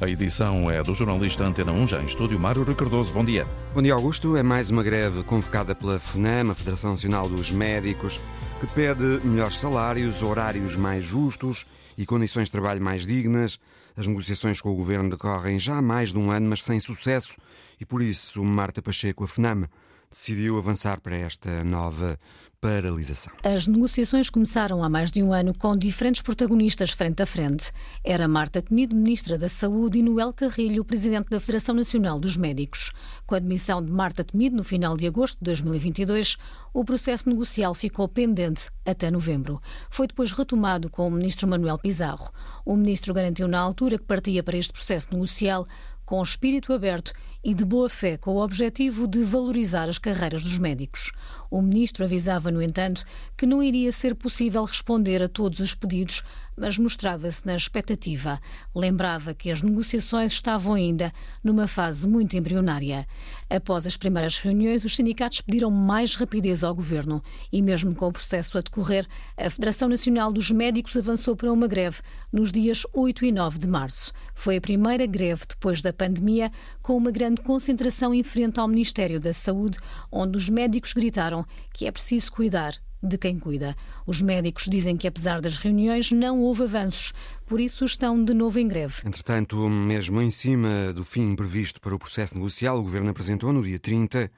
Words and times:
A 0.00 0.08
edição 0.08 0.68
é 0.68 0.82
do 0.82 0.92
jornalista 0.92 1.44
Antena 1.44 1.70
1, 1.72 1.86
já 1.86 2.02
em 2.02 2.06
estúdio, 2.06 2.38
Mário 2.38 2.64
Ricardoso. 2.64 3.12
Bom 3.12 3.24
dia. 3.24 3.46
Bom 3.72 3.80
dia, 3.80 3.94
Augusto. 3.94 4.36
É 4.36 4.42
mais 4.42 4.68
uma 4.68 4.82
greve 4.82 5.22
convocada 5.22 5.72
pela 5.72 6.00
FNAM, 6.00 6.50
a 6.50 6.54
Federação 6.54 6.90
Nacional 6.90 7.28
dos 7.28 7.52
Médicos, 7.52 8.20
que 8.60 8.66
pede 8.66 9.20
melhores 9.24 9.56
salários, 9.56 10.20
horários 10.20 10.74
mais 10.74 11.04
justos 11.04 11.64
e 11.96 12.04
condições 12.04 12.46
de 12.46 12.52
trabalho 12.52 12.82
mais 12.82 13.06
dignas. 13.06 13.58
As 13.96 14.06
negociações 14.06 14.60
com 14.60 14.70
o 14.70 14.74
governo 14.74 15.10
decorrem 15.10 15.60
já 15.60 15.78
há 15.78 15.82
mais 15.82 16.12
de 16.12 16.18
um 16.18 16.30
ano, 16.30 16.48
mas 16.48 16.64
sem 16.64 16.80
sucesso, 16.80 17.36
e 17.80 17.86
por 17.86 18.02
isso 18.02 18.42
Marta 18.44 18.82
Pacheco, 18.82 19.22
a 19.22 19.28
FNAM, 19.28 19.68
decidiu 20.14 20.56
avançar 20.56 21.00
para 21.00 21.16
esta 21.16 21.64
nova 21.64 22.16
paralisação. 22.60 23.32
As 23.42 23.66
negociações 23.66 24.30
começaram 24.30 24.82
há 24.82 24.88
mais 24.88 25.10
de 25.10 25.22
um 25.22 25.34
ano 25.34 25.52
com 25.52 25.76
diferentes 25.76 26.22
protagonistas 26.22 26.92
frente 26.92 27.22
a 27.22 27.26
frente. 27.26 27.70
Era 28.02 28.26
Marta 28.26 28.62
Temido, 28.62 28.94
Ministra 28.94 29.36
da 29.36 29.48
Saúde, 29.48 29.98
e 29.98 30.02
Noel 30.02 30.32
Carrilho, 30.32 30.84
Presidente 30.84 31.28
da 31.28 31.40
Federação 31.40 31.74
Nacional 31.74 32.18
dos 32.18 32.38
Médicos. 32.38 32.92
Com 33.26 33.34
a 33.34 33.38
admissão 33.38 33.84
de 33.84 33.90
Marta 33.90 34.24
Temido 34.24 34.56
no 34.56 34.64
final 34.64 34.96
de 34.96 35.06
agosto 35.06 35.38
de 35.40 35.44
2022, 35.44 36.38
o 36.72 36.84
processo 36.84 37.28
negocial 37.28 37.74
ficou 37.74 38.08
pendente 38.08 38.70
até 38.86 39.10
novembro. 39.10 39.60
Foi 39.90 40.06
depois 40.06 40.32
retomado 40.32 40.88
com 40.88 41.06
o 41.08 41.10
Ministro 41.10 41.46
Manuel 41.46 41.78
Pizarro. 41.78 42.32
O 42.64 42.76
Ministro 42.76 43.12
garantiu 43.12 43.46
na 43.46 43.58
altura 43.58 43.98
que 43.98 44.04
partia 44.04 44.42
para 44.42 44.56
este 44.56 44.72
processo 44.72 45.08
negocial 45.12 45.66
com 46.04 46.22
espírito 46.22 46.72
aberto 46.72 47.12
e 47.44 47.54
de 47.54 47.64
boa 47.64 47.90
fé, 47.90 48.16
com 48.16 48.36
o 48.36 48.42
objetivo 48.42 49.06
de 49.06 49.22
valorizar 49.22 49.88
as 49.88 49.98
carreiras 49.98 50.42
dos 50.42 50.58
médicos. 50.58 51.12
O 51.54 51.62
ministro 51.62 52.04
avisava, 52.04 52.50
no 52.50 52.60
entanto, 52.60 53.04
que 53.36 53.46
não 53.46 53.62
iria 53.62 53.92
ser 53.92 54.16
possível 54.16 54.64
responder 54.64 55.22
a 55.22 55.28
todos 55.28 55.60
os 55.60 55.72
pedidos, 55.72 56.24
mas 56.56 56.76
mostrava-se 56.78 57.46
na 57.46 57.54
expectativa. 57.54 58.40
Lembrava 58.74 59.34
que 59.34 59.52
as 59.52 59.62
negociações 59.62 60.32
estavam 60.32 60.74
ainda 60.74 61.12
numa 61.44 61.68
fase 61.68 62.08
muito 62.08 62.36
embrionária. 62.36 63.06
Após 63.48 63.86
as 63.86 63.96
primeiras 63.96 64.38
reuniões, 64.38 64.84
os 64.84 64.96
sindicatos 64.96 65.40
pediram 65.40 65.70
mais 65.70 66.16
rapidez 66.16 66.64
ao 66.64 66.74
governo 66.74 67.22
e, 67.52 67.62
mesmo 67.62 67.94
com 67.94 68.08
o 68.08 68.12
processo 68.12 68.58
a 68.58 68.60
decorrer, 68.60 69.06
a 69.36 69.48
Federação 69.48 69.88
Nacional 69.88 70.32
dos 70.32 70.50
Médicos 70.50 70.96
avançou 70.96 71.36
para 71.36 71.52
uma 71.52 71.68
greve 71.68 71.98
nos 72.32 72.50
dias 72.50 72.84
8 72.92 73.26
e 73.26 73.32
9 73.32 73.58
de 73.58 73.68
março. 73.68 74.12
Foi 74.34 74.56
a 74.56 74.60
primeira 74.60 75.06
greve 75.06 75.44
depois 75.48 75.80
da 75.80 75.92
pandemia, 75.92 76.50
com 76.82 76.96
uma 76.96 77.12
grande 77.12 77.42
concentração 77.42 78.12
em 78.12 78.24
frente 78.24 78.58
ao 78.58 78.66
Ministério 78.66 79.20
da 79.20 79.32
Saúde, 79.32 79.78
onde 80.10 80.36
os 80.36 80.48
médicos 80.48 80.92
gritaram 80.92 81.43
que 81.72 81.86
é 81.86 81.92
preciso 81.92 82.30
cuidar 82.32 82.74
de 83.02 83.18
quem 83.18 83.38
cuida. 83.38 83.76
Os 84.06 84.22
médicos 84.22 84.64
dizem 84.68 84.96
que, 84.96 85.06
apesar 85.06 85.40
das 85.40 85.58
reuniões, 85.58 86.10
não 86.10 86.40
houve 86.40 86.62
avanços, 86.62 87.12
por 87.46 87.60
isso 87.60 87.84
estão 87.84 88.24
de 88.24 88.32
novo 88.32 88.58
em 88.58 88.66
greve. 88.66 89.02
Entretanto, 89.04 89.68
mesmo 89.68 90.20
em 90.22 90.30
cima 90.30 90.92
do 90.92 91.04
fim 91.04 91.36
previsto 91.36 91.80
para 91.80 91.94
o 91.94 91.98
processo 91.98 92.34
negocial, 92.34 92.78
o 92.78 92.82
Governo 92.82 93.10
apresentou 93.10 93.52
no 93.52 93.62
dia 93.62 93.78
30 93.78 94.30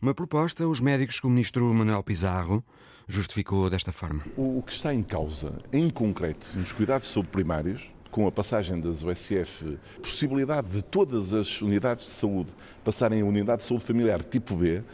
uma 0.00 0.14
proposta 0.14 0.64
aos 0.64 0.80
médicos 0.80 1.20
que 1.20 1.26
o 1.26 1.30
Ministro 1.30 1.64
Manuel 1.72 2.02
Pizarro 2.02 2.64
justificou 3.06 3.68
desta 3.68 3.92
forma. 3.92 4.22
O 4.36 4.62
que 4.62 4.72
está 4.72 4.94
em 4.94 5.02
causa, 5.02 5.58
em 5.72 5.90
concreto, 5.90 6.56
nos 6.56 6.72
cuidados 6.72 7.08
de 7.08 7.14
saúde 7.14 7.28
primários, 7.30 7.90
com 8.10 8.26
a 8.26 8.32
passagem 8.32 8.80
das 8.80 9.02
USF, 9.02 9.76
possibilidade 10.00 10.68
de 10.68 10.82
todas 10.82 11.32
as 11.32 11.60
unidades 11.60 12.04
de 12.04 12.12
saúde 12.12 12.50
passarem 12.84 13.22
a 13.22 13.24
unidade 13.24 13.62
de 13.62 13.68
saúde 13.68 13.84
familiar 13.84 14.22
tipo 14.22 14.56
B, 14.56 14.84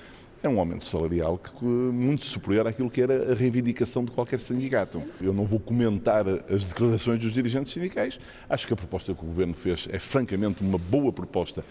é 0.42 0.48
um 0.48 0.58
aumento 0.58 0.86
salarial 0.86 1.38
que, 1.38 1.64
muito 1.64 2.24
superior 2.24 2.66
àquilo 2.66 2.90
que 2.90 3.02
era 3.02 3.32
a 3.32 3.34
reivindicação 3.34 4.04
de 4.04 4.10
qualquer 4.10 4.40
sindicato. 4.40 5.02
Eu 5.20 5.32
não 5.32 5.44
vou 5.44 5.60
comentar 5.60 6.26
as 6.28 6.64
declarações 6.64 7.18
dos 7.18 7.32
dirigentes 7.32 7.72
sindicais. 7.72 8.18
Acho 8.48 8.66
que 8.66 8.72
a 8.72 8.76
proposta 8.76 9.14
que 9.14 9.22
o 9.22 9.26
Governo 9.26 9.54
fez 9.54 9.86
é 9.90 9.98
francamente 9.98 10.62
uma 10.62 10.78
boa 10.78 11.12
proposta 11.12 11.64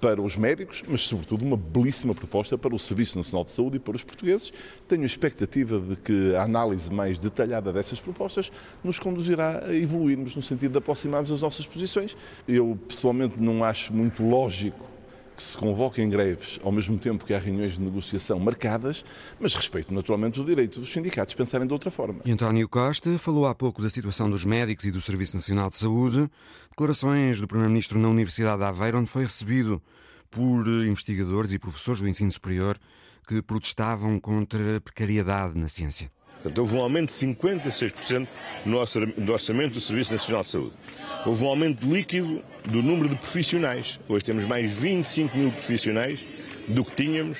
para 0.00 0.20
os 0.20 0.36
médicos, 0.36 0.82
mas 0.86 1.02
sobretudo 1.02 1.44
uma 1.44 1.56
belíssima 1.56 2.14
proposta 2.14 2.58
para 2.58 2.74
o 2.74 2.78
Serviço 2.78 3.16
Nacional 3.16 3.44
de 3.44 3.50
Saúde 3.50 3.76
e 3.76 3.80
para 3.80 3.96
os 3.96 4.04
portugueses. 4.04 4.52
Tenho 4.86 5.04
a 5.04 5.06
expectativa 5.06 5.80
de 5.80 5.96
que 5.96 6.34
a 6.34 6.42
análise 6.42 6.92
mais 6.92 7.18
detalhada 7.18 7.72
dessas 7.72 8.00
propostas 8.00 8.52
nos 8.84 8.98
conduzirá 8.98 9.64
a 9.64 9.74
evoluirmos 9.74 10.36
no 10.36 10.42
sentido 10.42 10.72
de 10.72 10.78
aproximarmos 10.78 11.32
as 11.32 11.42
nossas 11.42 11.66
posições. 11.66 12.16
Eu 12.46 12.78
pessoalmente 12.86 13.40
não 13.40 13.64
acho 13.64 13.92
muito 13.92 14.22
lógico 14.22 14.95
que 15.36 15.42
se 15.42 15.56
convoquem 15.56 16.08
greves 16.08 16.58
ao 16.64 16.72
mesmo 16.72 16.98
tempo 16.98 17.24
que 17.24 17.34
há 17.34 17.38
reuniões 17.38 17.74
de 17.74 17.80
negociação 17.80 18.38
marcadas, 18.40 19.04
mas 19.38 19.54
respeito 19.54 19.92
naturalmente 19.92 20.40
o 20.40 20.44
direito 20.44 20.80
dos 20.80 20.90
sindicatos 20.90 21.34
pensarem 21.34 21.66
de 21.66 21.72
outra 21.72 21.90
forma. 21.90 22.20
E 22.24 22.32
António 22.32 22.68
Costa 22.68 23.18
falou 23.18 23.46
há 23.46 23.54
pouco 23.54 23.82
da 23.82 23.90
situação 23.90 24.30
dos 24.30 24.44
médicos 24.44 24.86
e 24.86 24.90
do 24.90 25.00
Serviço 25.00 25.36
Nacional 25.36 25.68
de 25.68 25.76
Saúde. 25.76 26.30
Declarações 26.70 27.40
do 27.40 27.46
Primeiro-Ministro 27.46 27.98
na 27.98 28.08
Universidade 28.08 28.58
de 28.58 28.64
Aveiro, 28.64 28.98
onde 28.98 29.10
foi 29.10 29.24
recebido 29.24 29.82
por 30.30 30.66
investigadores 30.66 31.52
e 31.52 31.58
professores 31.58 32.00
do 32.00 32.08
ensino 32.08 32.30
superior 32.30 32.78
que 33.26 33.42
protestavam 33.42 34.18
contra 34.20 34.76
a 34.76 34.80
precariedade 34.80 35.58
na 35.58 35.68
ciência. 35.68 36.10
Portanto, 36.34 36.58
houve 36.58 36.76
um 36.76 36.80
aumento 36.80 37.08
de 37.12 37.18
56% 37.26 38.28
no 38.64 39.32
orçamento 39.32 39.74
do 39.74 39.80
Serviço 39.80 40.12
Nacional 40.12 40.42
de 40.42 40.48
Saúde. 40.48 40.76
Houve 41.24 41.44
um 41.44 41.48
aumento 41.48 41.92
líquido 41.92 42.42
do 42.66 42.82
número 42.82 43.08
de 43.08 43.16
profissionais. 43.16 43.98
Hoje 44.08 44.24
temos 44.24 44.44
mais 44.44 44.72
25 44.72 45.36
mil 45.36 45.52
profissionais 45.52 46.20
do 46.68 46.84
que 46.84 46.94
tínhamos 46.94 47.38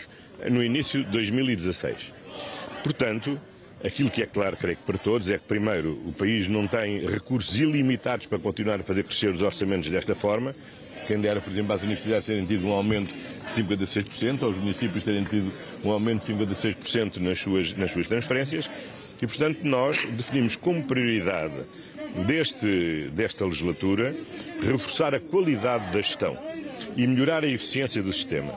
no 0.51 0.63
início 0.63 1.05
de 1.05 1.11
2016. 1.11 2.13
Portanto, 2.83 3.41
aquilo 3.85 4.11
que 4.11 4.23
é 4.23 4.27
claro, 4.27 4.57
creio 4.57 4.77
que 4.77 4.85
para 4.85 4.99
todos, 4.99 5.29
é 5.31 5.39
que, 5.39 5.45
primeiro, 5.45 6.01
o 6.07 6.13
país 6.13 6.47
não 6.49 6.67
tem 6.67 7.07
recursos 7.07 7.59
ilimitados 7.59 8.27
para 8.27 8.39
continuar 8.39 8.81
a 8.81 8.83
fazer 8.85 9.05
crescer 9.05 9.31
os 9.31 9.43
orçamentos 9.43 9.91
desta 9.91 10.15
forma. 10.15 10.55
Quem 11.07 11.21
dera, 11.21 11.41
por 11.41 11.53
exemplo, 11.53 11.73
às 11.73 11.83
universidades 11.83 12.27
terem 12.27 12.45
tido 12.47 12.67
um 12.67 12.73
aumento 12.73 13.15
de 13.15 13.63
56%, 13.63 14.43
aos 14.43 14.57
municípios 14.57 15.05
terem 15.05 15.25
tido 15.25 15.53
um 15.85 15.91
aumento 15.91 16.27
de 16.27 16.33
56% 16.33 17.19
nas 17.19 17.39
suas, 17.39 17.75
nas 17.75 17.91
suas 17.93 18.07
transferências. 18.07 18.69
E, 19.21 19.27
portanto, 19.27 19.61
nós 19.63 20.05
definimos 20.17 20.57
como 20.57 20.83
prioridade 20.83 21.55
deste, 22.27 23.11
desta 23.13 23.45
legislatura 23.45 24.15
reforçar 24.63 25.15
a 25.15 25.21
qualidade 25.21 25.93
da 25.93 26.01
gestão 26.01 26.37
e 26.97 27.07
melhorar 27.07 27.45
a 27.45 27.49
eficiência 27.49 28.03
do 28.03 28.13
sistema. 28.13 28.53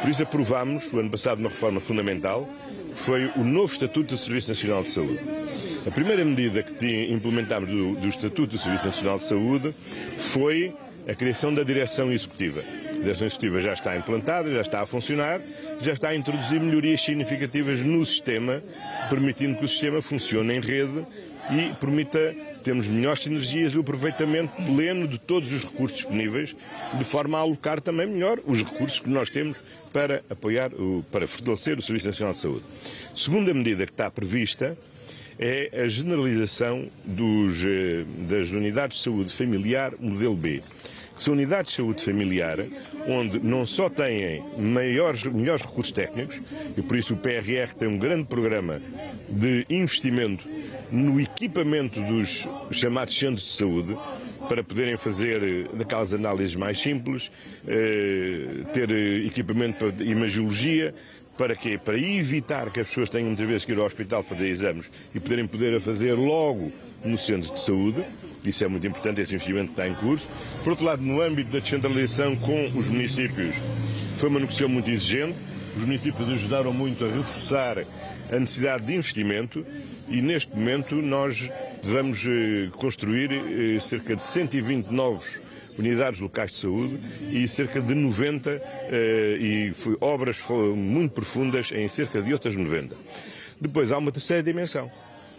Por 0.00 0.10
isso 0.10 0.22
aprovámos, 0.22 0.92
o 0.92 0.98
ano 0.98 1.10
passado, 1.10 1.38
uma 1.38 1.48
reforma 1.48 1.80
fundamental, 1.80 2.48
que 2.90 2.98
foi 2.98 3.26
o 3.36 3.44
novo 3.44 3.72
Estatuto 3.72 4.14
do 4.14 4.18
Serviço 4.18 4.48
Nacional 4.48 4.82
de 4.82 4.90
Saúde. 4.90 5.20
A 5.86 5.90
primeira 5.90 6.24
medida 6.24 6.62
que 6.62 7.12
implementámos 7.12 7.70
do, 7.70 7.94
do 7.94 8.08
Estatuto 8.08 8.56
do 8.56 8.58
Serviço 8.58 8.86
Nacional 8.86 9.18
de 9.18 9.24
Saúde 9.24 9.74
foi 10.16 10.74
a 11.08 11.14
criação 11.14 11.54
da 11.54 11.62
Direção 11.62 12.12
Executiva. 12.12 12.64
A 13.06 13.14
Direção 13.14 13.28
Executiva 13.28 13.60
já 13.60 13.72
está 13.72 13.96
implantada, 13.96 14.50
já 14.50 14.62
está 14.62 14.80
a 14.80 14.86
funcionar, 14.86 15.40
já 15.80 15.92
está 15.92 16.08
a 16.08 16.16
introduzir 16.16 16.60
melhorias 16.60 17.04
significativas 17.04 17.80
no 17.80 18.04
sistema, 18.04 18.60
permitindo 19.08 19.56
que 19.56 19.64
o 19.64 19.68
sistema 19.68 20.02
funcione 20.02 20.54
em 20.54 20.60
rede 20.60 21.06
e 21.52 21.72
permita 21.76 22.34
termos 22.64 22.88
melhores 22.88 23.22
sinergias 23.22 23.74
e 23.74 23.78
o 23.78 23.82
aproveitamento 23.82 24.52
pleno 24.56 25.06
de 25.06 25.20
todos 25.20 25.52
os 25.52 25.62
recursos 25.62 25.98
disponíveis, 25.98 26.56
de 26.98 27.04
forma 27.04 27.38
a 27.38 27.42
alocar 27.42 27.80
também 27.80 28.08
melhor 28.08 28.40
os 28.44 28.60
recursos 28.64 28.98
que 28.98 29.08
nós 29.08 29.30
temos 29.30 29.56
para 29.92 30.24
apoiar, 30.28 30.72
para 31.12 31.28
fortalecer 31.28 31.78
o 31.78 31.82
Serviço 31.82 32.08
Nacional 32.08 32.34
de 32.34 32.40
Saúde. 32.40 32.64
Segunda 33.14 33.54
medida 33.54 33.86
que 33.86 33.92
está 33.92 34.10
prevista 34.10 34.76
é 35.38 35.70
a 35.84 35.86
generalização 35.86 36.88
dos, 37.04 37.64
eh, 37.64 38.04
das 38.28 38.50
unidades 38.50 38.96
de 38.96 39.04
saúde 39.04 39.32
familiar 39.32 39.92
modelo 40.00 40.34
B 40.34 40.60
são 41.16 41.34
unidades 41.34 41.72
de 41.72 41.76
saúde 41.76 42.04
familiar, 42.04 42.58
onde 43.08 43.40
não 43.40 43.64
só 43.64 43.88
têm 43.88 44.42
maiores, 44.58 45.24
melhores 45.24 45.62
recursos 45.64 45.92
técnicos, 45.92 46.40
e 46.76 46.82
por 46.82 46.96
isso 46.96 47.14
o 47.14 47.16
PRR 47.16 47.74
tem 47.78 47.88
um 47.88 47.98
grande 47.98 48.24
programa 48.24 48.80
de 49.28 49.66
investimento 49.70 50.48
no 50.90 51.20
equipamento 51.20 52.00
dos 52.00 52.46
chamados 52.70 53.18
centros 53.18 53.44
de 53.44 53.52
saúde, 53.52 53.96
para 54.48 54.62
poderem 54.62 54.96
fazer 54.96 55.42
eh, 55.42 55.76
daquelas 55.76 56.14
análises 56.14 56.54
mais 56.54 56.80
simples, 56.80 57.30
eh, 57.66 58.64
ter 58.72 58.90
eh, 58.90 59.26
equipamento 59.26 59.92
para 59.92 60.04
imagiologia, 60.04 60.94
para 61.36 61.54
quê? 61.54 61.78
Para 61.82 61.98
evitar 61.98 62.70
que 62.70 62.80
as 62.80 62.88
pessoas 62.88 63.10
tenham 63.10 63.26
muitas 63.26 63.46
vezes 63.46 63.64
que 63.64 63.72
ir 63.72 63.78
ao 63.78 63.84
hospital 63.84 64.22
fazer 64.22 64.46
exames 64.46 64.90
e 65.14 65.20
poderem 65.20 65.46
poder 65.46 65.76
a 65.76 65.80
fazer 65.80 66.14
logo 66.14 66.72
no 67.04 67.18
centro 67.18 67.52
de 67.52 67.60
saúde. 67.60 68.02
Isso 68.46 68.64
é 68.64 68.68
muito 68.68 68.86
importante, 68.86 69.20
esse 69.20 69.34
investimento 69.34 69.72
está 69.72 69.88
em 69.88 69.94
curso. 69.94 70.28
Por 70.62 70.70
outro 70.70 70.84
lado, 70.84 71.02
no 71.02 71.20
âmbito 71.20 71.50
da 71.50 71.58
descentralização 71.58 72.36
com 72.36 72.66
os 72.68 72.88
municípios, 72.88 73.56
foi 74.16 74.28
uma 74.28 74.38
negociação 74.38 74.68
muito 74.68 74.88
exigente. 74.88 75.36
Os 75.76 75.82
municípios 75.82 76.28
ajudaram 76.30 76.72
muito 76.72 77.04
a 77.04 77.08
reforçar 77.08 77.84
a 78.30 78.38
necessidade 78.38 78.86
de 78.86 78.94
investimento 78.94 79.66
e 80.08 80.22
neste 80.22 80.54
momento 80.54 80.94
nós 80.94 81.50
vamos 81.82 82.24
eh, 82.24 82.70
construir 82.78 83.30
eh, 83.32 83.80
cerca 83.80 84.16
de 84.16 84.22
120 84.22 84.88
novos 84.88 85.38
unidades 85.78 86.20
locais 86.20 86.52
de 86.52 86.56
saúde 86.56 86.98
e 87.30 87.46
cerca 87.46 87.80
de 87.80 87.94
90 87.94 88.50
eh, 88.50 89.36
e 89.38 89.74
obras 90.00 90.42
muito 90.74 91.12
profundas 91.12 91.70
em 91.72 91.86
cerca 91.88 92.22
de 92.22 92.32
outras 92.32 92.56
90. 92.56 92.96
Depois 93.60 93.92
há 93.92 93.98
uma 93.98 94.12
terceira 94.12 94.42
dimensão, 94.42 94.90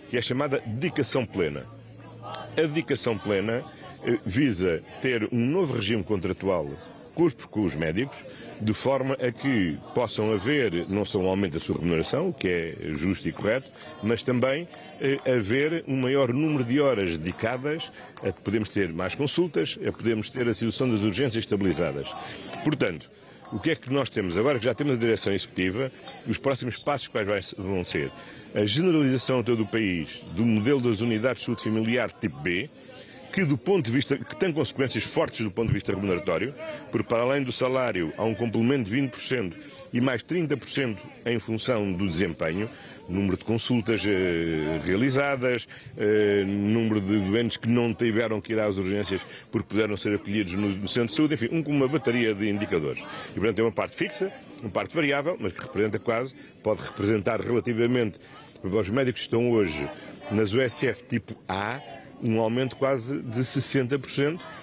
que 0.09 0.18
é 0.18 0.21
chamada 0.21 0.62
dedicação 0.65 1.25
plena. 1.25 1.76
A 2.57 2.62
dedicação 2.62 3.15
plena 3.15 3.63
visa 4.25 4.81
ter 5.00 5.30
um 5.31 5.45
novo 5.45 5.75
regime 5.75 6.04
contratual 6.04 6.68
com 7.13 7.63
os 7.63 7.75
médicos, 7.75 8.18
de 8.59 8.74
forma 8.74 9.13
a 9.15 9.31
que 9.31 9.77
possam 9.94 10.33
haver 10.33 10.88
não 10.89 11.06
só 11.06 11.19
um 11.19 11.27
aumento 11.27 11.54
da 11.54 11.59
sua 11.59 11.75
remuneração, 11.75 12.31
que 12.31 12.48
é 12.48 12.94
justo 12.94 13.27
e 13.27 13.31
correto, 13.31 13.71
mas 14.04 14.21
também 14.24 14.68
eh, 15.00 15.18
haver 15.31 15.83
um 15.88 15.95
maior 15.95 16.31
número 16.31 16.63
de 16.63 16.80
horas 16.80 17.18
dedicadas 17.18 17.92
a 18.24 18.31
podemos 18.31 18.69
ter 18.69 18.94
mais 18.94 19.15
consultas, 19.15 19.77
a 19.88 19.92
podemos 19.92 20.30
ter 20.30 20.48
a 20.48 20.54
situação 20.54 20.89
das 20.92 21.01
urgências 21.01 21.44
estabilizadas. 21.44 22.07
Portanto, 22.63 23.09
o 23.51 23.59
que 23.59 23.71
é 23.71 23.75
que 23.75 23.91
nós 23.91 24.09
temos 24.09 24.38
agora 24.38 24.59
que 24.59 24.65
já 24.65 24.73
temos 24.73 24.94
a 24.94 24.97
direção 24.97 25.33
executiva, 25.33 25.91
os 26.27 26.38
próximos 26.38 26.77
passos 26.77 27.07
quais 27.07 27.53
vão 27.57 27.83
ser. 27.83 28.11
A 28.53 28.65
generalização 28.65 29.39
a 29.39 29.44
todo 29.44 29.63
o 29.63 29.67
país 29.67 30.21
do 30.35 30.45
modelo 30.45 30.81
das 30.81 31.01
unidades 31.01 31.41
de 31.41 31.45
saúde 31.45 31.63
familiar 31.63 32.11
tipo 32.11 32.39
B, 32.39 32.69
que 33.31 33.44
do 33.45 33.57
ponto 33.57 33.85
de 33.85 33.91
vista 33.91 34.17
que 34.17 34.35
tem 34.35 34.51
consequências 34.51 35.03
fortes 35.03 35.45
do 35.45 35.51
ponto 35.51 35.67
de 35.67 35.73
vista 35.73 35.94
remuneratório, 35.94 36.53
porque 36.91 37.07
para 37.07 37.21
além 37.21 37.44
do 37.44 37.51
salário 37.51 38.11
há 38.17 38.23
um 38.23 38.33
complemento 38.33 38.89
de 38.89 38.97
20% 38.97 39.53
e 39.94 40.01
mais 40.01 40.23
30% 40.23 40.97
em 41.25 41.39
função 41.39 41.91
do 41.94 42.07
desempenho, 42.07 42.69
número 43.07 43.38
de 43.38 43.45
consultas 43.45 44.01
eh, 44.06 44.80
realizadas, 44.83 45.68
eh, 45.98 46.44
número 46.45 47.00
de 47.00 47.19
doentes 47.19 47.57
que 47.57 47.68
não 47.68 47.94
tiveram 47.94 48.42
que 48.42 48.54
ir 48.54 48.59
às 48.59 48.77
urgências 48.77 49.21
porque 49.51 49.69
puderam 49.69 49.95
ser 49.95 50.15
acolhidos 50.15 50.54
no, 50.54 50.88
centro 50.88 51.07
de 51.09 51.13
saúde, 51.13 51.33
enfim, 51.36 51.50
um, 51.51 51.62
uma 51.68 51.88
bateria 51.88 52.33
de 52.33 52.50
indicadores. 52.50 53.01
E 53.31 53.33
portanto 53.36 53.56
tem 53.56 53.65
uma 53.65 53.71
parte 53.71 53.95
fixa, 53.95 54.31
uma 54.62 54.69
parte 54.69 54.94
variável, 54.94 55.38
mas 55.39 55.54
que 55.54 55.62
representa 55.62 56.00
quase, 56.00 56.36
pode 56.62 56.81
representar 56.81 57.39
relativamente 57.39 58.19
os 58.63 58.89
médicos 58.89 59.21
que 59.21 59.27
estão 59.27 59.51
hoje 59.51 59.89
nas 60.31 60.54
USF 60.54 61.04
tipo 61.07 61.36
A, 61.48 61.80
um 62.21 62.39
aumento 62.39 62.75
quase 62.75 63.21
de 63.21 63.39
60% 63.39 64.39
ao 64.39 64.56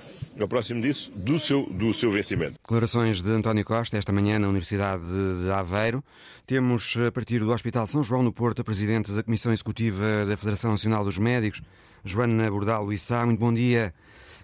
próximo 0.49 0.81
disso, 0.81 1.11
do 1.15 1.39
seu, 1.39 1.65
do 1.67 1.95
seu 1.95 2.11
vencimento. 2.11 2.55
Declarações 2.63 3.23
de 3.23 3.31
António 3.31 3.65
Costa 3.65 3.97
esta 3.97 4.13
manhã 4.13 4.39
na 4.39 4.49
Universidade 4.49 5.03
de 5.43 5.51
Aveiro. 5.51 6.03
Temos, 6.47 6.95
a 7.07 7.11
partir 7.13 7.39
do 7.39 7.51
Hospital 7.51 7.87
São 7.87 8.03
João 8.03 8.23
no 8.23 8.33
Porto, 8.33 8.61
a 8.61 8.65
Presidente 8.65 9.13
da 9.13 9.23
Comissão 9.23 9.53
Executiva 9.53 10.27
da 10.27 10.37
Federação 10.37 10.73
Nacional 10.73 11.05
dos 11.05 11.19
Médicos, 11.19 11.63
Joana 12.05 12.51
Bordal 12.51 12.85
Luissá. 12.85 13.25
Muito 13.25 13.39
bom 13.39 13.53
dia. 13.53 13.95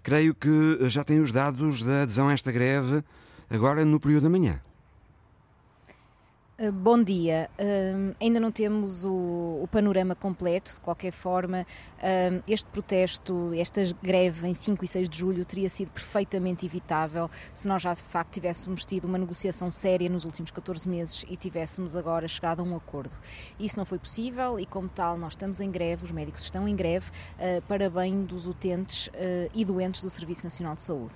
Creio 0.02 0.34
que 0.34 0.78
já 0.88 1.04
tem 1.04 1.20
os 1.20 1.30
dados 1.30 1.82
da 1.82 2.02
adesão 2.02 2.28
a 2.28 2.32
esta 2.32 2.50
greve 2.50 3.02
agora 3.50 3.84
no 3.84 4.00
período 4.00 4.22
da 4.22 4.30
manhã. 4.30 4.60
Eh, 6.62 6.70
bom 6.70 7.02
dia. 7.02 7.48
Uh, 7.58 8.14
ainda 8.20 8.38
não 8.38 8.52
temos 8.52 9.02
o, 9.06 9.60
o, 9.62 9.68
panorama 9.72 10.14
completo, 10.14 10.74
de 10.74 10.80
qualquer 10.80 11.10
forma. 11.10 11.66
Uh, 11.96 12.42
este 12.46 12.68
protesto, 12.68 13.50
esta 13.54 13.82
greve 14.02 14.46
em 14.46 14.52
5 14.52 14.84
e 14.84 14.86
6 14.86 15.08
de 15.08 15.18
julho 15.18 15.42
teria 15.46 15.70
sido 15.70 15.90
perfeitamente 15.90 16.66
evitável 16.66 17.30
se 17.54 17.66
nós 17.66 17.80
já 17.80 17.94
de 17.94 18.02
facto 18.02 18.34
tivéssemos 18.34 18.84
tido 18.84 19.06
uma 19.06 19.16
negociação 19.16 19.70
séria 19.70 20.10
nos 20.10 20.26
últimos 20.26 20.50
14 20.50 20.86
meses 20.86 21.24
e 21.30 21.34
tivéssemos 21.34 21.96
agora 21.96 22.28
chegado 22.28 22.60
a 22.60 22.62
um 22.62 22.76
acordo. 22.76 23.16
Isso 23.58 23.78
não 23.78 23.86
foi 23.86 23.98
possível 23.98 24.60
e, 24.60 24.66
como 24.66 24.90
tal, 24.90 25.16
nós 25.16 25.32
estamos 25.32 25.60
em 25.60 25.70
greve, 25.70 26.04
os 26.04 26.10
médicos 26.10 26.42
estão 26.42 26.68
em 26.68 26.76
greve, 26.76 27.08
uh, 27.38 27.62
para 27.62 27.88
bem 27.88 28.22
dos 28.22 28.46
utentes 28.46 29.08
e 29.54 29.64
doentes 29.64 30.02
do 30.02 30.10
Serviço 30.10 30.44
Nacional 30.44 30.76
de 30.76 30.84
Saúde. 30.84 31.14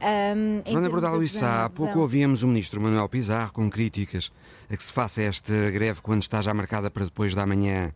Um, 0.00 0.62
Joana 0.70 0.88
Bordal 0.88 1.22
Issa, 1.22 1.64
há 1.64 1.68
pouco 1.68 2.00
ouvíamos 2.00 2.42
o 2.42 2.48
Ministro 2.48 2.80
Manuel 2.80 3.08
Pizarro 3.08 3.52
com 3.52 3.70
críticas 3.70 4.32
a 4.70 4.76
que 4.76 4.82
se 4.82 4.92
faça 4.92 5.22
esta 5.22 5.70
greve 5.70 6.00
quando 6.00 6.22
está 6.22 6.40
já 6.40 6.52
marcada 6.54 6.90
para 6.90 7.04
depois 7.04 7.34
da 7.34 7.46
manhã 7.46 7.92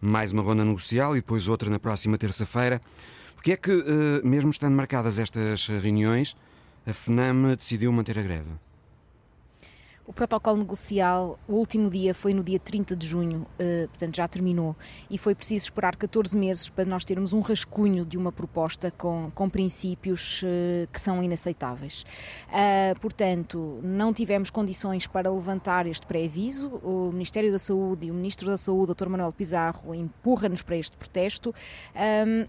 mais 0.00 0.32
uma 0.32 0.42
ronda 0.42 0.64
negocial 0.64 1.16
e 1.16 1.20
depois 1.20 1.48
outra 1.48 1.68
na 1.68 1.78
próxima 1.78 2.16
terça-feira. 2.16 2.80
Porque 3.34 3.52
é 3.52 3.56
que, 3.56 3.70
eh, 3.70 4.20
mesmo 4.22 4.50
estando 4.50 4.74
marcadas 4.74 5.18
estas 5.18 5.66
reuniões, 5.66 6.36
a 6.86 6.92
FNAM 6.92 7.54
decidiu 7.56 7.92
manter 7.92 8.18
a 8.18 8.22
greve? 8.22 8.50
O 10.10 10.12
protocolo 10.12 10.56
negocial, 10.56 11.38
o 11.46 11.54
último 11.54 11.88
dia 11.88 12.12
foi 12.12 12.34
no 12.34 12.42
dia 12.42 12.58
30 12.58 12.96
de 12.96 13.06
junho, 13.06 13.46
uh, 13.54 13.88
portanto 13.90 14.16
já 14.16 14.26
terminou, 14.26 14.74
e 15.08 15.16
foi 15.16 15.36
preciso 15.36 15.66
esperar 15.66 15.94
14 15.94 16.36
meses 16.36 16.68
para 16.68 16.84
nós 16.84 17.04
termos 17.04 17.32
um 17.32 17.38
rascunho 17.38 18.04
de 18.04 18.18
uma 18.18 18.32
proposta 18.32 18.90
com, 18.90 19.30
com 19.32 19.48
princípios 19.48 20.42
uh, 20.42 20.88
que 20.92 21.00
são 21.00 21.22
inaceitáveis. 21.22 22.04
Uh, 22.48 22.98
portanto, 22.98 23.78
não 23.84 24.12
tivemos 24.12 24.50
condições 24.50 25.06
para 25.06 25.30
levantar 25.30 25.86
este 25.86 26.04
pré-aviso. 26.04 26.80
O 26.82 27.12
Ministério 27.12 27.52
da 27.52 27.58
Saúde 27.60 28.06
e 28.06 28.10
o 28.10 28.14
Ministro 28.14 28.48
da 28.48 28.58
Saúde, 28.58 28.92
Dr. 28.92 29.08
Manuel 29.08 29.32
Pizarro, 29.32 29.94
empurra-nos 29.94 30.60
para 30.60 30.74
este 30.74 30.96
protesto, 30.96 31.54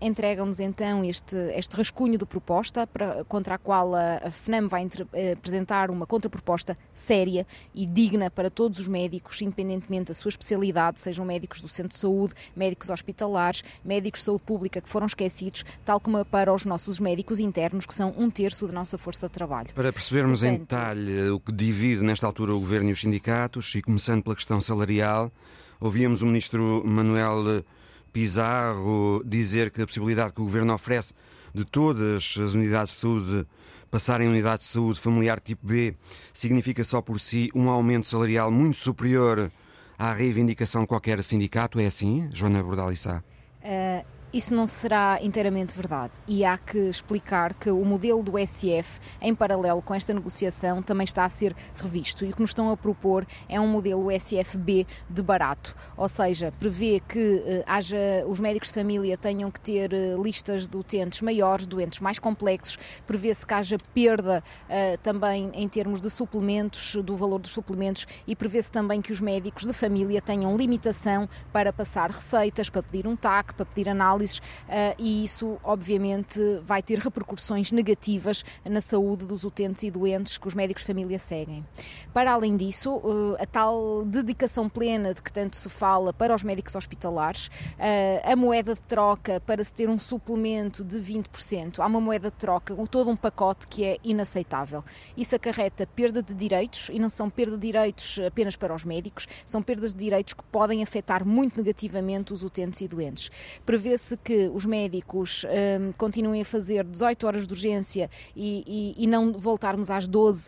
entregam-nos 0.01 0.59
então 0.59 1.05
este, 1.05 1.35
este 1.55 1.75
rascunho 1.75 2.17
de 2.17 2.25
proposta 2.25 2.87
para, 2.87 3.23
contra 3.25 3.53
a 3.53 3.57
qual 3.59 3.93
a, 3.93 4.15
a 4.15 4.31
FNAM 4.31 4.67
vai 4.67 4.89
apresentar 5.31 5.91
uma 5.91 6.07
contraproposta 6.07 6.75
séria 6.95 7.45
e 7.73 7.85
digna 7.85 8.29
para 8.29 8.49
todos 8.49 8.79
os 8.79 8.87
médicos, 8.87 9.41
independentemente 9.41 10.05
da 10.05 10.13
sua 10.13 10.29
especialidade, 10.29 10.99
sejam 11.01 11.25
médicos 11.25 11.61
do 11.61 11.69
centro 11.69 11.93
de 11.93 11.97
saúde, 11.97 12.33
médicos 12.55 12.89
hospitalares, 12.89 13.63
médicos 13.83 14.21
de 14.21 14.25
saúde 14.25 14.43
pública 14.43 14.81
que 14.81 14.89
foram 14.89 15.05
esquecidos, 15.07 15.63
tal 15.85 15.99
como 15.99 16.23
para 16.25 16.53
os 16.53 16.65
nossos 16.65 16.99
médicos 16.99 17.39
internos, 17.39 17.85
que 17.85 17.93
são 17.93 18.13
um 18.17 18.29
terço 18.29 18.67
da 18.67 18.73
nossa 18.73 18.97
força 18.97 19.27
de 19.27 19.33
trabalho. 19.33 19.69
Para 19.73 19.91
percebermos 19.91 20.41
Portanto, 20.41 20.55
em 20.55 20.59
detalhe 20.59 21.29
o 21.29 21.39
que 21.39 21.51
divide 21.51 22.03
nesta 22.03 22.25
altura 22.25 22.53
o 22.53 22.59
governo 22.59 22.89
e 22.89 22.93
os 22.93 23.01
sindicatos, 23.01 23.73
e 23.75 23.81
começando 23.81 24.23
pela 24.23 24.35
questão 24.35 24.59
salarial, 24.61 25.31
ouvíamos 25.79 26.21
o 26.21 26.25
ministro 26.25 26.83
Manuel 26.85 27.63
Pizarro 28.11 29.23
dizer 29.25 29.71
que 29.71 29.81
a 29.81 29.87
possibilidade 29.87 30.33
que 30.33 30.41
o 30.41 30.45
governo 30.45 30.73
oferece 30.73 31.13
de 31.53 31.65
todas 31.65 32.35
as 32.37 32.53
unidades 32.53 32.93
de 32.93 32.99
saúde 32.99 33.47
passar 33.91 34.21
em 34.21 34.27
unidade 34.27 34.63
de 34.63 34.69
saúde 34.69 34.99
familiar 34.99 35.39
tipo 35.41 35.67
B 35.67 35.93
significa 36.33 36.83
só 36.83 37.01
por 37.01 37.19
si 37.19 37.51
um 37.53 37.69
aumento 37.69 38.07
salarial 38.07 38.49
muito 38.49 38.77
superior 38.77 39.51
à 39.99 40.13
reivindicação 40.13 40.83
de 40.83 40.87
qualquer 40.87 41.21
sindicato? 41.21 41.79
É 41.79 41.85
assim, 41.85 42.29
Joana 42.31 42.63
Bordalissá? 42.63 43.21
Uh, 43.61 44.03
isso 44.33 44.53
não 44.53 44.65
será 44.65 45.19
inteiramente 45.21 45.75
verdade. 45.75 46.13
E 46.27 46.45
há 46.45 46.57
que 46.57 46.77
explicar 46.77 47.53
que 47.53 47.69
o 47.69 47.83
modelo 47.83 48.23
do 48.23 48.33
SF, 48.37 48.99
em 49.21 49.35
paralelo 49.35 49.81
com 49.81 49.93
esta 49.93 50.13
negociação, 50.13 50.81
também 50.81 51.03
está 51.03 51.25
a 51.25 51.29
ser 51.29 51.55
revisto. 51.75 52.23
E 52.23 52.29
o 52.29 52.33
que 52.33 52.41
nos 52.41 52.51
estão 52.51 52.69
a 52.69 52.77
propor 52.77 53.25
é 53.49 53.59
um 53.59 53.67
modelo 53.67 54.09
SFB 54.11 54.87
de 55.09 55.21
barato. 55.21 55.75
Ou 55.97 56.07
seja, 56.07 56.51
prevê 56.59 57.01
que 57.07 57.43
eh, 57.45 57.63
haja, 57.67 57.97
os 58.27 58.39
médicos 58.39 58.69
de 58.69 58.75
família 58.75 59.17
tenham 59.17 59.51
que 59.51 59.59
ter 59.59 59.93
eh, 59.93 60.15
listas 60.21 60.67
de 60.67 60.77
utentes 60.77 61.21
maiores, 61.21 61.67
doentes 61.67 61.99
mais 61.99 62.17
complexos, 62.17 62.77
prevê-se 63.05 63.45
que 63.45 63.53
haja 63.53 63.77
perda 63.93 64.43
eh, 64.69 64.97
também 64.97 65.51
em 65.53 65.67
termos 65.67 65.99
de 66.01 66.09
suplementos, 66.09 66.95
do 66.95 67.15
valor 67.15 67.39
dos 67.39 67.51
suplementos, 67.51 68.07
e 68.25 68.35
prevê-se 68.35 68.71
também 68.71 69.01
que 69.01 69.11
os 69.11 69.19
médicos 69.19 69.65
de 69.65 69.73
família 69.73 70.21
tenham 70.21 70.55
limitação 70.55 71.27
para 71.51 71.73
passar 71.73 72.09
receitas, 72.09 72.69
para 72.69 72.83
pedir 72.83 73.07
um 73.07 73.15
TAC, 73.15 73.53
para 73.53 73.65
pedir 73.65 73.89
análise 73.89 74.20
análises 74.21 74.37
uh, 74.37 74.95
e 74.97 75.23
isso, 75.23 75.59
obviamente, 75.63 76.39
vai 76.63 76.81
ter 76.81 76.99
repercussões 76.99 77.71
negativas 77.71 78.43
na 78.63 78.81
saúde 78.81 79.25
dos 79.25 79.43
utentes 79.43 79.83
e 79.83 79.91
doentes 79.91 80.37
que 80.37 80.47
os 80.47 80.53
médicos 80.53 80.83
de 80.83 80.87
família 80.87 81.19
seguem. 81.19 81.65
Para 82.13 82.31
além 82.31 82.55
disso, 82.55 82.95
uh, 82.95 83.35
a 83.39 83.45
tal 83.45 84.05
dedicação 84.05 84.69
plena 84.69 85.13
de 85.13 85.21
que 85.21 85.31
tanto 85.31 85.55
se 85.55 85.69
fala 85.69 86.13
para 86.13 86.33
os 86.35 86.43
médicos 86.43 86.75
hospitalares, 86.75 87.47
uh, 87.47 88.31
a 88.31 88.35
moeda 88.35 88.73
de 88.75 88.81
troca 88.81 89.39
para 89.41 89.63
se 89.63 89.73
ter 89.73 89.89
um 89.89 89.97
suplemento 89.97 90.83
de 90.83 90.97
20%, 90.97 91.79
há 91.79 91.85
uma 91.85 91.99
moeda 91.99 92.29
de 92.29 92.37
troca, 92.37 92.75
todo 92.89 93.09
um 93.09 93.15
pacote 93.15 93.67
que 93.67 93.85
é 93.85 93.97
inaceitável. 94.03 94.83
Isso 95.15 95.35
acarreta 95.35 95.87
perda 95.87 96.21
de 96.21 96.33
direitos 96.33 96.89
e 96.91 96.99
não 96.99 97.09
são 97.09 97.29
perda 97.29 97.57
de 97.57 97.67
direitos 97.67 98.19
apenas 98.25 98.55
para 98.55 98.73
os 98.73 98.83
médicos, 98.83 99.27
são 99.45 99.61
perdas 99.61 99.93
de 99.93 99.99
direitos 99.99 100.33
que 100.33 100.43
podem 100.43 100.83
afetar 100.83 101.25
muito 101.25 101.57
negativamente 101.57 102.33
os 102.33 102.43
utentes 102.43 102.81
e 102.81 102.87
doentes. 102.87 103.31
Prevê-se 103.65 104.10
que 104.17 104.49
os 104.53 104.65
médicos 104.65 105.45
um, 105.45 105.91
continuem 105.93 106.41
a 106.41 106.45
fazer 106.45 106.83
18 106.83 107.27
horas 107.27 107.47
de 107.47 107.53
urgência 107.53 108.09
e, 108.35 108.63
e, 108.97 109.03
e 109.03 109.07
não 109.07 109.31
voltarmos 109.33 109.89
às 109.89 110.07
12, 110.07 110.41
uh, 110.41 110.47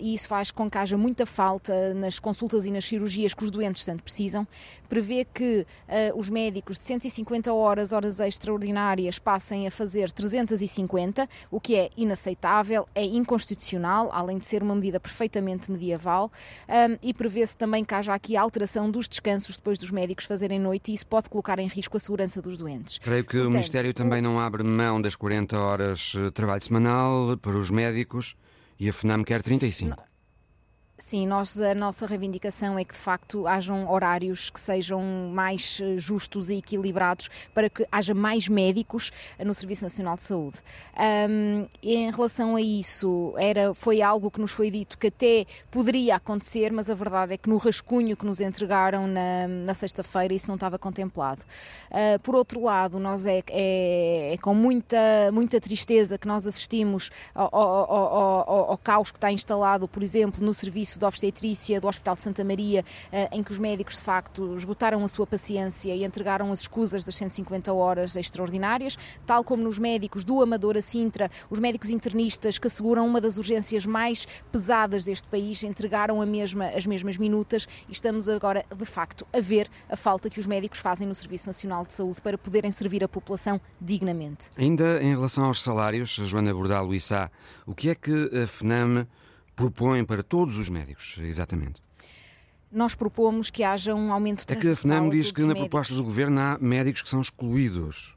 e 0.00 0.14
isso 0.14 0.28
faz 0.28 0.50
com 0.50 0.70
que 0.70 0.78
haja 0.78 0.96
muita 0.96 1.26
falta 1.26 1.94
nas 1.94 2.18
consultas 2.18 2.64
e 2.64 2.70
nas 2.70 2.84
cirurgias 2.84 3.34
que 3.34 3.44
os 3.44 3.50
doentes 3.50 3.84
tanto 3.84 4.02
precisam, 4.02 4.46
prevê 4.88 5.24
que 5.24 5.66
uh, 5.88 6.18
os 6.18 6.28
médicos 6.28 6.78
de 6.78 6.84
150 6.84 7.52
horas, 7.52 7.92
horas 7.92 8.18
extraordinárias, 8.18 9.18
passem 9.18 9.66
a 9.66 9.70
fazer 9.70 10.10
350, 10.10 11.28
o 11.50 11.60
que 11.60 11.76
é 11.76 11.90
inaceitável, 11.96 12.88
é 12.94 13.04
inconstitucional, 13.04 14.10
além 14.12 14.38
de 14.38 14.46
ser 14.46 14.62
uma 14.62 14.74
medida 14.74 14.98
perfeitamente 14.98 15.70
medieval, 15.70 16.30
um, 16.68 16.98
e 17.02 17.14
prevê-se 17.14 17.56
também 17.56 17.84
que 17.84 17.94
haja 17.94 18.14
aqui 18.14 18.36
alteração 18.36 18.90
dos 18.90 19.08
descansos 19.08 19.56
depois 19.56 19.78
dos 19.78 19.90
médicos 19.90 20.24
fazerem 20.24 20.58
noite, 20.58 20.90
e 20.90 20.94
isso 20.94 21.06
pode 21.06 21.28
colocar 21.28 21.58
em 21.58 21.68
risco 21.68 21.96
a 21.96 22.00
segurança 22.00 22.42
dos 22.42 22.56
doentes. 22.56 22.89
Creio 22.98 23.24
que 23.24 23.32
Portanto, 23.32 23.48
o 23.48 23.50
Ministério 23.50 23.94
também 23.94 24.20
não 24.20 24.40
abre 24.40 24.62
mão 24.62 25.00
das 25.00 25.14
40 25.14 25.58
horas 25.58 26.12
de 26.14 26.30
trabalho 26.30 26.62
semanal 26.62 27.36
para 27.36 27.56
os 27.56 27.70
médicos 27.70 28.36
e 28.78 28.88
a 28.88 28.92
FNAM 28.92 29.22
quer 29.22 29.42
35. 29.42 29.90
Não. 29.90 30.09
Sim, 31.10 31.26
nós, 31.26 31.60
a 31.60 31.74
nossa 31.74 32.06
reivindicação 32.06 32.78
é 32.78 32.84
que 32.84 32.94
de 32.94 33.00
facto 33.00 33.44
hajam 33.44 33.90
horários 33.90 34.48
que 34.48 34.60
sejam 34.60 35.02
mais 35.34 35.80
eh, 35.82 35.96
justos 35.98 36.48
e 36.48 36.58
equilibrados 36.58 37.28
para 37.52 37.68
que 37.68 37.84
haja 37.90 38.14
mais 38.14 38.46
médicos 38.46 39.10
eh, 39.36 39.44
no 39.44 39.52
Serviço 39.52 39.82
Nacional 39.82 40.14
de 40.14 40.22
Saúde. 40.22 40.58
Um, 41.28 41.66
em 41.82 42.12
relação 42.12 42.54
a 42.54 42.60
isso, 42.60 43.34
era, 43.36 43.74
foi 43.74 44.00
algo 44.00 44.30
que 44.30 44.40
nos 44.40 44.52
foi 44.52 44.70
dito 44.70 44.96
que 44.96 45.08
até 45.08 45.46
poderia 45.68 46.14
acontecer, 46.14 46.70
mas 46.70 46.88
a 46.88 46.94
verdade 46.94 47.34
é 47.34 47.36
que 47.36 47.48
no 47.48 47.56
rascunho 47.56 48.16
que 48.16 48.24
nos 48.24 48.38
entregaram 48.38 49.08
na, 49.08 49.48
na 49.48 49.74
sexta-feira 49.74 50.32
isso 50.32 50.46
não 50.46 50.54
estava 50.54 50.78
contemplado. 50.78 51.42
Uh, 51.90 52.20
por 52.20 52.36
outro 52.36 52.62
lado, 52.62 53.00
nós 53.00 53.26
é, 53.26 53.42
é, 53.48 54.34
é, 54.34 54.38
com 54.38 54.54
muita, 54.54 55.32
muita 55.32 55.60
tristeza 55.60 56.16
que 56.16 56.28
nós 56.28 56.46
assistimos 56.46 57.10
ao, 57.34 57.52
ao, 57.52 57.92
ao, 57.92 58.70
ao 58.70 58.78
caos 58.78 59.10
que 59.10 59.16
está 59.16 59.32
instalado, 59.32 59.88
por 59.88 60.04
exemplo, 60.04 60.40
no 60.40 60.54
serviço 60.54 60.99
de 61.00 61.06
obstetrícia 61.06 61.80
do 61.80 61.88
Hospital 61.88 62.14
de 62.14 62.22
Santa 62.22 62.44
Maria, 62.44 62.84
eh, 63.10 63.28
em 63.32 63.42
que 63.42 63.52
os 63.52 63.58
médicos 63.58 63.96
de 63.96 64.02
facto 64.02 64.56
esgotaram 64.56 65.02
a 65.04 65.08
sua 65.08 65.26
paciência 65.26 65.94
e 65.94 66.04
entregaram 66.04 66.52
as 66.52 66.60
escusas 66.60 67.02
das 67.02 67.16
150 67.16 67.72
horas 67.72 68.14
extraordinárias, 68.14 68.96
tal 69.26 69.42
como 69.42 69.62
nos 69.62 69.78
médicos 69.78 70.24
do 70.24 70.40
Amadora 70.40 70.82
Sintra, 70.82 71.30
os 71.48 71.58
médicos 71.58 71.90
internistas 71.90 72.58
que 72.58 72.66
asseguram 72.68 73.06
uma 73.06 73.20
das 73.20 73.38
urgências 73.38 73.84
mais 73.86 74.28
pesadas 74.52 75.04
deste 75.04 75.26
país, 75.26 75.62
entregaram 75.62 76.20
a 76.20 76.26
mesma, 76.26 76.66
as 76.66 76.86
mesmas 76.86 77.16
minutas 77.16 77.66
e 77.88 77.92
estamos 77.92 78.28
agora 78.28 78.64
de 78.74 78.84
facto 78.84 79.26
a 79.32 79.40
ver 79.40 79.68
a 79.88 79.96
falta 79.96 80.28
que 80.28 80.38
os 80.38 80.46
médicos 80.46 80.78
fazem 80.78 81.06
no 81.06 81.14
Serviço 81.14 81.46
Nacional 81.46 81.84
de 81.86 81.94
Saúde 81.94 82.20
para 82.20 82.36
poderem 82.36 82.70
servir 82.70 83.02
a 83.02 83.08
população 83.08 83.60
dignamente. 83.80 84.50
Ainda 84.56 85.02
em 85.02 85.14
relação 85.14 85.44
aos 85.44 85.62
salários, 85.62 86.10
Joana 86.10 86.52
Bordal 86.52 86.84
Luissá, 86.84 87.30
o 87.66 87.74
que 87.74 87.90
é 87.90 87.94
que 87.94 88.30
a 88.42 88.46
FNAM 88.46 89.06
propõem 89.60 90.04
para 90.04 90.22
todos 90.22 90.56
os 90.56 90.70
médicos, 90.70 91.18
exatamente? 91.20 91.82
Nós 92.72 92.94
propomos 92.94 93.50
que 93.50 93.62
haja 93.62 93.94
um 93.94 94.10
aumento 94.10 94.44
É 94.48 94.56
que 94.56 94.68
a 94.68 94.76
FNAM 94.76 95.10
diz 95.10 95.30
que 95.30 95.42
na 95.42 95.48
médicos. 95.48 95.68
proposta 95.68 95.94
do 95.94 96.02
governo 96.02 96.40
há 96.40 96.58
médicos 96.58 97.02
que 97.02 97.08
são 97.08 97.20
excluídos. 97.20 98.16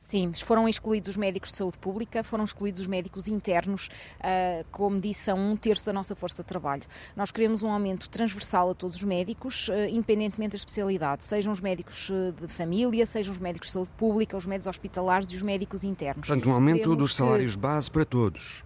Sim, 0.00 0.32
foram 0.44 0.68
excluídos 0.68 1.10
os 1.10 1.16
médicos 1.16 1.52
de 1.52 1.56
saúde 1.56 1.78
pública, 1.78 2.24
foram 2.24 2.42
excluídos 2.42 2.80
os 2.80 2.88
médicos 2.88 3.28
internos, 3.28 3.88
uh, 4.18 4.66
como 4.72 5.00
disse, 5.00 5.22
são 5.22 5.38
um 5.38 5.54
terço 5.54 5.86
da 5.86 5.92
nossa 5.92 6.16
força 6.16 6.42
de 6.42 6.48
trabalho. 6.48 6.82
Nós 7.14 7.30
queremos 7.30 7.62
um 7.62 7.70
aumento 7.70 8.10
transversal 8.10 8.70
a 8.70 8.74
todos 8.74 8.96
os 8.96 9.04
médicos, 9.04 9.68
uh, 9.68 9.72
independentemente 9.88 10.52
da 10.52 10.56
especialidade, 10.56 11.22
sejam 11.22 11.52
os 11.52 11.60
médicos 11.60 12.10
ah, 12.10 12.32
de 12.44 12.52
família, 12.54 13.06
sejam 13.06 13.32
os 13.32 13.38
médicos 13.38 13.68
de 13.68 13.74
saúde 13.74 13.92
pública, 13.96 14.36
os 14.36 14.46
médicos 14.46 14.66
hospitalares 14.66 15.30
e 15.30 15.36
os 15.36 15.42
médicos 15.42 15.84
internos. 15.84 16.26
Portanto, 16.26 16.48
um 16.48 16.54
aumento 16.54 16.78
queremos 16.82 16.96
dos 16.96 17.14
salários 17.14 17.54
que... 17.54 17.60
base 17.60 17.88
para 17.88 18.04
todos 18.04 18.64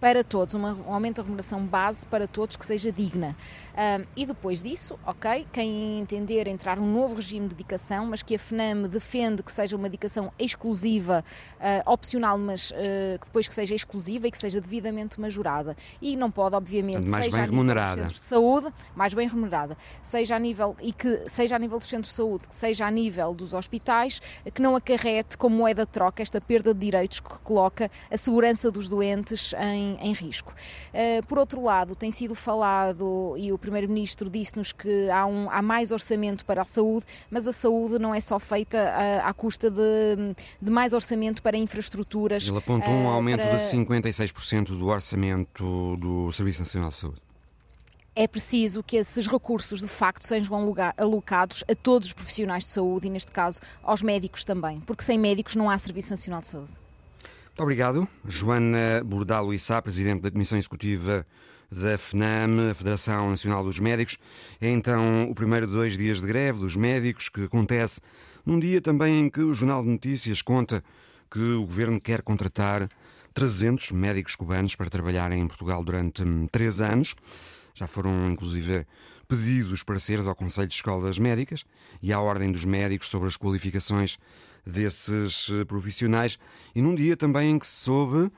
para 0.00 0.24
todos, 0.24 0.54
um 0.54 0.92
aumento 0.92 1.16
da 1.16 1.22
remuneração 1.22 1.64
base 1.64 2.06
para 2.06 2.26
todos 2.26 2.56
que 2.56 2.64
seja 2.64 2.90
digna. 2.90 3.36
Um, 3.70 4.04
e 4.16 4.26
depois 4.26 4.62
disso, 4.62 4.98
ok, 5.06 5.46
quem 5.52 6.00
entender 6.00 6.46
entrar 6.48 6.78
um 6.78 6.92
novo 6.92 7.16
regime 7.16 7.48
de 7.48 7.54
dedicação, 7.54 8.06
mas 8.06 8.22
que 8.22 8.34
a 8.34 8.38
FNAM 8.38 8.88
defende 8.88 9.42
que 9.42 9.52
seja 9.52 9.76
uma 9.76 9.88
dedicação 9.88 10.32
exclusiva, 10.38 11.24
uh, 11.58 11.90
opcional, 11.90 12.38
mas 12.38 12.70
uh, 12.70 13.18
depois 13.22 13.46
que 13.46 13.54
seja 13.54 13.74
exclusiva 13.74 14.26
e 14.26 14.30
que 14.30 14.38
seja 14.38 14.60
devidamente 14.60 15.20
majorada. 15.20 15.76
E 16.00 16.16
não 16.16 16.30
pode, 16.30 16.56
obviamente, 16.56 17.06
mais 17.06 17.26
seja 17.26 17.36
bem 17.36 17.46
remunerada. 17.46 18.06
de 18.06 18.24
saúde, 18.24 18.72
mais 18.94 19.12
bem 19.12 19.28
remunerada, 19.28 19.76
seja 20.02 20.36
a 20.36 20.38
nível 20.38 20.74
e 20.80 20.92
que 20.92 21.28
seja 21.28 21.56
a 21.56 21.58
nível 21.58 21.78
dos 21.78 21.88
centros 21.88 22.10
de 22.10 22.16
saúde, 22.16 22.46
que 22.48 22.56
seja 22.56 22.86
a 22.86 22.90
nível 22.90 23.34
dos 23.34 23.52
hospitais, 23.52 24.20
que 24.54 24.62
não 24.62 24.74
acarrete 24.74 25.36
como 25.36 25.56
moeda 25.56 25.84
de 25.84 25.92
troca 25.92 26.22
esta 26.22 26.40
perda 26.40 26.72
de 26.72 26.80
direitos 26.80 27.20
que 27.20 27.28
coloca 27.44 27.90
a 28.10 28.16
segurança 28.16 28.70
dos 28.70 28.88
doentes 28.88 29.52
em 29.58 29.89
em, 30.00 30.12
risco. 30.12 30.52
Uh, 30.92 31.24
por 31.26 31.38
outro 31.38 31.62
lado, 31.62 31.94
tem 31.94 32.10
sido 32.10 32.34
falado, 32.34 33.34
e 33.36 33.52
o 33.52 33.58
Primeiro-Ministro 33.58 34.28
disse-nos 34.28 34.72
que 34.72 35.08
há, 35.10 35.26
um, 35.26 35.50
há 35.50 35.62
mais 35.62 35.90
orçamento 35.90 36.44
para 36.44 36.62
a 36.62 36.64
saúde, 36.64 37.06
mas 37.30 37.46
a 37.46 37.52
saúde 37.52 37.98
não 37.98 38.14
é 38.14 38.20
só 38.20 38.38
feita 38.38 38.78
à, 38.78 39.28
à 39.28 39.34
custa 39.34 39.70
de, 39.70 40.34
de, 40.60 40.70
mais 40.70 40.92
orçamento 40.92 41.42
para 41.42 41.56
infraestruturas. 41.56 42.46
Ele 42.46 42.58
apontou 42.58 42.92
um 42.92 43.04
eh, 43.04 43.14
aumento 43.14 43.42
para... 43.42 43.56
de 43.56 43.62
56% 43.62 44.78
do 44.78 44.86
orçamento 44.86 45.96
do 45.96 46.30
Serviço 46.32 46.60
Nacional 46.60 46.90
de 46.90 46.96
Saúde 46.96 47.20
é 48.14 48.26
preciso 48.26 48.82
que 48.82 48.96
esses 48.96 49.26
recursos 49.26 49.80
de 49.80 49.88
facto 49.88 50.26
sejam 50.26 50.74
alocados 50.96 51.64
a 51.66 51.74
todos 51.74 52.08
os 52.08 52.12
profissionais 52.12 52.64
de 52.64 52.70
saúde 52.70 53.06
e, 53.06 53.10
neste 53.10 53.32
caso, 53.32 53.60
aos 53.82 54.02
médicos 54.02 54.44
também, 54.44 54.80
porque 54.80 55.04
sem 55.04 55.18
médicos 55.18 55.54
não 55.54 55.70
há 55.70 55.78
Serviço 55.78 56.10
Nacional 56.10 56.40
de 56.40 56.48
Saúde. 56.48 56.72
Muito 57.50 57.62
obrigado. 57.62 58.08
Joana 58.26 59.02
Bordalo 59.04 59.52
Issa, 59.52 59.82
Presidente 59.82 60.22
da 60.22 60.30
Comissão 60.30 60.56
Executiva 60.56 61.26
da 61.70 61.98
FNAM, 61.98 62.72
Federação 62.74 63.30
Nacional 63.30 63.64
dos 63.64 63.78
Médicos. 63.78 64.18
É 64.60 64.70
então 64.70 65.28
o 65.28 65.34
primeiro 65.34 65.66
de 65.66 65.72
dois 65.72 65.98
dias 65.98 66.20
de 66.20 66.26
greve 66.26 66.60
dos 66.60 66.76
médicos 66.76 67.28
que 67.28 67.44
acontece 67.44 68.00
num 68.46 68.58
dia 68.58 68.80
também 68.80 69.20
em 69.20 69.28
que 69.28 69.40
o 69.40 69.52
Jornal 69.52 69.82
de 69.82 69.90
Notícias 69.90 70.40
conta 70.40 70.82
que 71.30 71.40
o 71.40 71.66
governo 71.66 72.00
quer 72.00 72.22
contratar 72.22 72.88
300 73.34 73.90
médicos 73.92 74.34
cubanos 74.34 74.74
para 74.74 74.88
trabalharem 74.88 75.42
em 75.42 75.46
Portugal 75.46 75.84
durante 75.84 76.22
hum, 76.22 76.46
três 76.50 76.80
anos. 76.80 77.14
Já 77.74 77.86
foram, 77.86 78.30
inclusive, 78.30 78.86
pedidos 79.28 79.82
pareceres 79.82 80.26
ao 80.26 80.34
Conselho 80.34 80.68
de 80.68 80.74
Escolas 80.74 81.18
Médicas 81.18 81.64
e 82.00 82.12
à 82.12 82.20
Ordem 82.20 82.50
dos 82.50 82.64
Médicos 82.64 83.08
sobre 83.08 83.28
as 83.28 83.36
qualificações 83.36 84.18
desses 84.66 85.48
eh, 85.50 85.64
profissionais 85.64 86.38
e 86.74 86.82
num 86.82 86.94
dia 86.94 87.16
também 87.16 87.50
em 87.50 87.58
que 87.58 87.66
se 87.66 87.84
soube 87.84 88.30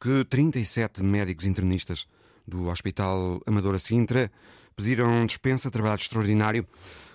que 0.00 0.24
37 0.24 1.02
médicos 1.02 1.46
internistas 1.46 2.06
do 2.46 2.68
Hospital 2.68 3.40
Amadora 3.46 3.78
Sintra 3.78 4.30
pediram 4.76 5.26
dispensa 5.26 5.68
de 5.68 5.72
trabalho 5.72 6.00
extraordinário 6.00 6.66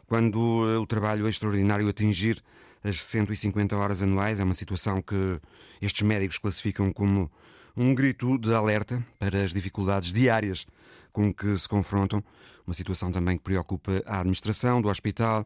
quando 0.05 0.39
eh, 0.67 0.77
o 0.77 0.85
trabalho 0.85 1.27
extraordinário 1.27 1.87
atingir 1.87 2.43
as 2.83 3.01
150 3.03 3.75
horas 3.75 4.03
anuais. 4.03 4.39
É 4.39 4.43
uma 4.43 4.53
situação 4.53 5.01
que 5.01 5.39
estes 5.81 6.01
médicos 6.03 6.37
classificam 6.37 6.91
como 6.91 7.31
um 7.75 7.95
grito 7.95 8.37
de 8.37 8.53
alerta 8.53 9.03
para 9.17 9.43
as 9.43 9.53
dificuldades 9.53 10.11
diárias 10.11 10.67
com 11.11 11.33
que 11.33 11.57
se 11.57 11.67
confrontam. 11.67 12.23
Uma 12.67 12.73
situação 12.73 13.11
também 13.11 13.37
que 13.37 13.43
preocupa 13.43 14.03
a 14.05 14.19
administração 14.19 14.81
do 14.81 14.89
hospital, 14.89 15.45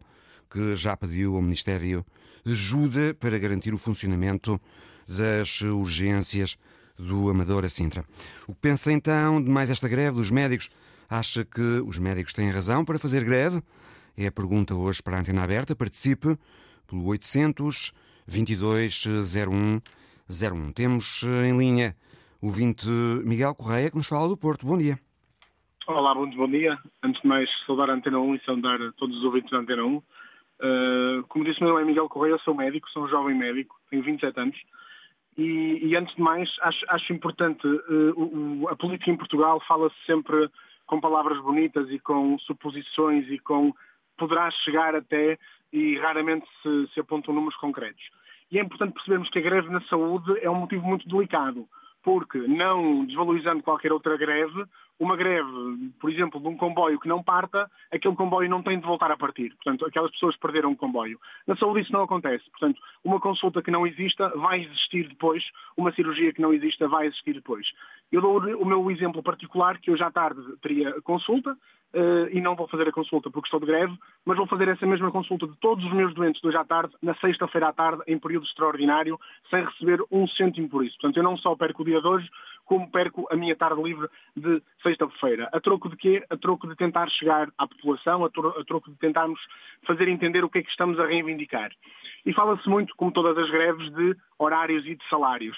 que 0.50 0.76
já 0.76 0.96
pediu 0.96 1.36
ao 1.36 1.42
Ministério 1.42 2.06
ajuda 2.46 3.14
para 3.14 3.38
garantir 3.38 3.74
o 3.74 3.78
funcionamento 3.78 4.60
das 5.08 5.62
urgências 5.62 6.58
do 6.98 7.30
Amadora 7.30 7.70
Sintra. 7.70 8.04
O 8.48 8.54
que 8.54 8.62
pensa 8.62 8.92
então 8.92 9.42
de 9.42 9.50
mais 9.50 9.70
esta 9.70 9.88
greve 9.88 10.18
dos 10.18 10.32
médicos? 10.32 10.70
Acha 11.10 11.46
que 11.46 11.62
os 11.86 12.00
médicos 12.00 12.34
têm 12.34 12.50
razão 12.50 12.84
para 12.84 13.00
fazer 13.00 13.24
greve? 13.24 13.62
É 14.18 14.28
a 14.28 14.32
pergunta 14.32 14.76
hoje 14.76 15.02
para 15.02 15.18
a 15.18 15.20
antena 15.20 15.44
aberta. 15.44 15.76
Participe 15.76 16.38
pelo 16.88 17.06
800 17.06 17.94
22 18.28 19.06
01 19.06 19.82
01. 20.30 20.72
Temos 20.74 21.24
eh, 21.24 21.48
em 21.48 21.58
linha 21.58 21.96
o 22.42 22.52
vinte 22.52 22.88
Miguel 23.24 23.56
Correia, 23.56 23.90
que 23.90 23.96
nos 23.98 24.08
fala 24.08 24.28
do 24.28 24.36
Porto. 24.36 24.66
Bom 24.66 24.78
dia. 24.78 25.00
Olá, 25.88 26.14
bom 26.14 26.50
dia. 26.50 26.78
Antes 27.02 27.22
de 27.22 27.28
mais, 27.28 27.50
saudar 27.66 27.90
a 27.90 27.94
Antena 27.94 28.20
1 28.20 28.36
e 28.36 28.40
saudar 28.44 28.78
todos 28.98 29.16
os 29.18 29.24
ouvintes 29.24 29.50
da 29.52 29.60
Antena 29.60 29.86
1. 29.86 30.02
Uh, 30.60 31.24
como 31.28 31.46
disse, 31.46 31.62
meu 31.62 31.70
nome 31.70 31.84
é 31.84 31.86
Miguel 31.86 32.10
Correia, 32.10 32.38
sou 32.40 32.56
médico, 32.56 32.90
sou 32.90 33.04
um 33.04 33.08
jovem 33.08 33.36
médico, 33.36 33.76
tenho 33.90 34.04
27 34.04 34.40
anos. 34.40 34.58
E, 35.38 35.80
e 35.84 35.96
antes 35.96 36.16
de 36.16 36.22
mais, 36.22 36.50
acho, 36.62 36.86
acho 36.90 37.14
importante, 37.14 37.68
uh, 37.68 38.14
o, 38.18 38.68
a 38.70 38.76
política 38.76 39.12
em 39.12 39.18
Portugal 39.18 39.62
fala-se 39.68 39.96
sempre 40.06 40.50
com 40.88 41.00
palavras 41.00 41.40
bonitas 41.42 41.90
e 41.92 42.00
com 42.00 42.40
suposições 42.40 43.30
e 43.30 43.38
com 43.40 43.74
poderá 44.18 44.50
chegar 44.50 44.96
até 44.96 45.38
e 45.72 45.98
raramente 45.98 46.48
se, 46.64 46.94
se 46.94 47.00
apontam 47.00 47.36
números 47.36 47.58
concretos. 47.58 48.04
E 48.50 48.58
é 48.58 48.62
importante 48.64 48.94
percebermos 48.94 49.30
que 49.30 49.38
a 49.38 49.42
greve 49.42 49.70
na 49.70 49.82
saúde 49.82 50.40
é 50.42 50.50
um 50.50 50.56
motivo 50.56 50.88
muito 50.88 51.08
delicado 51.08 51.68
porque, 52.08 52.38
não 52.38 53.04
desvalorizando 53.04 53.62
qualquer 53.62 53.92
outra 53.92 54.16
greve, 54.16 54.64
uma 54.98 55.18
greve, 55.18 55.92
por 56.00 56.10
exemplo, 56.10 56.40
de 56.40 56.48
um 56.48 56.56
comboio 56.56 56.98
que 57.02 57.08
não 57.10 57.22
parta, 57.22 57.70
aquele 57.92 58.16
comboio 58.16 58.50
não 58.50 58.64
tem 58.64 58.80
de 58.80 58.86
voltar 58.86 59.12
a 59.12 59.18
partir. 59.18 59.54
Portanto, 59.56 59.86
aquelas 59.86 60.10
pessoas 60.12 60.38
perderam 60.38 60.72
o 60.72 60.76
comboio. 60.78 61.20
Na 61.46 61.58
saúde 61.58 61.82
isso 61.82 61.92
não 61.92 62.04
acontece. 62.04 62.50
Portanto, 62.52 62.82
uma 63.04 63.20
consulta 63.20 63.62
que 63.62 63.70
não 63.70 63.86
exista 63.86 64.30
vai 64.38 64.62
existir 64.62 65.10
depois, 65.10 65.44
uma 65.76 65.92
cirurgia 65.92 66.32
que 66.32 66.42
não 66.42 66.54
exista 66.54 66.88
vai 66.88 67.08
existir 67.08 67.34
depois. 67.34 67.68
Eu 68.12 68.22
dou 68.22 68.40
o 68.40 68.66
meu 68.66 68.90
exemplo 68.90 69.22
particular, 69.22 69.80
que 69.80 69.92
hoje 69.92 70.04
à 70.04 70.10
tarde 70.10 70.42
teria 70.62 71.02
consulta, 71.02 71.52
uh, 71.52 72.30
e 72.32 72.40
não 72.40 72.56
vou 72.56 72.68
fazer 72.68 72.88
a 72.88 72.92
consulta 72.92 73.30
porque 73.30 73.48
estou 73.48 73.60
de 73.60 73.66
greve, 73.66 73.94
mas 74.26 74.38
vou 74.38 74.48
fazer 74.48 74.68
essa 74.70 74.86
mesma 74.86 75.12
consulta 75.12 75.46
de 75.46 75.56
todos 75.58 75.84
os 75.84 75.94
meus 75.94 76.14
doentes 76.14 76.42
de 76.42 76.48
hoje 76.48 76.58
à 76.58 76.64
tarde, 76.64 76.94
na 77.02 77.14
sexta-feira 77.16 77.68
à 77.68 77.74
tarde, 77.74 78.02
em 78.08 78.18
período 78.18 78.46
extraordinário, 78.46 79.20
sem 79.50 79.64
receber 79.64 80.02
um 80.12 80.28
cêntimo 80.30 80.70
por 80.70 80.86
isso. 80.86 80.98
Portanto, 81.00 81.18
eu 81.18 81.24
não 81.24 81.38
só 81.38 81.56
perco 81.56 81.82
o 81.82 81.86
dia 81.86 82.00
de 82.00 82.08
hoje, 82.08 82.30
como 82.66 82.90
perco 82.90 83.28
a 83.32 83.36
minha 83.36 83.56
tarde 83.56 83.82
livre 83.82 84.08
de 84.36 84.62
sexta-feira. 84.84 85.50
A 85.52 85.60
troco 85.60 85.90
de 85.90 85.98
quê? 85.98 86.24
A 86.30 86.38
troco 86.38 86.68
de 86.68 86.76
tentar 86.76 87.10
chegar 87.10 87.50
à 87.58 87.68
população, 87.68 88.26
a 88.26 88.30
troco 88.30 88.90
de 88.90 88.98
tentarmos 88.98 89.40
fazer 89.86 90.08
entender 90.08 90.44
o 90.44 90.50
que 90.50 90.60
é 90.60 90.64
que 90.64 90.70
estamos 90.70 91.00
a 91.00 91.06
reivindicar. 91.06 91.72
E 92.26 92.34
fala-se 92.34 92.68
muito, 92.68 92.94
como 92.96 93.12
todas 93.12 93.38
as 93.38 93.50
greves, 93.50 93.90
de 93.94 94.16
horários 94.38 94.86
e 94.86 94.96
de 94.96 95.10
salários. 95.10 95.58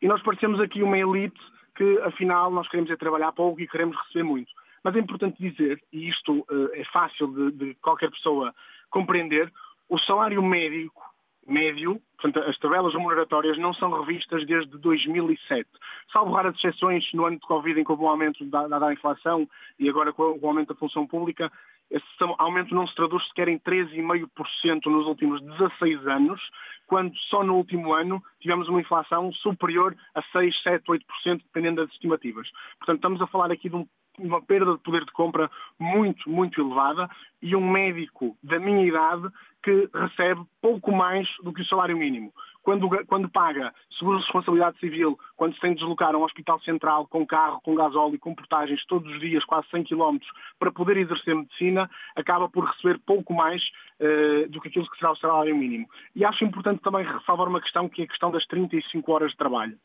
E 0.00 0.06
nós 0.06 0.22
parecemos 0.22 0.60
aqui 0.60 0.82
uma 0.82 0.98
elite 0.98 1.40
que, 1.74 1.98
afinal, 2.02 2.50
nós 2.50 2.68
queremos 2.68 2.90
é 2.90 2.96
trabalhar 2.96 3.32
pouco 3.32 3.60
e 3.60 3.68
queremos 3.68 3.96
receber 3.96 4.22
muito. 4.22 4.50
Mas 4.82 4.94
é 4.94 4.98
importante 4.98 5.36
dizer, 5.38 5.82
e 5.92 6.08
isto 6.08 6.40
uh, 6.40 6.70
é 6.72 6.84
fácil 6.92 7.28
de, 7.28 7.52
de 7.52 7.74
qualquer 7.76 8.10
pessoa 8.10 8.54
compreender, 8.90 9.52
o 9.88 9.98
salário 9.98 10.42
médico 10.42 11.02
médio, 11.46 12.00
portanto, 12.18 12.48
as 12.48 12.58
tabelas 12.58 12.92
remuneratórias 12.92 13.58
não 13.58 13.74
são 13.74 13.90
revistas 14.00 14.46
desde 14.46 14.76
2007. 14.78 15.68
Salvo 16.12 16.32
raras 16.32 16.56
exceções, 16.56 17.04
no 17.12 17.26
ano 17.26 17.38
de 17.38 17.46
Covid, 17.46 17.78
em 17.78 17.84
que 17.84 17.90
houve 17.90 18.04
um 18.04 18.08
aumento 18.08 18.44
da, 18.46 18.66
da 18.66 18.92
inflação 18.92 19.48
e 19.78 19.88
agora 19.88 20.12
com 20.12 20.38
o 20.40 20.46
aumento 20.46 20.68
da 20.68 20.78
função 20.78 21.06
pública, 21.06 21.50
esse 21.94 22.04
aumento 22.38 22.74
não 22.74 22.86
se 22.88 22.94
traduz 22.96 23.24
sequer 23.28 23.46
em 23.48 23.58
13,5% 23.60 24.86
nos 24.86 25.06
últimos 25.06 25.40
16 25.40 26.06
anos, 26.08 26.40
quando 26.86 27.16
só 27.30 27.44
no 27.44 27.54
último 27.54 27.94
ano 27.94 28.22
tivemos 28.40 28.68
uma 28.68 28.80
inflação 28.80 29.32
superior 29.32 29.96
a 30.14 30.22
6, 30.32 30.62
7, 30.62 30.84
8%, 30.84 31.00
dependendo 31.38 31.82
das 31.82 31.92
estimativas. 31.92 32.50
Portanto, 32.78 32.96
estamos 32.96 33.22
a 33.22 33.26
falar 33.28 33.52
aqui 33.52 33.68
de 33.68 33.76
um 33.76 33.86
uma 34.18 34.40
perda 34.40 34.72
de 34.72 34.78
poder 34.78 35.04
de 35.04 35.12
compra 35.12 35.50
muito, 35.78 36.28
muito 36.28 36.60
elevada 36.60 37.10
e 37.42 37.56
um 37.56 37.68
médico 37.68 38.36
da 38.42 38.58
minha 38.58 38.86
idade 38.86 39.28
que 39.62 39.88
recebe 39.92 40.42
pouco 40.60 40.92
mais 40.92 41.26
do 41.42 41.52
que 41.52 41.62
o 41.62 41.66
salário 41.66 41.96
mínimo. 41.96 42.32
Quando, 42.64 42.88
quando 43.06 43.28
paga 43.28 43.72
seguro 43.96 44.18
de 44.18 44.24
responsabilidade 44.24 44.78
civil, 44.80 45.16
quando 45.36 45.54
se 45.54 45.60
tem 45.60 45.70
de 45.70 45.78
deslocar 45.78 46.14
a 46.14 46.18
um 46.18 46.24
hospital 46.24 46.58
central 46.62 47.06
com 47.06 47.24
carro, 47.24 47.60
com 47.62 47.76
gasóleo, 47.76 48.18
com 48.18 48.34
portagens 48.34 48.84
todos 48.86 49.12
os 49.12 49.20
dias, 49.20 49.44
quase 49.44 49.68
100 49.70 49.84
km, 49.84 50.18
para 50.58 50.72
poder 50.72 50.96
exercer 50.96 51.36
medicina, 51.36 51.88
acaba 52.16 52.48
por 52.48 52.64
receber 52.64 52.98
pouco 53.06 53.32
mais 53.32 53.62
uh, 54.00 54.48
do 54.50 54.60
que 54.60 54.68
aquilo 54.68 54.90
que 54.90 54.98
será 54.98 55.12
o 55.12 55.16
salário 55.16 55.54
mínimo. 55.54 55.86
E 56.16 56.24
acho 56.24 56.44
importante 56.44 56.82
também 56.82 57.04
ressalvar 57.04 57.48
uma 57.48 57.60
questão, 57.60 57.88
que 57.88 58.02
é 58.02 58.04
a 58.04 58.08
questão 58.08 58.32
das 58.32 58.44
35 58.46 59.12
horas 59.12 59.30
de 59.30 59.36
trabalho. 59.36 59.78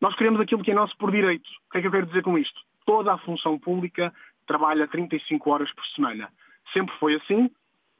Nós 0.00 0.16
queremos 0.16 0.40
aquilo 0.40 0.64
que 0.64 0.72
é 0.72 0.74
nosso 0.74 0.96
por 0.96 1.12
direito. 1.12 1.48
O 1.68 1.70
que 1.70 1.78
é 1.78 1.80
que 1.82 1.86
eu 1.86 1.92
quero 1.92 2.06
dizer 2.06 2.22
com 2.22 2.36
isto? 2.36 2.60
toda 2.86 3.12
a 3.12 3.18
função 3.18 3.58
pública 3.58 4.14
trabalha 4.46 4.88
35 4.88 5.50
horas 5.50 5.70
por 5.74 5.84
semana. 5.88 6.30
Sempre 6.72 6.96
foi 6.98 7.16
assim. 7.16 7.50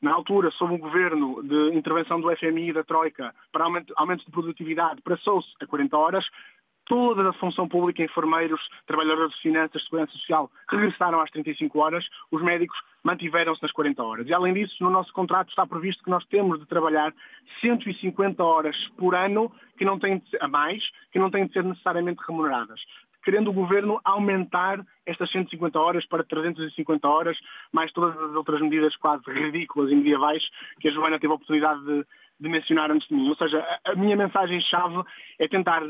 Na 0.01 0.13
altura, 0.13 0.51
sob 0.53 0.75
o 0.75 0.79
governo 0.79 1.43
de 1.43 1.75
intervenção 1.75 2.21
do 2.21 2.35
FMI 2.37 2.71
e 2.71 2.73
da 2.73 2.85
Troika 2.85 3.35
para 3.51 3.65
aumento, 3.65 4.25
de 4.25 4.31
produtividade, 4.31 5.01
passou-se 5.03 5.49
a 5.61 5.67
40 5.67 5.97
horas. 5.97 6.25
Toda 6.85 7.29
a 7.29 7.33
função 7.33 7.69
pública, 7.69 8.03
enfermeiros, 8.03 8.61
trabalhadores 8.87 9.35
de 9.35 9.43
finanças, 9.43 9.83
segurança 9.83 10.13
social, 10.13 10.49
regressaram 10.71 11.21
às 11.21 11.31
35 11.31 11.77
horas. 11.81 12.07
Os 12.31 12.41
médicos 12.43 12.79
mantiveram-se 13.03 13.61
nas 13.61 13.73
40 13.73 14.03
horas. 14.05 14.29
E, 14.29 14.35
além 14.35 14.55
disso, 14.55 14.77
no 14.81 14.91
nosso 14.91 15.13
contrato 15.13 15.49
está 15.49 15.67
previsto 15.67 16.05
que 16.05 16.11
nós 16.11 16.25
temos 16.27 16.61
de 16.61 16.67
trabalhar 16.67 17.13
150 17.61 18.45
horas 18.45 18.77
por 18.97 19.17
ano 19.17 19.51
que 19.77 19.85
não 19.85 19.99
têm 19.99 20.19
de 20.19 20.37
a 20.41 20.47
mais, 20.47 20.81
que 21.11 21.19
não 21.19 21.31
têm 21.31 21.47
de 21.47 21.53
ser 21.55 21.65
necessariamente 21.65 22.23
remuneradas 22.25 22.81
querendo 23.27 23.51
o 23.51 23.53
governo 23.53 24.01
aumentar 24.05 24.87
estas 25.05 25.29
150 25.33 25.77
horas 25.81 26.07
para 26.07 26.23
350 26.23 27.09
horas, 27.09 27.37
mais 27.73 27.91
todas 27.93 28.17
as 28.17 28.37
outras 28.37 28.61
medidas 28.61 28.95
quase 28.95 29.25
ridículas 29.29 29.91
e 29.91 29.97
medievais 29.97 30.45
que 30.81 30.87
a 30.87 30.93
Joana 30.93 31.19
teve 31.19 31.33
a 31.33 31.35
oportunidade 31.35 31.85
de, 31.85 32.07
de 32.39 32.49
mencionar 32.49 32.89
antes 32.93 33.09
de 33.09 33.15
mim. 33.17 33.29
Ou 33.29 33.35
seja, 33.35 33.59
a, 33.59 33.91
a 33.91 33.95
minha 33.97 34.17
mensagem-chave 34.17 35.03
é 35.41 35.49
tentar 35.49 35.83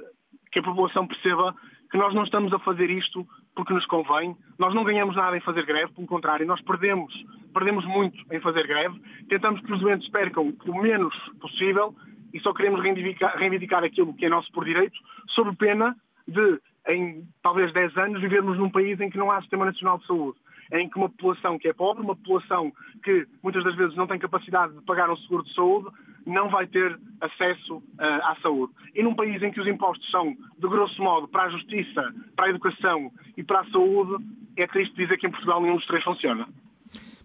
que 0.51 0.61
a 0.61 0.63
população 0.63 1.07
perceba 1.07 1.55
que 1.91 1.99
nós 1.99 2.15
não 2.15 2.25
estamos 2.25 2.55
a 2.55 2.59
fazer 2.61 2.89
isto 2.89 3.29
porque 3.55 3.75
nos 3.75 3.85
convém, 3.85 4.35
nós 4.59 4.75
não 4.75 4.83
ganhamos 4.83 5.15
nada 5.15 5.37
em 5.37 5.41
fazer 5.41 5.67
greve, 5.67 5.93
pelo 5.93 6.07
contrário, 6.07 6.47
nós 6.47 6.63
perdemos, 6.63 7.13
perdemos 7.53 7.85
muito 7.85 8.17
em 8.33 8.41
fazer 8.41 8.67
greve, 8.67 8.99
tentamos 9.29 9.61
que 9.61 9.73
os 9.75 9.81
doentes 9.81 10.09
percam 10.09 10.55
o 10.67 10.83
menos 10.83 11.15
possível 11.39 11.95
e 12.33 12.41
só 12.41 12.55
queremos 12.55 12.83
reivindicar, 12.83 13.37
reivindicar 13.37 13.85
aquilo 13.85 14.15
que 14.15 14.25
é 14.25 14.31
nosso 14.31 14.51
por 14.53 14.65
direito, 14.65 14.99
sob 15.29 15.55
pena 15.57 15.95
de 16.27 16.59
em 16.89 17.27
talvez 17.43 17.73
10 17.73 17.97
anos, 17.97 18.21
vivermos 18.21 18.59
num 18.59 18.71
país 18.71 19.01
em 19.01 19.11
que 19.11 19.19
não 19.19 19.31
há 19.31 19.41
sistema 19.41 19.65
nacional 19.65 19.99
de 19.99 20.07
saúde, 20.07 20.39
em 20.73 20.89
que 20.89 20.97
uma 20.97 21.09
população 21.09 21.59
que 21.59 21.69
é 21.69 21.73
pobre, 21.73 22.03
uma 22.03 22.17
população 22.17 22.73
que 23.03 23.27
muitas 23.43 23.65
das 23.65 23.77
vezes 23.77 23.97
não 23.97 24.07
tem 24.07 24.19
capacidade 24.19 24.75
de 24.75 24.83
pagar 24.83 25.11
um 25.11 25.17
seguro 25.17 25.45
de 25.45 25.55
saúde, 25.55 25.89
não 26.27 26.49
vai 26.51 26.67
ter 26.67 26.99
acesso 27.21 27.77
uh, 27.77 27.83
à 28.01 28.37
saúde. 28.43 28.73
E 28.95 29.03
num 29.03 29.15
país 29.15 29.41
em 29.43 29.53
que 29.53 29.61
os 29.61 29.67
impostos 29.67 30.11
são, 30.11 30.35
de 30.59 30.69
grosso 30.69 31.01
modo, 31.01 31.29
para 31.29 31.45
a 31.45 31.51
justiça, 31.51 32.13
para 32.35 32.47
a 32.47 32.51
educação 32.51 33.13
e 33.37 33.45
para 33.45 33.61
a 33.61 33.71
saúde, 33.71 34.25
é 34.57 34.67
triste 34.67 34.95
dizer 34.97 35.19
que 35.19 35.27
em 35.27 35.31
Portugal 35.31 35.61
nenhum 35.63 35.77
dos 35.77 35.87
três 35.87 36.03
funciona. 36.03 36.49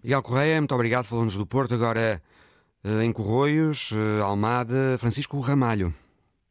Miguel 0.03 0.21
Correia, 0.21 0.59
muito 0.59 0.75
obrigado, 0.75 1.05
falamos 1.05 1.35
do 1.35 1.45
Porto. 1.45 1.73
Agora 1.73 2.21
uh, 2.83 3.01
em 3.01 3.11
Corroios, 3.11 3.91
uh, 3.91 4.23
Almada, 4.23 4.97
Francisco 4.99 5.39
Ramalho. 5.39 5.93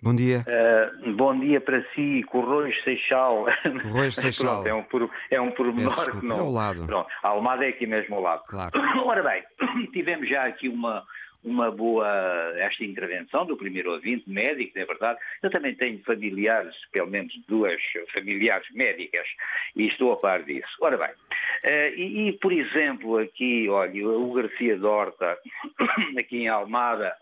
Bom 0.02 0.14
dia. 0.14 0.46
Uh, 0.48 1.12
bom 1.12 1.38
dia 1.38 1.60
para 1.60 1.84
si, 1.94 2.22
Corroios 2.22 2.82
Seixal. 2.84 3.44
Corroios 3.82 4.14
Seixal. 4.16 4.62
Pronto, 4.62 4.66
é 4.66 4.74
um, 4.74 4.82
por, 4.84 5.10
é 5.30 5.40
um 5.40 5.50
pormenor 5.50 6.18
que 6.18 6.24
não. 6.24 6.36
É 6.36 6.40
ao 6.40 6.50
lado. 6.50 6.86
Pronto, 6.86 7.10
a 7.22 7.28
Almada 7.28 7.66
é 7.66 7.68
aqui 7.68 7.86
mesmo 7.86 8.16
ao 8.16 8.22
lado. 8.22 8.42
Claro. 8.46 8.72
Ora 9.04 9.22
bem, 9.22 9.44
tivemos 9.92 10.26
já 10.26 10.46
aqui 10.46 10.70
uma, 10.70 11.04
uma 11.44 11.70
boa 11.70 12.08
esta 12.56 12.82
intervenção 12.82 13.44
do 13.44 13.58
primeiro 13.58 13.92
ouvinte 13.92 14.24
médico, 14.26 14.78
é 14.78 14.86
verdade. 14.86 15.18
Eu 15.42 15.50
também 15.50 15.74
tenho 15.74 16.02
familiares, 16.02 16.74
pelo 16.92 17.10
menos 17.10 17.34
duas 17.46 17.78
familiares 18.14 18.66
médicas, 18.72 19.26
e 19.76 19.86
estou 19.86 20.12
a 20.12 20.16
par 20.16 20.42
disso. 20.44 20.78
Ora 20.80 20.96
bem, 20.96 21.10
uh, 21.10 21.94
e, 21.94 22.28
e, 22.28 22.32
por 22.38 22.52
exemplo 22.54 23.18
aqui, 23.18 23.68
olha, 23.68 24.08
o 24.08 24.32
Garcia 24.32 24.78
Dorta, 24.78 25.36
aqui 26.18 26.44
em 26.44 26.48
Almada, 26.48 27.14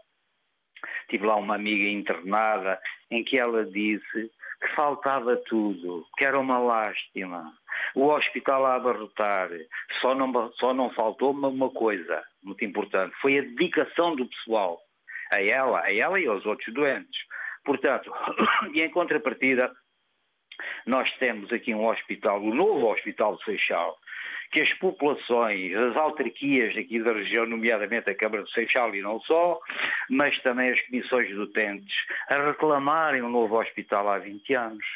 Tive 1.09 1.27
lá 1.27 1.37
uma 1.37 1.55
amiga 1.55 1.89
internada 1.89 2.81
em 3.11 3.25
que 3.25 3.39
ela 3.39 3.65
disse 3.65 4.31
que 4.61 4.75
faltava 4.75 5.37
tudo, 5.49 6.07
que 6.17 6.25
era 6.25 6.39
uma 6.39 6.59
lástima. 6.59 7.53
O 7.95 8.09
hospital 8.09 8.67
a 8.67 8.75
abarrotar. 8.75 9.49
Só 10.01 10.15
não, 10.15 10.53
só 10.55 10.75
não 10.75 10.91
faltou 10.91 11.31
uma, 11.31 11.71
coisa 11.71 12.23
muito 12.43 12.65
importante: 12.65 13.15
foi 13.21 13.39
a 13.39 13.43
dedicação 13.43 14.17
do 14.17 14.27
pessoal 14.27 14.81
a 15.31 15.43
ela, 15.43 15.83
a 15.83 15.95
ela 15.95 16.21
e 16.21 16.27
aos 16.27 16.45
outros 16.47 16.73
doentes. 16.75 17.21
Portanto, 17.65 18.13
e 18.75 18.81
em 18.81 18.91
contrapartida, 18.91 19.71
nós 20.87 21.11
temos 21.19 21.53
aqui 21.53 21.75
um 21.75 21.87
hospital, 21.87 22.43
o 22.43 22.55
novo 22.55 22.91
Hospital 22.91 23.37
de 23.37 23.45
Seixal, 23.45 23.97
que 24.51 24.61
as 24.61 24.73
populações, 24.75 25.75
as 25.75 25.97
autarquias 25.97 26.77
aqui 26.77 27.03
da 27.03 27.13
região, 27.13 27.47
nomeadamente 27.47 28.11
a 28.11 28.15
Câmara 28.15 28.45
de 28.45 28.53
Seixal 28.53 28.95
e 28.95 29.03
não 29.03 29.21
só, 29.21 29.61
mas 30.09 30.39
também 30.43 30.71
as 30.71 30.81
comissões 30.87 31.29
de 31.29 31.39
utentes, 31.39 31.95
a 32.31 32.47
reclamarem 32.47 33.23
um 33.23 33.31
novo 33.31 33.61
hospital 33.61 34.09
há 34.09 34.19
20 34.19 34.55
anos. 34.55 34.87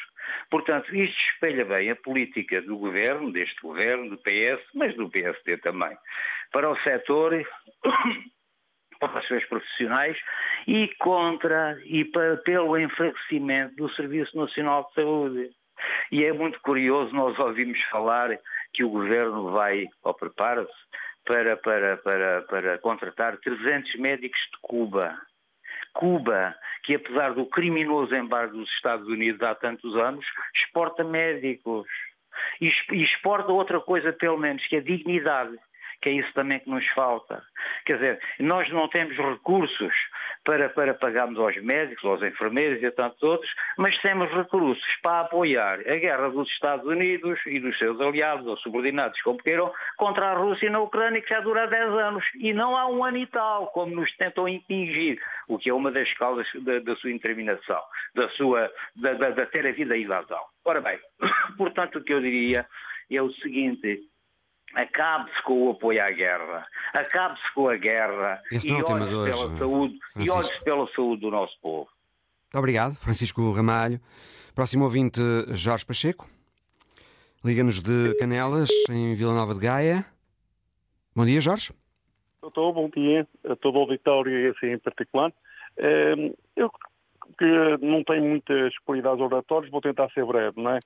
Portanto, 0.49 0.95
isto 0.95 1.19
espelha 1.33 1.65
bem 1.65 1.91
a 1.91 1.95
política 1.95 2.61
do 2.61 2.77
governo, 2.77 3.31
deste 3.31 3.59
governo, 3.61 4.09
do 4.09 4.17
PS, 4.17 4.63
mas 4.73 4.95
do 4.95 5.09
PSD 5.09 5.57
também, 5.57 5.95
para 6.51 6.69
o 6.69 6.77
setor, 6.81 7.45
para 8.99 9.19
os 9.19 9.27
seus 9.27 9.45
profissionais 9.45 10.17
e 10.67 10.87
contra 10.99 11.77
e 11.85 12.05
para, 12.05 12.37
pelo 12.37 12.77
enfraquecimento 12.77 13.75
do 13.75 13.89
Serviço 13.93 14.35
Nacional 14.37 14.87
de 14.87 14.93
Saúde. 14.95 15.49
E 16.11 16.23
é 16.23 16.31
muito 16.31 16.59
curioso, 16.61 17.13
nós 17.13 17.37
ouvimos 17.39 17.81
falar 17.89 18.37
que 18.73 18.83
o 18.83 18.89
governo 18.89 19.51
vai, 19.51 19.87
ou 20.03 20.13
prepara-se, 20.13 20.71
para, 21.25 21.55
para, 21.57 21.97
para, 21.97 22.41
para 22.43 22.77
contratar 22.79 23.37
300 23.37 23.95
médicos 23.95 24.39
de 24.51 24.57
Cuba. 24.61 25.17
Cuba, 25.93 26.55
que 26.83 26.95
apesar 26.95 27.33
do 27.33 27.45
criminoso 27.45 28.15
embargo 28.15 28.57
dos 28.57 28.69
Estados 28.71 29.07
Unidos 29.07 29.41
há 29.41 29.55
tantos 29.55 29.95
anos, 29.95 30.25
exporta 30.55 31.03
médicos. 31.03 31.87
E 32.59 32.73
exporta 32.91 33.51
outra 33.51 33.79
coisa, 33.79 34.11
pelo 34.11 34.37
menos, 34.37 34.65
que 34.67 34.75
é 34.75 34.79
a 34.79 34.83
dignidade 34.83 35.57
que 36.03 36.09
é 36.09 36.11
isso 36.11 36.31
também 36.33 36.59
que 36.59 36.69
nos 36.69 36.85
falta. 36.89 37.41
Quer 37.85 37.93
dizer, 37.93 38.19
nós 38.39 38.69
não 38.71 38.89
temos 38.89 39.15
recursos 39.15 39.93
para, 40.43 40.67
para 40.69 40.93
pagarmos 40.93 41.39
aos 41.39 41.55
médicos, 41.63 42.03
aos 42.03 42.21
enfermeiros 42.21 42.81
e 42.81 42.87
a 42.87 42.91
tantos 42.91 43.23
outros, 43.23 43.49
mas 43.77 43.97
temos 44.01 44.29
recursos 44.31 44.83
para 45.01 45.21
apoiar 45.21 45.79
a 45.79 45.95
guerra 45.95 46.29
dos 46.29 46.49
Estados 46.49 46.85
Unidos 46.85 47.39
e 47.45 47.57
dos 47.61 47.77
seus 47.77 47.99
aliados 48.01 48.45
ou 48.45 48.57
subordinados, 48.57 49.19
como 49.21 49.37
queiram, 49.37 49.71
contra 49.95 50.31
a 50.31 50.33
Rússia 50.35 50.69
na 50.69 50.81
Ucrânia, 50.81 51.21
que 51.21 51.29
já 51.29 51.39
dura 51.39 51.67
10 51.67 51.89
anos. 51.93 52.25
E 52.35 52.53
não 52.53 52.75
há 52.75 52.85
um 52.87 53.03
ano 53.05 53.17
e 53.17 53.27
tal, 53.27 53.67
como 53.67 53.95
nos 53.95 54.13
tentam 54.17 54.47
impingir, 54.49 55.17
o 55.47 55.57
que 55.57 55.69
é 55.69 55.73
uma 55.73 55.89
das 55.89 56.11
causas 56.15 56.47
da, 56.55 56.79
da 56.79 56.95
sua 56.97 57.11
interminação, 57.11 57.81
da 58.13 58.27
sua, 58.31 58.69
da, 58.97 59.13
da, 59.13 59.29
da 59.29 59.45
ter 59.45 59.65
a 59.65 59.71
vida 59.71 59.97
invasão. 59.97 60.41
Ora 60.65 60.81
bem, 60.81 60.99
portanto, 61.57 61.99
o 61.99 62.03
que 62.03 62.13
eu 62.13 62.19
diria 62.19 62.65
é 63.09 63.21
o 63.21 63.31
seguinte, 63.35 64.01
Acabe-se 64.75 65.41
com 65.43 65.67
o 65.67 65.71
apoio 65.71 66.03
à 66.03 66.11
guerra, 66.11 66.65
acabe-se 66.93 67.53
com 67.53 67.69
a 67.69 67.77
guerra 67.77 68.41
Esse 68.51 68.69
e 68.69 68.71
é 68.71 68.83
olhe 68.83 69.05
pela 69.05 69.57
saúde 69.57 69.99
e 70.15 70.29
olhe 70.29 70.63
pela 70.63 70.87
saúde 70.95 71.21
do 71.21 71.29
nosso 71.29 71.59
povo. 71.61 71.89
Muito 72.45 72.57
obrigado, 72.57 72.95
Francisco 72.95 73.51
Ramalho. 73.51 73.99
Próximo 74.55 74.85
ouvinte, 74.85 75.21
Jorge 75.51 75.85
Pacheco. 75.85 76.27
Liga-nos 77.43 77.79
de 77.79 78.15
Canelas, 78.19 78.69
em 78.89 79.15
Vila 79.15 79.33
Nova 79.33 79.53
de 79.53 79.59
Gaia. 79.59 80.05
Bom 81.15 81.25
dia, 81.25 81.41
Jorge. 81.41 81.73
Doutor, 82.41 82.73
bom 82.73 82.89
dia 82.89 83.27
a 83.47 83.55
todo 83.55 83.77
o 83.77 83.81
auditório 83.81 84.31
e 84.31 84.47
assim 84.49 84.73
em 84.73 84.77
particular. 84.77 85.31
Ehm, 85.77 86.33
eu 86.55 86.71
que 87.37 87.77
não 87.81 88.03
tenho 88.03 88.23
muitas 88.23 88.77
qualidades 88.79 89.21
oratórias, 89.21 89.71
vou 89.71 89.81
tentar 89.81 90.09
ser 90.11 90.25
breve, 90.25 90.61
não 90.61 90.71
é? 90.71 90.79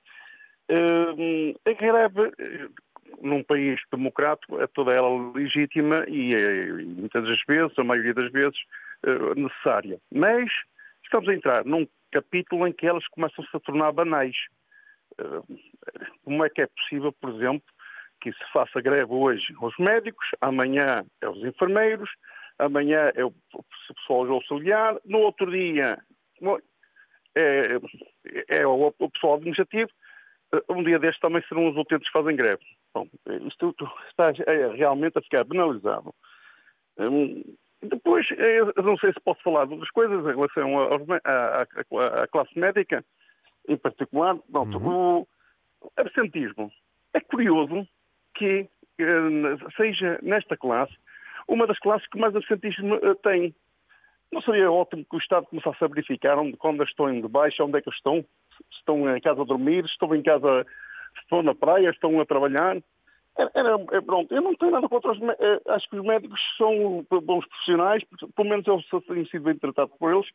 Ehm, 0.70 1.56
a 1.66 1.74
greve 1.74 2.32
num 3.22 3.44
país 3.44 3.80
democrático, 3.92 4.62
é 4.62 4.68
toda 4.68 4.94
ela 4.94 5.10
legítima 5.34 6.06
e, 6.08 6.34
e 6.34 6.86
muitas 6.86 7.24
das 7.24 7.40
vezes, 7.48 7.78
a 7.78 7.84
maioria 7.84 8.14
das 8.14 8.32
vezes, 8.32 8.58
necessária. 9.36 10.00
Mas 10.12 10.52
estamos 11.04 11.30
a 11.30 11.34
entrar 11.34 11.66
num 11.66 11.88
capítulo 12.12 12.68
em 12.68 12.74
que 12.74 12.88
elas 12.88 13.08
começam-se 13.08 13.56
a 13.56 13.60
tornar 13.60 13.92
banais. 13.92 14.36
Como 16.24 16.44
é 16.44 16.50
que 16.50 16.62
é 16.62 16.68
possível, 16.68 17.12
por 17.14 17.30
exemplo, 17.32 17.64
que 18.22 18.32
se 18.32 18.52
faça 18.52 18.82
greve 18.82 19.12
hoje 19.12 19.54
aos 19.62 19.76
médicos, 19.78 20.28
amanhã 20.42 21.06
é 21.22 21.30
os 21.30 21.44
enfermeiros, 21.44 22.10
amanhã 22.58 23.12
é 23.16 23.24
o 23.24 23.34
pessoal 23.96 24.32
auxiliar, 24.32 24.98
no 25.06 25.20
outro 25.20 25.50
dia 25.52 25.98
é, 27.36 27.78
é 28.48 28.68
o, 28.68 28.94
o, 28.98 29.10
pessoal 29.10 29.36
administrativo, 29.36 29.90
um 30.70 30.84
dia 30.84 31.00
destes 31.00 31.20
também 31.20 31.44
serão 31.48 31.70
os 31.70 31.78
utentes 31.78 32.08
que 32.08 32.18
fazem 32.18 32.36
greve. 32.36 32.64
Bom, 32.94 33.08
isto 33.48 33.76
está 34.10 34.32
é, 34.46 34.68
realmente 34.76 35.18
a 35.18 35.22
ficar 35.22 35.44
banalizado. 35.44 36.14
Hum, 36.98 37.44
depois, 37.82 38.26
eu 38.32 38.84
não 38.84 38.98
sei 38.98 39.14
se 39.14 39.20
posso 39.20 39.42
falar 39.44 39.66
de 39.66 39.74
outras 39.74 39.92
coisas 39.92 40.26
em 40.26 40.36
relação 40.36 40.80
à 41.24 42.28
classe 42.28 42.58
médica, 42.58 43.06
em 43.68 43.78
particular. 43.78 44.36
Pronto, 44.52 44.78
uhum. 44.78 45.20
O 45.20 45.28
absentismo. 45.96 46.72
É 47.14 47.20
curioso 47.20 47.88
que 48.34 48.68
eh, 49.00 49.58
seja 49.76 50.20
nesta 50.24 50.58
classe 50.58 50.94
uma 51.48 51.68
das 51.68 51.80
classes 51.80 52.08
que 52.08 52.20
mais 52.20 52.36
absentismo 52.36 52.96
eh, 52.96 53.16
tem. 53.24 53.56
Não 54.32 54.42
seria 54.42 54.72
ótimo 54.72 55.06
que 55.06 55.16
o 55.16 55.20
Estado 55.20 55.46
começasse 55.46 55.82
a 55.84 55.88
verificar 55.88 56.38
onde, 56.38 56.58
quando 56.58 56.84
estão 56.84 57.10
em 57.10 57.22
baixa, 57.22 57.64
onde 57.64 57.78
é 57.78 57.82
que 57.82 57.90
estão? 57.90 58.26
Estão 58.72 59.16
em 59.16 59.22
casa 59.22 59.42
a 59.42 59.46
dormir, 59.46 59.86
estão 59.86 60.14
em 60.16 60.22
casa, 60.22 60.66
estão 61.22 61.44
na 61.44 61.56
praia, 61.56 61.90
estão 61.90 62.20
a 62.20 62.26
trabalhar. 62.26 62.78
Era, 63.38 63.52
era, 63.54 63.78
é, 63.92 64.02
pronto, 64.02 64.34
eu 64.34 64.42
não 64.42 64.56
tenho 64.56 64.72
nada 64.72 64.90
contra 64.90 65.12
os 65.12 65.22
eh, 65.22 65.62
Acho 65.68 65.90
que 65.90 65.98
os 65.98 66.06
médicos 66.06 66.40
são 66.58 67.06
bons 67.22 67.46
profissionais, 67.46 68.04
pelo 68.36 68.50
menos 68.50 68.68
eles 68.68 69.06
têm 69.06 69.26
sido 69.28 69.44
bem 69.44 69.58
tratados 69.58 69.96
por 69.98 70.12
eles, 70.12 70.28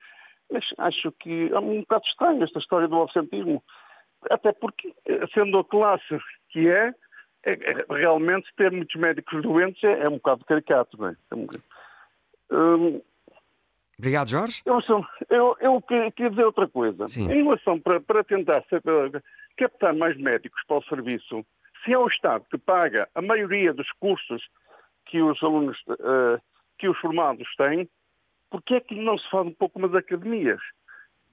mas 0.50 0.64
acho 0.78 1.11
que 1.12 1.50
é 1.52 1.58
um 1.58 1.80
bocado 1.80 2.04
estranho 2.06 2.44
esta 2.44 2.58
história 2.58 2.87
do 2.87 3.02
absentismo. 3.02 3.62
Até 4.30 4.52
porque, 4.52 4.94
sendo 5.35 5.58
a 5.58 5.64
classe 5.64 6.16
que 6.50 6.68
é, 6.68 6.94
é, 7.44 7.52
é, 7.52 7.87
realmente 7.90 8.48
ter 8.56 8.70
muitos 8.70 8.94
médicos 9.00 9.42
doentes 9.42 9.82
é, 9.82 10.04
é 10.04 10.08
um 10.08 10.14
bocado 10.14 10.44
caricato, 10.44 10.96
não 10.96 11.08
é? 11.08 11.16
é 11.30 12.54
um, 12.54 13.02
Obrigado, 14.02 14.28
Jorge. 14.28 14.62
Eu, 14.66 14.80
eu, 15.30 15.56
eu 15.60 15.80
queria 16.10 16.28
dizer 16.28 16.44
outra 16.44 16.66
coisa. 16.66 17.06
Sim. 17.06 17.30
Em 17.30 17.44
relação 17.44 17.78
para, 17.78 18.00
para 18.00 18.24
tentar 18.24 18.64
captar 19.56 19.94
mais 19.94 20.16
médicos 20.18 20.60
para 20.66 20.78
o 20.78 20.82
serviço, 20.82 21.46
se 21.84 21.92
é 21.92 21.98
o 21.98 22.08
Estado 22.08 22.44
que 22.50 22.58
paga 22.58 23.08
a 23.14 23.22
maioria 23.22 23.72
dos 23.72 23.88
cursos 24.00 24.42
que 25.06 25.22
os 25.22 25.40
alunos, 25.40 25.78
uh, 25.88 26.42
que 26.78 26.88
os 26.88 26.98
formados 26.98 27.46
têm, 27.56 27.88
por 28.50 28.60
que 28.62 28.74
é 28.74 28.80
que 28.80 28.96
não 28.96 29.16
se 29.16 29.30
faz 29.30 29.46
um 29.46 29.54
pouco 29.54 29.78
mais 29.78 29.94
academias 29.94 30.60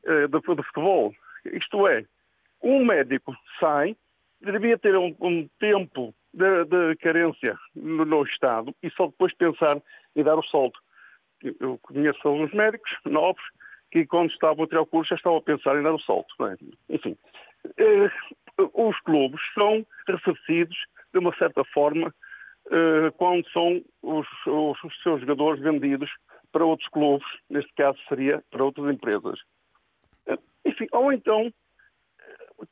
uh, 0.05 0.27
de, 0.27 0.39
de 0.39 0.63
futebol? 0.67 1.11
Isto 1.45 1.87
é, 1.87 2.05
um 2.61 2.85
médico 2.85 3.35
sai, 3.59 3.97
devia 4.39 4.77
ter 4.77 4.95
um, 4.95 5.15
um 5.19 5.49
tempo 5.59 6.13
de, 6.31 6.65
de 6.65 6.95
carência 6.97 7.57
no, 7.75 8.05
no, 8.05 8.23
Estado 8.25 8.75
e 8.83 8.91
só 8.91 9.07
depois 9.07 9.33
pensar 9.33 9.81
em 10.15 10.23
dar 10.23 10.37
o 10.37 10.43
salto. 10.43 10.79
Eu 11.59 11.77
conheço 11.81 12.27
alguns 12.27 12.53
médicos 12.53 12.91
novos 13.05 13.41
que, 13.91 14.05
quando 14.05 14.31
estavam 14.31 14.65
a 14.65 14.67
tirar 14.67 14.81
o 14.81 14.85
curso, 14.85 15.09
já 15.09 15.15
estavam 15.15 15.39
a 15.39 15.41
pensar 15.41 15.77
em 15.77 15.83
dar 15.83 15.93
o 15.93 16.01
salto. 16.01 16.33
É? 16.45 16.55
Enfim, 16.89 17.17
eh, 17.77 18.11
os 18.73 18.99
clubes 19.01 19.41
são 19.53 19.85
ressarcidos 20.07 20.77
de 21.11 21.19
uma 21.19 21.35
certa 21.37 21.63
forma 21.65 22.13
eh, 22.71 23.11
quando 23.17 23.49
são 23.51 23.83
os, 24.01 24.27
os, 24.45 24.83
os 24.83 25.01
seus 25.01 25.21
jogadores 25.21 25.61
vendidos 25.61 26.09
para 26.51 26.65
outros 26.65 26.89
clubes, 26.89 27.27
neste 27.49 27.71
caso 27.73 27.97
seria 28.07 28.43
para 28.51 28.63
outras 28.63 28.93
empresas. 28.93 29.39
Eh, 30.27 30.37
enfim, 30.65 30.87
ou 30.91 31.11
então 31.11 31.51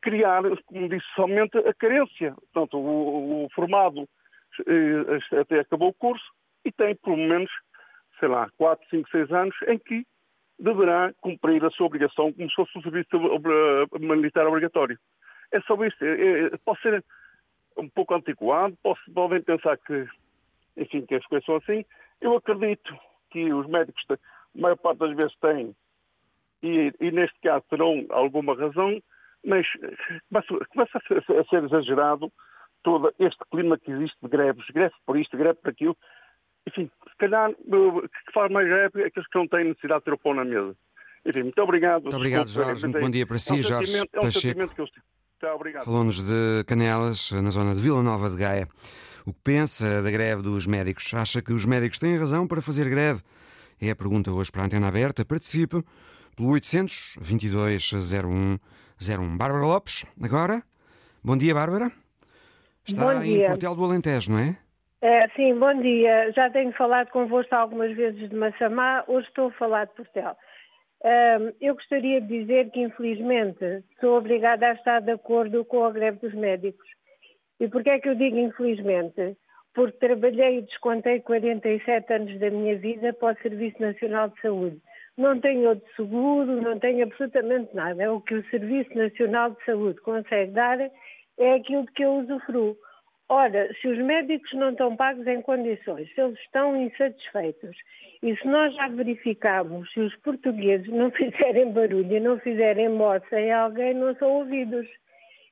criar, 0.01 0.43
como 0.65 0.89
disse, 0.89 1.05
somente 1.15 1.57
a 1.57 1.73
carência. 1.73 2.33
Portanto, 2.53 2.77
o, 2.77 3.45
o 3.45 3.49
formado 3.55 4.07
eh, 4.67 5.39
até 5.39 5.59
acabou 5.59 5.89
o 5.89 5.93
curso 5.93 6.25
e 6.65 6.71
tem 6.71 6.95
pelo 6.95 7.17
menos, 7.17 7.51
sei 8.19 8.27
lá, 8.27 8.49
4, 8.57 8.87
5, 8.89 9.09
6 9.09 9.31
anos 9.31 9.55
em 9.67 9.77
que 9.77 10.05
deverá 10.59 11.13
cumprir 11.21 11.63
a 11.63 11.69
sua 11.69 11.85
obrigação 11.85 12.33
como 12.33 12.49
se 12.49 12.55
fosse 12.55 12.77
um 12.77 12.81
serviço 12.81 13.09
militar 13.99 14.47
obrigatório. 14.47 14.97
É 15.51 15.61
só 15.61 15.75
isso. 15.85 16.03
É, 16.03 16.45
é, 16.45 16.57
pode 16.65 16.81
ser 16.81 17.03
um 17.77 17.87
pouco 17.89 18.15
antiquado, 18.15 18.75
posso, 18.81 19.01
podem 19.13 19.41
pensar 19.41 19.77
que, 19.77 20.07
enfim, 20.75 21.05
que 21.05 21.15
as 21.15 21.25
coisas 21.27 21.45
são 21.45 21.57
assim. 21.57 21.85
Eu 22.19 22.35
acredito 22.35 22.97
que 23.29 23.53
os 23.53 23.67
médicos, 23.67 24.03
a 24.09 24.17
maior 24.55 24.77
parte 24.77 24.99
das 24.99 25.15
vezes, 25.15 25.35
têm, 25.39 25.75
e, 26.63 26.91
e 26.99 27.11
neste 27.11 27.39
caso 27.41 27.63
terão 27.69 28.05
alguma 28.09 28.55
razão, 28.55 29.01
mas 29.45 29.65
começa, 30.71 30.97
a 30.97 31.43
ser 31.45 31.63
exagerado 31.63 32.31
todo 32.83 33.13
este 33.19 33.39
clima 33.51 33.77
que 33.77 33.91
existe 33.91 34.17
de 34.21 34.29
greves, 34.29 34.65
greve 34.69 34.95
por 35.05 35.17
isto, 35.17 35.37
greve 35.37 35.59
por 35.61 35.69
aquilo. 35.69 35.97
Enfim, 36.67 36.91
se 37.09 37.17
calhar, 37.17 37.51
que 37.53 38.33
faz 38.33 38.51
mais 38.51 38.67
greve 38.67 39.03
é 39.03 39.07
aqueles 39.07 39.27
que 39.29 39.37
não 39.37 39.47
têm 39.47 39.63
necessidade 39.65 40.01
de 40.01 40.05
ter 40.05 40.13
o 40.13 40.17
pão 40.17 40.33
na 40.33 40.43
mesa. 40.43 40.75
Enfim, 41.25 41.43
muito 41.43 41.61
obrigado. 41.61 42.03
Muito 42.03 42.15
obrigado, 42.15 42.49
Jorge. 42.49 42.85
Muito 42.85 43.01
bom 43.01 43.09
dia 43.09 43.25
para 43.25 43.39
si, 43.39 43.51
é 43.51 43.55
um 43.55 43.63
Jorge 43.63 43.97
É 44.13 44.19
um 44.19 44.31
sentimento 44.31 44.75
que 44.75 44.81
eu... 44.81 44.87
Tá, 45.39 45.53
obrigado. 45.53 45.85
Falou-nos 45.85 46.21
de 46.21 46.63
Canelas, 46.65 47.31
na 47.31 47.51
zona 47.51 47.75
de 47.75 47.81
Vila 47.81 48.01
Nova 48.01 48.29
de 48.29 48.37
Gaia. 48.37 48.67
O 49.25 49.33
que 49.33 49.39
pensa 49.43 50.01
da 50.01 50.09
greve 50.09 50.41
dos 50.41 50.65
médicos? 50.65 51.13
Acha 51.13 51.41
que 51.41 51.53
os 51.53 51.65
médicos 51.65 51.99
têm 51.99 52.17
razão 52.17 52.47
para 52.47 52.61
fazer 52.61 52.89
greve? 52.89 53.21
É 53.79 53.91
a 53.91 53.95
pergunta 53.95 54.31
hoje 54.31 54.51
para 54.51 54.63
a 54.63 54.65
Antena 54.65 54.87
Aberta. 54.87 55.23
Participe 55.23 55.83
pelo 56.35 56.49
822 56.49 57.93
01 57.93 58.57
01. 58.99 59.37
Bárbara 59.37 59.65
Lopes, 59.65 60.05
agora. 60.21 60.63
Bom 61.23 61.37
dia, 61.37 61.53
Bárbara. 61.53 61.91
Está 62.85 63.13
bom 63.13 63.19
dia. 63.19 63.45
em 63.45 63.49
Portel 63.49 63.75
do 63.75 63.83
Alentejo, 63.83 64.31
não 64.31 64.39
é? 64.39 64.57
É? 65.01 65.27
Sim, 65.29 65.55
bom 65.55 65.73
dia. 65.81 66.31
Já 66.33 66.49
tenho 66.49 66.71
falado 66.73 67.09
convosco 67.09 67.53
algumas 67.53 67.95
vezes 67.95 68.29
de 68.29 68.35
Massamá, 68.35 69.03
hoje 69.07 69.27
estou 69.27 69.47
a 69.47 69.51
falar 69.51 69.85
de 69.85 69.93
Portel. 69.93 70.35
eu 71.61 71.75
gostaria 71.75 72.21
de 72.21 72.27
dizer 72.27 72.71
que, 72.71 72.81
infelizmente, 72.81 73.83
sou 73.99 74.17
obrigada 74.17 74.67
a 74.67 74.73
estar 74.73 75.01
de 75.01 75.11
acordo 75.11 75.63
com 75.65 75.83
a 75.83 75.91
greve 75.91 76.19
dos 76.19 76.33
médicos. 76.33 76.87
E 77.59 77.67
porquê 77.67 77.91
é 77.91 77.99
que 77.99 78.09
eu 78.09 78.15
digo 78.15 78.37
infelizmente? 78.37 79.37
Porque 79.73 79.97
trabalhei 79.97 80.59
e 80.59 80.61
descontei 80.63 81.19
47 81.21 82.13
anos 82.13 82.39
da 82.39 82.49
minha 82.49 82.77
vida 82.77 83.13
para 83.13 83.33
o 83.33 83.41
Serviço 83.41 83.81
Nacional 83.81 84.29
de 84.29 84.41
Saúde 84.41 84.81
não 85.17 85.39
tenho 85.39 85.69
outro 85.69 85.95
seguro, 85.95 86.61
não 86.61 86.77
tenho 86.79 87.03
absolutamente 87.03 87.75
nada. 87.75 88.03
É 88.03 88.09
o 88.09 88.21
que 88.21 88.35
o 88.35 88.49
Serviço 88.49 88.95
Nacional 88.95 89.51
de 89.51 89.65
Saúde 89.65 89.99
consegue 90.01 90.51
dar, 90.51 90.79
é 90.79 91.53
aquilo 91.55 91.87
que 91.87 92.03
eu 92.05 92.19
usufruo. 92.19 92.77
Ora, 93.29 93.69
se 93.81 93.87
os 93.87 93.97
médicos 93.97 94.53
não 94.53 94.69
estão 94.69 94.95
pagos 94.95 95.27
em 95.27 95.41
condições, 95.41 96.13
se 96.13 96.21
eles 96.21 96.39
estão 96.39 96.75
insatisfeitos, 96.77 97.75
e 98.23 98.35
se 98.37 98.47
nós 98.47 98.73
já 98.73 98.87
verificamos 98.87 99.91
se 99.91 99.99
os 99.99 100.15
portugueses 100.17 100.87
não 100.87 101.11
fizerem 101.11 101.71
barulho 101.71 102.15
e 102.15 102.19
não 102.19 102.39
fizerem 102.39 102.89
morte 102.89 103.27
sem 103.29 103.51
alguém, 103.51 103.93
não 103.93 104.15
são 104.15 104.31
ouvidos. 104.31 104.87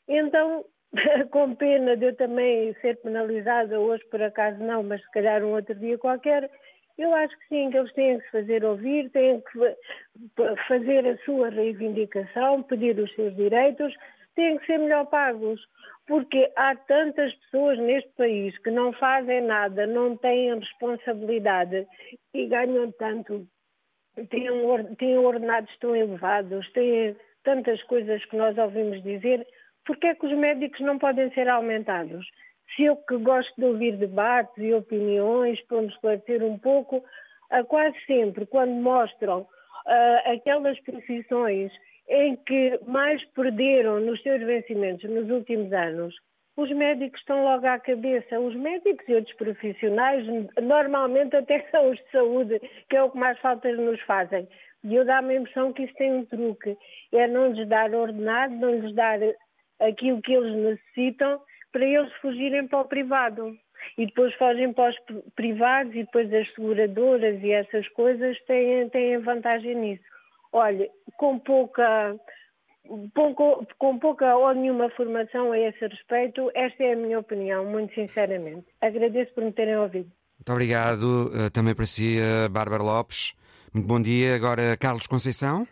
Então, 0.07 0.63
com 1.31 1.53
pena 1.55 1.97
de 1.97 2.05
eu 2.05 2.15
também 2.15 2.73
ser 2.75 2.95
penalizada, 3.01 3.79
hoje 3.79 4.03
por 4.05 4.21
acaso 4.21 4.63
não, 4.63 4.81
mas 4.81 5.01
se 5.01 5.11
calhar 5.11 5.43
um 5.43 5.53
outro 5.53 5.75
dia 5.75 5.97
qualquer, 5.97 6.49
eu 6.97 7.13
acho 7.13 7.37
que 7.39 7.47
sim, 7.49 7.69
que 7.69 7.77
eles 7.77 7.91
têm 7.93 8.19
que 8.19 8.25
se 8.25 8.31
fazer 8.31 8.63
ouvir, 8.63 9.09
têm 9.09 9.41
que 9.41 9.75
fazer 10.67 11.05
a 11.05 11.17
sua 11.25 11.49
reivindicação, 11.49 12.63
pedir 12.63 12.97
os 12.97 13.13
seus 13.15 13.35
direitos, 13.35 13.93
têm 14.33 14.57
que 14.57 14.65
ser 14.65 14.79
melhor 14.79 15.05
pagos. 15.07 15.61
Porque 16.07 16.51
há 16.55 16.75
tantas 16.75 17.33
pessoas 17.35 17.79
neste 17.79 18.09
país 18.11 18.57
que 18.59 18.69
não 18.69 18.93
fazem 18.93 19.41
nada, 19.41 19.87
não 19.87 20.15
têm 20.17 20.59
responsabilidade 20.59 21.87
e 22.33 22.45
ganham 22.45 22.91
tanto, 22.93 23.47
têm, 24.29 25.17
ordenados 25.17 25.75
tão 25.79 25.95
elevados, 25.95 26.71
têm 26.73 27.15
tantas 27.43 27.81
coisas 27.83 28.23
que 28.25 28.35
nós 28.37 28.57
ouvimos 28.57 29.01
dizer, 29.01 29.47
porque 29.85 30.07
é 30.07 30.15
que 30.15 30.25
os 30.25 30.37
médicos 30.37 30.79
não 30.81 30.99
podem 30.99 31.31
ser 31.33 31.47
aumentados? 31.49 32.25
se 32.75 32.83
eu 32.83 32.95
que 32.95 33.17
gosto 33.17 33.53
de 33.57 33.65
ouvir 33.65 33.97
debates 33.97 34.57
e 34.57 34.73
opiniões 34.73 35.61
para 35.67 35.81
me 35.81 35.87
esclarecer 35.87 36.43
um 36.43 36.57
pouco, 36.57 37.03
quase 37.67 37.95
sempre 38.05 38.45
quando 38.45 38.71
mostram 38.71 39.41
uh, 39.41 40.33
aquelas 40.33 40.79
profissões 40.81 41.71
em 42.07 42.35
que 42.35 42.79
mais 42.85 43.23
perderam 43.33 43.99
nos 43.99 44.21
seus 44.21 44.41
vencimentos 44.41 45.09
nos 45.09 45.29
últimos 45.29 45.71
anos, 45.73 46.15
os 46.57 46.71
médicos 46.71 47.19
estão 47.19 47.43
logo 47.43 47.67
à 47.67 47.77
cabeça. 47.79 48.39
Os 48.39 48.55
médicos 48.55 49.07
e 49.09 49.15
outros 49.15 49.35
profissionais, 49.35 50.25
normalmente 50.61 51.35
até 51.35 51.59
são 51.69 51.89
os 51.91 51.97
de 51.97 52.11
saúde, 52.11 52.61
que 52.89 52.95
é 52.95 53.03
o 53.03 53.11
que 53.11 53.17
mais 53.17 53.37
faltas 53.39 53.77
nos 53.77 53.99
fazem. 54.01 54.47
E 54.83 54.95
eu 54.95 55.03
dá-me 55.03 55.33
a 55.33 55.39
impressão 55.39 55.73
que 55.73 55.83
isso 55.83 55.93
tem 55.95 56.13
um 56.13 56.25
truque. 56.25 56.77
É 57.11 57.27
não 57.27 57.51
lhes 57.51 57.67
dar 57.67 57.93
ordenado, 57.93 58.55
não 58.55 58.79
lhes 58.79 58.93
dar 58.93 59.19
aquilo 59.79 60.21
que 60.21 60.33
eles 60.33 60.55
necessitam 60.55 61.41
para 61.71 61.85
eles 61.85 62.13
fugirem 62.21 62.67
para 62.67 62.81
o 62.81 62.85
privado. 62.85 63.57
E 63.97 64.05
depois 64.05 64.33
fogem 64.35 64.71
para 64.71 64.91
os 64.91 64.97
privados 65.35 65.93
e 65.93 66.03
depois 66.03 66.33
as 66.33 66.47
seguradoras 66.53 67.41
e 67.43 67.51
essas 67.51 67.87
coisas 67.89 68.39
têm, 68.45 68.87
têm 68.89 69.17
vantagem 69.17 69.75
nisso. 69.75 70.03
Olha, 70.51 70.89
com 71.17 71.39
pouca, 71.39 72.15
pouco, 73.13 73.67
com 73.77 73.99
pouca 73.99 74.35
ou 74.35 74.53
nenhuma 74.53 74.89
formação 74.91 75.51
a 75.51 75.59
esse 75.59 75.85
respeito, 75.85 76.51
esta 76.53 76.83
é 76.83 76.93
a 76.93 76.95
minha 76.95 77.19
opinião, 77.19 77.65
muito 77.65 77.93
sinceramente. 77.93 78.65
Agradeço 78.81 79.33
por 79.33 79.43
me 79.43 79.51
terem 79.51 79.77
ouvido. 79.77 80.11
Muito 80.37 80.51
obrigado 80.51 81.03
uh, 81.03 81.49
também 81.49 81.73
para 81.73 81.85
si, 81.85 82.17
uh, 82.19 82.49
Bárbara 82.49 82.83
Lopes. 82.83 83.33
Muito 83.73 83.87
bom 83.87 84.01
dia. 84.01 84.35
Agora, 84.35 84.77
Carlos 84.77 85.07
Conceição. 85.07 85.67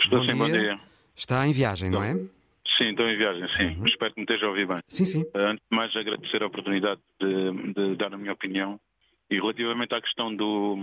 Estou 0.00 0.20
bom 0.20 0.20
sim, 0.20 0.26
dia. 0.26 0.36
bom 0.36 0.50
dia. 0.50 0.80
Está 1.16 1.46
em 1.46 1.52
viagem, 1.52 1.88
estou. 1.88 2.00
não 2.00 2.08
é? 2.08 2.14
Sim, 2.76 2.90
estou 2.90 3.08
em 3.08 3.16
viagem, 3.16 3.48
sim. 3.56 3.78
Uhum. 3.78 3.86
Espero 3.86 4.14
que 4.14 4.20
me 4.20 4.24
esteja 4.24 4.46
a 4.46 4.48
ouvir 4.48 4.66
bem. 4.66 4.80
Sim, 4.86 5.04
sim. 5.04 5.22
Uh, 5.22 5.38
antes 5.38 5.64
de 5.70 5.76
mais, 5.76 5.96
agradecer 5.96 6.42
a 6.42 6.46
oportunidade 6.46 7.00
de, 7.20 7.72
de, 7.72 7.96
dar 7.96 8.12
a 8.12 8.18
minha 8.18 8.32
opinião. 8.32 8.80
E 9.30 9.36
relativamente 9.36 9.94
à 9.94 10.00
questão 10.00 10.34
do, 10.34 10.76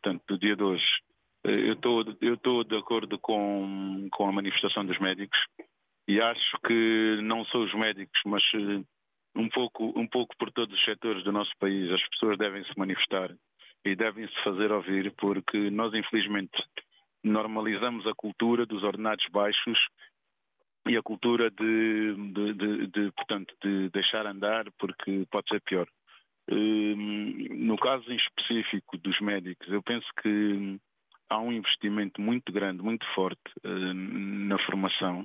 portanto, 0.00 0.22
do 0.28 0.38
dia 0.38 0.56
de 0.56 0.62
hoje, 0.62 0.84
eu 1.44 1.72
estou 1.72 2.04
eu 2.20 2.34
estou 2.34 2.64
de 2.64 2.76
acordo 2.76 3.18
com, 3.18 4.08
com 4.12 4.28
a 4.28 4.32
manifestação 4.32 4.84
dos 4.84 4.98
médicos 4.98 5.38
e 6.08 6.20
acho 6.20 6.58
que 6.66 7.20
não 7.22 7.44
são 7.46 7.62
os 7.62 7.74
médicos, 7.74 8.20
mas 8.26 8.42
um 9.36 9.48
pouco, 9.48 9.92
um 9.96 10.06
pouco 10.06 10.36
por 10.36 10.50
todos 10.50 10.74
os 10.76 10.84
setores 10.84 11.22
do 11.24 11.32
nosso 11.32 11.52
país, 11.58 11.90
as 11.90 12.08
pessoas 12.08 12.36
devem 12.38 12.64
se 12.64 12.78
manifestar 12.78 13.34
e 13.84 13.94
devem 13.94 14.26
se 14.26 14.42
fazer 14.42 14.72
ouvir, 14.72 15.14
porque 15.16 15.70
nós, 15.70 15.94
infelizmente, 15.94 16.62
normalizamos 17.22 18.06
a 18.06 18.14
cultura 18.14 18.66
dos 18.66 18.82
ordenados 18.82 19.24
baixos 19.30 19.78
e 20.88 20.96
a 20.96 21.02
cultura 21.02 21.50
de, 21.50 22.14
de, 22.32 22.54
de, 22.54 22.86
de, 22.88 23.12
portanto, 23.12 23.54
de 23.62 23.88
deixar 23.90 24.26
andar, 24.26 24.64
porque 24.78 25.26
pode 25.30 25.48
ser 25.48 25.60
pior. 25.62 25.86
Hum, 26.50 27.46
no 27.50 27.78
caso 27.78 28.10
em 28.10 28.16
específico 28.16 28.98
dos 28.98 29.20
médicos, 29.20 29.68
eu 29.68 29.82
penso 29.82 30.08
que 30.20 30.80
há 31.30 31.38
um 31.38 31.52
investimento 31.52 32.20
muito 32.20 32.52
grande, 32.52 32.82
muito 32.82 33.06
forte 33.14 33.40
hum, 33.64 34.48
na 34.48 34.58
formação. 34.66 35.24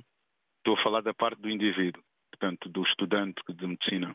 Estou 0.58 0.78
a 0.78 0.82
falar 0.82 1.02
da 1.02 1.12
parte 1.12 1.40
do 1.42 1.50
indivíduo 1.50 2.02
portanto, 2.36 2.68
do 2.68 2.82
estudante 2.82 3.40
de 3.48 3.66
medicina, 3.66 4.14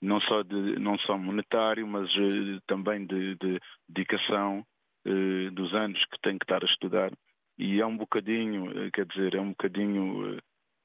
não 0.00 0.20
só, 0.22 0.42
de, 0.42 0.78
não 0.78 0.98
só 0.98 1.18
monetário, 1.18 1.86
mas 1.86 2.08
uh, 2.16 2.60
também 2.66 3.06
de, 3.06 3.36
de 3.36 3.60
dedicação 3.88 4.64
uh, 5.06 5.50
dos 5.52 5.74
anos 5.74 6.02
que 6.06 6.20
tem 6.22 6.38
que 6.38 6.44
estar 6.44 6.62
a 6.62 6.66
estudar. 6.66 7.12
E 7.58 7.80
é 7.80 7.86
um 7.86 7.96
bocadinho, 7.96 8.90
quer 8.92 9.04
dizer, 9.06 9.34
é 9.34 9.40
um 9.40 9.50
bocadinho 9.50 10.38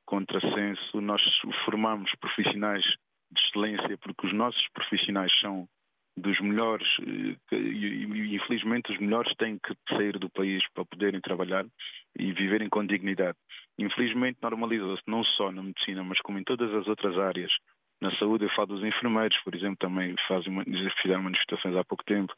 contrassenso. 0.05 0.99
Nós 0.99 1.21
formamos 1.65 2.11
profissionais 2.19 2.83
de 2.83 3.41
excelência 3.41 3.97
porque 3.99 4.25
os 4.25 4.33
nossos 4.33 4.67
profissionais 4.73 5.31
são 5.39 5.67
dos 6.15 6.39
melhores 6.41 6.87
e 7.51 8.35
infelizmente 8.35 8.91
os 8.91 8.99
melhores 8.99 9.33
têm 9.37 9.57
que 9.57 9.73
sair 9.89 10.17
do 10.19 10.29
país 10.29 10.63
para 10.73 10.85
poderem 10.85 11.19
trabalhar 11.19 11.65
e 12.17 12.31
viverem 12.33 12.69
com 12.69 12.85
dignidade. 12.85 13.37
Infelizmente 13.79 14.37
normalizou-se 14.41 15.03
não 15.07 15.23
só 15.23 15.51
na 15.51 15.63
medicina, 15.63 16.03
mas 16.03 16.19
como 16.21 16.37
em 16.37 16.43
todas 16.43 16.71
as 16.73 16.87
outras 16.87 17.17
áreas. 17.17 17.51
Na 18.01 18.15
saúde 18.17 18.45
eu 18.45 18.49
falo 18.49 18.67
dos 18.67 18.83
enfermeiros, 18.83 19.37
por 19.43 19.55
exemplo, 19.55 19.77
também 19.79 20.13
fazem, 20.27 20.53
fizeram 21.01 21.23
manifestações 21.23 21.75
há 21.75 21.83
pouco 21.83 22.03
tempo, 22.03 22.33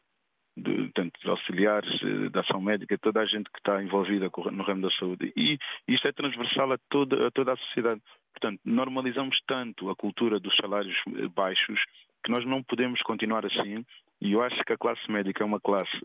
de, 0.55 0.89
tanto 0.93 1.19
dos 1.19 1.29
auxiliares, 1.29 1.91
eh, 2.01 2.29
da 2.29 2.41
ação 2.41 2.61
médica, 2.61 2.97
toda 2.97 3.19
a 3.19 3.25
gente 3.25 3.49
que 3.51 3.57
está 3.57 3.83
envolvida 3.83 4.29
no 4.51 4.63
ramo 4.63 4.81
da 4.81 4.91
saúde. 4.91 5.33
E 5.35 5.57
isto 5.87 6.07
é 6.07 6.13
transversal 6.13 6.71
a 6.71 6.77
toda, 6.89 7.27
a 7.27 7.31
toda 7.31 7.53
a 7.53 7.57
sociedade. 7.57 8.01
Portanto, 8.33 8.61
normalizamos 8.63 9.37
tanto 9.47 9.89
a 9.89 9.95
cultura 9.95 10.39
dos 10.39 10.55
salários 10.55 10.95
eh, 11.07 11.27
baixos 11.27 11.79
que 12.25 12.31
nós 12.31 12.43
não 12.43 12.63
podemos 12.63 12.99
continuar 13.03 13.45
assim. 13.45 13.85
E 14.19 14.33
eu 14.33 14.41
acho 14.41 14.61
que 14.63 14.73
a 14.73 14.77
classe 14.77 15.09
médica 15.09 15.43
é 15.43 15.45
uma 15.45 15.59
classe 15.59 15.95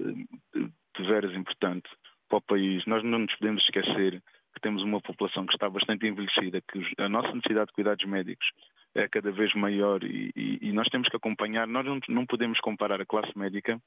eh, 0.55 0.61
de 0.61 1.07
veras 1.07 1.35
importante 1.35 1.89
para 2.29 2.39
o 2.39 2.43
país. 2.43 2.85
Nós 2.87 3.03
não 3.03 3.21
nos 3.21 3.35
podemos 3.37 3.63
esquecer 3.65 4.23
que 4.55 4.61
temos 4.61 4.83
uma 4.83 5.01
população 5.01 5.47
que 5.47 5.55
está 5.55 5.71
bastante 5.71 6.07
envelhecida, 6.07 6.61
que 6.61 6.85
a 6.99 7.09
nossa 7.09 7.33
necessidade 7.35 7.69
de 7.69 7.73
cuidados 7.73 8.05
médicos 8.05 8.47
é 8.95 9.09
cada 9.09 9.33
vez 9.33 9.55
maior 9.55 10.03
e, 10.05 10.31
e, 10.37 10.59
e 10.69 10.73
nós 10.73 10.89
temos 10.89 11.09
que 11.09 11.17
acompanhar. 11.17 11.67
Nós 11.67 11.87
não, 11.87 11.99
não, 12.09 12.27
podemos 12.27 12.61
comparar 12.61 13.01
a 13.01 13.07
classe 13.07 13.37
médica, 13.39 13.81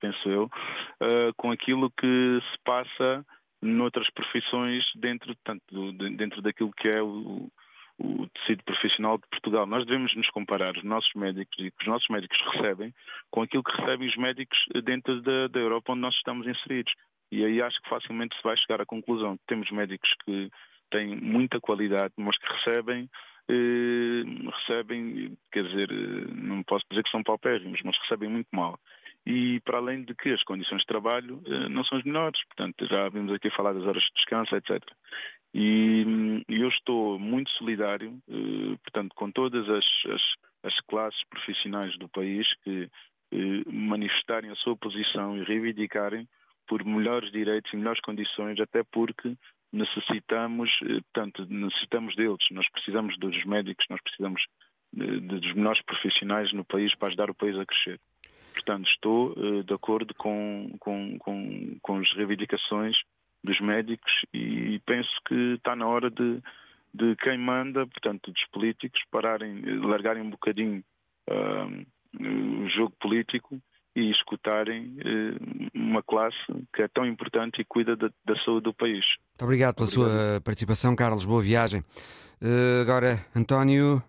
penso 0.00 0.28
eu, 0.28 0.44
uh, 0.44 1.34
com 1.36 1.50
aquilo 1.50 1.90
que 1.90 2.38
se 2.52 2.58
passa 2.64 3.26
noutras 3.60 4.08
profissões 4.10 4.84
dentro, 4.94 5.34
tanto 5.42 5.92
dentro 5.92 6.40
daquilo 6.40 6.70
que 6.72 6.86
é 6.86 7.02
o, 7.02 7.50
o 7.98 8.26
tecido 8.28 8.62
profissional 8.64 9.18
de 9.18 9.26
Portugal. 9.28 9.66
Nós 9.66 9.84
devemos 9.84 10.14
nos 10.14 10.28
comparar 10.30 10.76
os 10.76 10.84
nossos 10.84 11.12
médicos 11.14 11.58
e 11.58 11.70
que 11.70 11.82
os 11.82 11.88
nossos 11.88 12.08
médicos 12.08 12.38
recebem 12.52 12.94
com 13.30 13.42
aquilo 13.42 13.62
que 13.62 13.76
recebem 13.76 14.08
os 14.08 14.16
médicos 14.16 14.58
dentro 14.84 15.20
da, 15.22 15.48
da 15.48 15.58
Europa 15.58 15.92
onde 15.92 16.02
nós 16.02 16.14
estamos 16.14 16.46
inseridos. 16.46 16.92
E 17.30 17.44
aí 17.44 17.60
acho 17.60 17.80
que 17.82 17.88
facilmente 17.88 18.36
se 18.36 18.42
vai 18.42 18.56
chegar 18.56 18.80
à 18.80 18.86
conclusão 18.86 19.36
que 19.36 19.46
temos 19.46 19.70
médicos 19.70 20.08
que 20.24 20.50
têm 20.90 21.16
muita 21.16 21.60
qualidade, 21.60 22.14
mas 22.16 22.38
que 22.38 22.46
recebem, 22.46 23.08
eh, 23.48 24.22
recebem, 24.60 25.36
quer 25.52 25.64
dizer, 25.64 25.90
eh, 25.90 26.32
não 26.34 26.62
posso 26.62 26.84
dizer 26.90 27.02
que 27.02 27.10
são 27.10 27.22
paupérrimos, 27.22 27.80
mas 27.84 27.98
recebem 28.02 28.30
muito 28.30 28.48
mal. 28.52 28.78
E 29.26 29.60
para 29.60 29.76
além 29.76 30.04
de 30.04 30.14
que 30.14 30.30
as 30.30 30.42
condições 30.44 30.80
de 30.80 30.86
trabalho 30.86 31.42
eh, 31.46 31.68
não 31.68 31.84
são 31.84 31.98
as 31.98 32.04
melhores, 32.04 32.42
portanto 32.46 32.86
já 32.86 33.08
vimos 33.10 33.32
aqui 33.34 33.50
falar 33.50 33.74
das 33.74 33.84
horas 33.84 34.02
de 34.02 34.14
descanso, 34.14 34.56
etc. 34.56 34.82
E, 35.60 36.44
eu 36.48 36.68
estou 36.68 37.18
muito 37.18 37.50
solidário, 37.50 38.16
eh, 38.28 38.76
portanto, 38.84 39.12
com 39.16 39.28
todas 39.28 39.68
as, 39.68 39.84
as, 40.06 40.22
as 40.62 40.80
classes 40.86 41.20
profissionais 41.28 41.98
do 41.98 42.08
país 42.08 42.46
que 42.62 42.88
eh, 43.32 43.64
manifestarem 43.66 44.52
a 44.52 44.54
sua 44.54 44.76
posição 44.76 45.36
e 45.36 45.42
reivindicarem 45.42 46.28
por 46.68 46.84
melhores 46.84 47.32
direitos 47.32 47.72
e 47.72 47.76
melhores 47.76 48.00
condições, 48.02 48.60
até 48.60 48.84
porque 48.84 49.36
necessitamos, 49.72 50.70
eh, 50.84 51.00
portanto, 51.12 51.44
necessitamos 51.50 52.14
deles. 52.14 52.46
Nós 52.52 52.70
precisamos 52.70 53.18
dos 53.18 53.44
médicos, 53.44 53.84
nós 53.90 54.00
precisamos 54.00 54.40
dos 54.92 55.54
melhores 55.54 55.82
profissionais 55.82 56.52
no 56.52 56.64
país 56.64 56.94
para 56.94 57.08
ajudar 57.08 57.30
o 57.30 57.34
país 57.34 57.58
a 57.58 57.66
crescer. 57.66 58.00
Portanto, 58.54 58.88
estou 58.88 59.34
de 59.62 59.74
acordo 59.74 60.14
com, 60.14 60.70
com, 60.78 61.18
com, 61.18 61.78
com 61.82 61.98
as 61.98 62.10
reivindicações 62.14 62.96
dos 63.42 63.60
médicos 63.60 64.12
e 64.32 64.80
penso 64.86 65.10
que 65.26 65.54
está 65.54 65.74
na 65.76 65.86
hora 65.86 66.10
de, 66.10 66.40
de 66.92 67.16
quem 67.16 67.38
manda, 67.38 67.86
portanto, 67.86 68.30
dos 68.32 68.44
políticos, 68.52 69.00
pararem, 69.10 69.62
largarem 69.80 70.22
um 70.22 70.30
bocadinho 70.30 70.82
uh, 71.28 71.86
o 72.20 72.68
jogo 72.68 72.94
político 73.00 73.60
e 73.94 74.10
escutarem 74.10 74.96
uh, 74.98 75.68
uma 75.74 76.02
classe 76.02 76.36
que 76.74 76.82
é 76.82 76.88
tão 76.88 77.06
importante 77.06 77.60
e 77.60 77.64
cuida 77.64 77.96
da, 77.96 78.10
da 78.24 78.36
saúde 78.44 78.64
do 78.64 78.74
país. 78.74 79.04
Muito 79.30 79.44
obrigado 79.44 79.74
pela 79.74 79.88
obrigado. 79.88 80.08
sua 80.08 80.40
participação, 80.40 80.94
Carlos. 80.96 81.24
Boa 81.24 81.42
viagem. 81.42 81.80
Uh, 82.40 82.82
agora, 82.82 83.24
António 83.34 84.02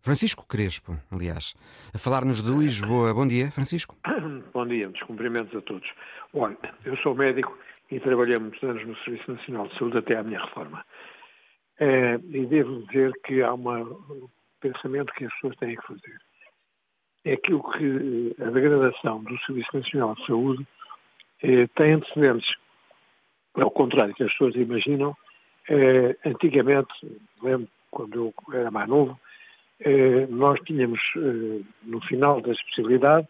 Francisco 0.00 0.46
Crespo, 0.46 0.96
aliás, 1.10 1.54
a 1.94 1.98
falar-nos 1.98 2.42
de 2.42 2.50
Lisboa. 2.50 3.14
Bom 3.14 3.26
dia, 3.26 3.50
Francisco. 3.50 3.96
Bom 4.52 4.66
dia, 4.66 4.84
muitos 4.84 5.02
cumprimentos 5.02 5.56
a 5.56 5.62
todos. 5.62 5.88
Olha, 6.32 6.56
eu 6.84 6.96
sou 6.98 7.14
médico 7.14 7.56
e 7.90 8.00
trabalhei 8.00 8.38
muitos 8.38 8.62
anos 8.62 8.86
no 8.86 8.96
Serviço 8.98 9.32
Nacional 9.32 9.68
de 9.68 9.78
Saúde 9.78 9.98
até 9.98 10.16
à 10.16 10.22
minha 10.22 10.40
reforma. 10.40 10.84
É, 11.78 12.14
e 12.14 12.46
devo 12.46 12.82
dizer 12.86 13.12
que 13.24 13.42
há 13.42 13.52
uma, 13.52 13.80
um 13.80 14.28
pensamento 14.60 15.12
que 15.14 15.24
as 15.24 15.32
pessoas 15.34 15.56
têm 15.56 15.76
que 15.76 15.86
fazer 15.86 16.20
é 17.24 17.36
que 17.36 17.54
o 17.54 17.62
que 17.62 18.36
a 18.40 18.50
degradação 18.50 19.22
do 19.24 19.38
Serviço 19.40 19.70
Nacional 19.74 20.14
de 20.14 20.26
Saúde 20.26 20.66
eh, 21.42 21.66
tem 21.74 21.94
antecedentes. 21.94 22.48
Ao 23.54 23.70
contrário 23.70 24.14
que 24.14 24.24
as 24.24 24.30
pessoas 24.32 24.54
imaginam, 24.56 25.16
eh, 25.68 26.16
antigamente, 26.24 26.92
lembro 27.42 27.68
quando 27.90 28.14
eu 28.14 28.34
era 28.52 28.70
mais 28.70 28.88
novo, 28.88 29.18
eh, 29.80 30.26
nós 30.28 30.60
tínhamos, 30.66 31.00
eh, 31.16 31.62
no 31.84 32.00
final 32.02 32.42
da 32.42 32.52
especialidade, 32.52 33.26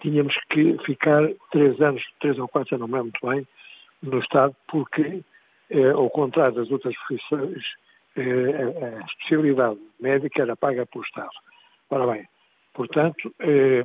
tínhamos 0.00 0.34
que 0.50 0.76
ficar 0.84 1.28
três 1.50 1.80
anos, 1.80 2.04
três 2.20 2.38
ou 2.38 2.46
quatro, 2.46 2.78
não 2.78 2.86
me 2.86 2.94
lembro 2.94 3.10
muito 3.12 3.26
bem, 3.26 3.48
no 4.02 4.18
Estado, 4.18 4.54
porque, 4.68 5.22
eh, 5.70 5.90
ao 5.90 6.10
contrário 6.10 6.54
das 6.54 6.70
outras 6.70 6.94
profissões, 7.06 7.62
eh, 8.16 9.00
a 9.00 9.04
especialidade 9.06 9.78
médica 10.00 10.42
era 10.42 10.56
paga 10.56 10.86
pelo 10.86 11.04
Estado. 11.04 11.30
Ora 11.90 12.06
bem, 12.12 12.28
Portanto, 12.76 13.34
eh, 13.40 13.84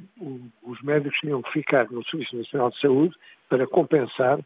os 0.64 0.82
médicos 0.82 1.18
tinham 1.20 1.42
que 1.42 1.52
ficar 1.54 1.90
no 1.90 2.04
Serviço 2.04 2.36
Nacional 2.36 2.72
de 2.72 2.80
Saúde 2.82 3.16
para 3.48 3.66
compensar 3.66 4.38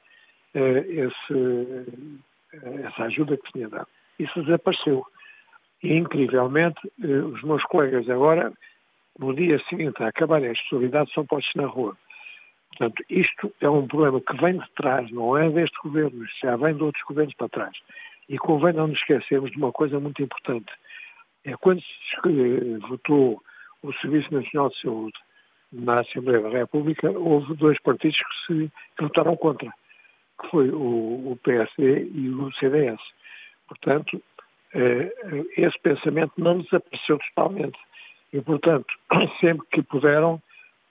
eh, 0.53 0.85
esse, 0.87 1.87
eh, 2.53 2.81
essa 2.85 3.05
ajuda 3.05 3.37
que 3.37 3.51
tinha 3.51 3.67
dado. 3.67 3.87
Isso 4.19 4.43
desapareceu. 4.43 5.03
E, 5.81 5.95
incrivelmente, 5.95 6.79
eh, 7.03 7.07
os 7.07 7.41
meus 7.41 7.63
colegas 7.63 8.07
agora, 8.07 8.53
no 9.17 9.33
dia 9.33 9.59
seguinte 9.67 10.03
a 10.03 10.09
acabarem 10.09 10.49
a 10.49 10.53
especialidade, 10.53 11.11
são 11.13 11.25
postos 11.25 11.55
na 11.55 11.65
rua. 11.65 11.97
Portanto, 12.77 13.03
isto 13.09 13.53
é 13.61 13.69
um 13.69 13.87
problema 13.87 14.19
que 14.19 14.35
vem 14.37 14.57
de 14.57 14.69
trás, 14.75 15.09
não 15.11 15.37
é 15.37 15.49
deste 15.49 15.77
governo, 15.81 16.25
já 16.41 16.55
vem 16.57 16.75
de 16.75 16.83
outros 16.83 17.03
governos 17.05 17.33
para 17.35 17.49
trás. 17.49 17.77
E 18.27 18.37
convém 18.37 18.73
não 18.73 18.87
nos 18.87 18.99
esquecermos 18.99 19.51
de 19.51 19.57
uma 19.57 19.71
coisa 19.71 19.99
muito 19.99 20.21
importante 20.21 20.71
É 21.45 21.55
quando 21.57 21.81
se 21.81 22.77
votou 22.89 23.41
o 23.81 23.93
Serviço 23.93 24.33
Nacional 24.33 24.69
de 24.69 24.81
Saúde 24.81 25.13
na 25.71 26.01
Assembleia 26.01 26.41
da 26.41 26.49
República, 26.49 27.09
houve 27.11 27.55
dois 27.55 27.79
partidos 27.81 28.17
que, 28.17 28.45
se, 28.45 28.71
que 28.97 29.03
votaram 29.03 29.35
contra, 29.37 29.71
que 30.41 30.47
foi 30.49 30.69
o, 30.69 31.31
o 31.31 31.39
PSD 31.43 32.09
e 32.13 32.29
o 32.29 32.51
CDS. 32.53 32.99
Portanto, 33.67 34.21
eh, 34.73 35.11
esse 35.57 35.79
pensamento 35.79 36.33
não 36.37 36.59
desapareceu 36.59 37.19
totalmente. 37.19 37.77
E, 38.33 38.41
portanto, 38.41 38.87
sempre 39.39 39.65
que 39.71 39.81
puderam 39.83 40.41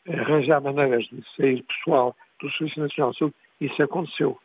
arranjar 0.08 0.60
maneiras 0.60 1.04
de 1.04 1.22
sair 1.36 1.62
pessoal 1.62 2.16
do 2.40 2.50
Serviço 2.52 2.80
Nacional 2.80 3.12
de 3.12 3.18
Saúde, 3.18 3.34
isso 3.60 3.82
aconteceu. 3.82 4.38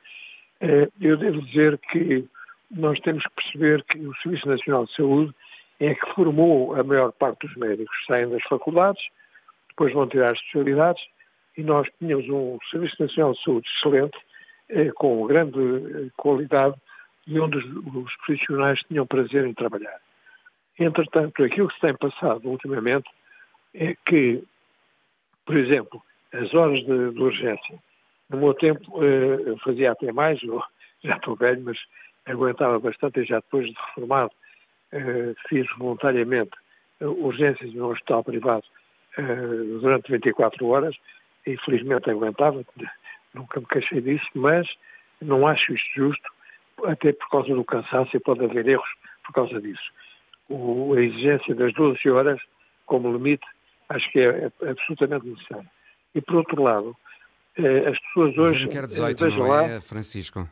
Eh, 0.61 0.89
eu 1.01 1.17
devo 1.17 1.41
dizer 1.41 1.77
que 1.91 2.25
nós 2.71 2.99
temos 2.99 3.23
que 3.23 3.35
perceber 3.35 3.83
que 3.83 3.97
o 3.99 4.15
Serviço 4.17 4.47
Nacional 4.47 4.85
de 4.85 4.95
Saúde 4.95 5.33
é 5.79 5.95
que 5.95 6.13
formou 6.13 6.75
a 6.75 6.83
maior 6.83 7.11
parte 7.13 7.47
dos 7.47 7.55
médicos. 7.55 7.95
Saem 8.05 8.29
das 8.29 8.43
faculdades, 8.43 9.01
depois 9.69 9.93
vão 9.93 10.07
tirar 10.07 10.31
as 10.31 10.37
especialidades 10.39 11.01
e 11.57 11.63
nós 11.63 11.87
tínhamos 11.97 12.27
um 12.29 12.57
Serviço 12.69 12.95
Nacional 13.01 13.33
de 13.33 13.43
Saúde 13.43 13.69
excelente, 13.77 14.17
eh, 14.69 14.91
com 14.95 15.25
grande 15.25 15.59
eh, 15.59 16.09
qualidade 16.15 16.75
e 17.27 17.39
onde 17.39 17.57
os, 17.57 18.15
profissionais 18.25 18.79
tinham 18.87 19.05
prazer 19.05 19.45
em 19.45 19.53
trabalhar. 19.53 19.99
Entretanto, 20.77 21.43
aquilo 21.43 21.67
que 21.67 21.75
se 21.75 21.81
tem 21.81 21.95
passado 21.95 22.47
ultimamente 22.49 23.09
é 23.73 23.95
que, 24.05 24.43
por 25.49 25.57
exemplo, 25.57 25.99
as 26.31 26.53
horas 26.53 26.77
de, 26.81 27.11
de 27.11 27.23
urgência, 27.23 27.79
no 28.29 28.37
meu 28.37 28.53
tempo 28.53 29.03
eh, 29.03 29.49
eu 29.49 29.57
fazia 29.57 29.91
até 29.91 30.11
mais, 30.11 30.39
eu 30.43 30.61
já 31.03 31.15
estou 31.15 31.35
velho, 31.35 31.59
mas 31.63 31.77
aguentava 32.27 32.77
bastante 32.77 33.19
e 33.21 33.25
já 33.25 33.37
depois 33.37 33.65
de 33.65 33.75
reformado 33.87 34.31
eh, 34.91 35.33
fiz 35.47 35.65
voluntariamente 35.79 36.51
eh, 37.01 37.07
urgências 37.07 37.73
no 37.73 37.89
hospital 37.89 38.23
privado 38.23 38.63
durante 39.81 40.11
24 40.11 40.67
horas 40.67 40.95
e 41.47 41.57
aguentava, 42.11 42.63
nunca 43.33 43.59
me 43.59 43.65
queixei 43.65 44.01
disso, 44.01 44.27
mas 44.35 44.67
não 45.19 45.47
acho 45.47 45.73
isto 45.73 45.89
justo, 45.95 46.29
até 46.85 47.11
por 47.11 47.27
causa 47.27 47.55
do 47.55 47.65
cansaço 47.65 48.15
e 48.15 48.19
pode 48.19 48.45
haver 48.45 48.67
erros 48.67 48.89
por 49.25 49.33
causa 49.33 49.59
disso. 49.59 49.91
O, 50.47 50.93
a 50.93 51.01
exigência 51.01 51.55
das 51.55 51.73
12 51.73 52.07
horas 52.07 52.39
como 52.85 53.11
limite 53.11 53.47
acho 53.89 54.11
que 54.11 54.19
é, 54.19 54.51
é 54.61 54.69
absolutamente 54.69 55.27
necessário. 55.27 55.69
E 56.15 56.21
por 56.21 56.35
outro 56.35 56.61
lado, 56.61 56.95
as 57.57 57.99
pessoas 57.99 58.37
hoje. 58.37 58.65
O 58.65 58.67
governo 58.67 58.69
quer 58.69 58.87
18, 58.87 59.29
não 59.29 59.47
lá, 59.47 59.63
é, 59.63 59.81
Francisco? 59.81 60.49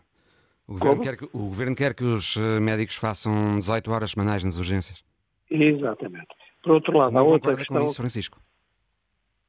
O 0.68 0.74
governo, 0.74 1.02
quer 1.02 1.18
que, 1.18 1.26
o 1.26 1.40
governo 1.40 1.76
quer 1.76 1.94
que 1.94 2.04
os 2.04 2.36
médicos 2.62 2.96
façam 2.96 3.58
18 3.58 3.90
horas 3.90 4.12
semanais 4.12 4.44
nas 4.44 4.58
urgências? 4.58 5.02
Exatamente. 5.50 6.28
Por 6.62 6.74
outro 6.74 6.98
lado, 6.98 7.14
não 7.14 7.22
há 7.22 7.24
outra 7.24 7.56
questão... 7.56 7.78
com 7.78 7.86
isso, 7.86 7.96
Francisco? 7.96 8.38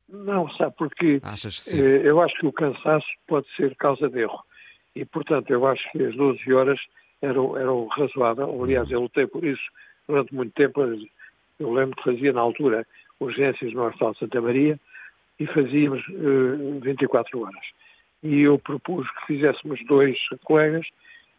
Não, 0.09 0.49
sabe, 0.53 0.75
porque 0.79 1.21
Achas 1.23 1.75
eh, 1.75 2.01
eu 2.03 2.21
acho 2.23 2.35
que 2.39 2.47
o 2.47 2.53
cansaço 2.53 3.07
pode 3.27 3.47
ser 3.57 3.75
causa 3.77 4.09
de 4.09 4.21
erro. 4.21 4.43
E, 4.95 5.05
portanto, 5.05 5.51
eu 5.51 5.67
acho 5.67 5.83
que 5.93 6.03
as 6.03 6.17
12 6.17 6.53
horas 6.53 6.81
eram, 7.21 7.57
eram 7.59 7.87
razoáveis. 7.89 8.49
Aliás, 8.49 8.91
eu 8.91 9.03
lutei 9.03 9.27
por 9.27 9.45
isso 9.45 9.63
durante 10.09 10.35
muito 10.35 10.53
tempo. 10.55 10.81
Eu 11.59 11.73
lembro 11.73 11.97
que 11.97 12.05
fazia, 12.05 12.33
na 12.33 12.41
altura, 12.41 12.87
urgências 13.21 13.73
no 13.73 13.85
Hospital 13.85 14.13
de 14.13 14.19
Santa 14.19 14.41
Maria 14.41 14.79
e 15.39 15.47
fazíamos 15.47 16.07
uh, 16.09 16.81
24 16.81 17.41
horas. 17.41 17.65
E 18.23 18.41
eu 18.41 18.59
propus 18.59 19.09
que 19.11 19.27
fizéssemos 19.27 19.81
dois 19.87 20.19
colegas 20.45 20.87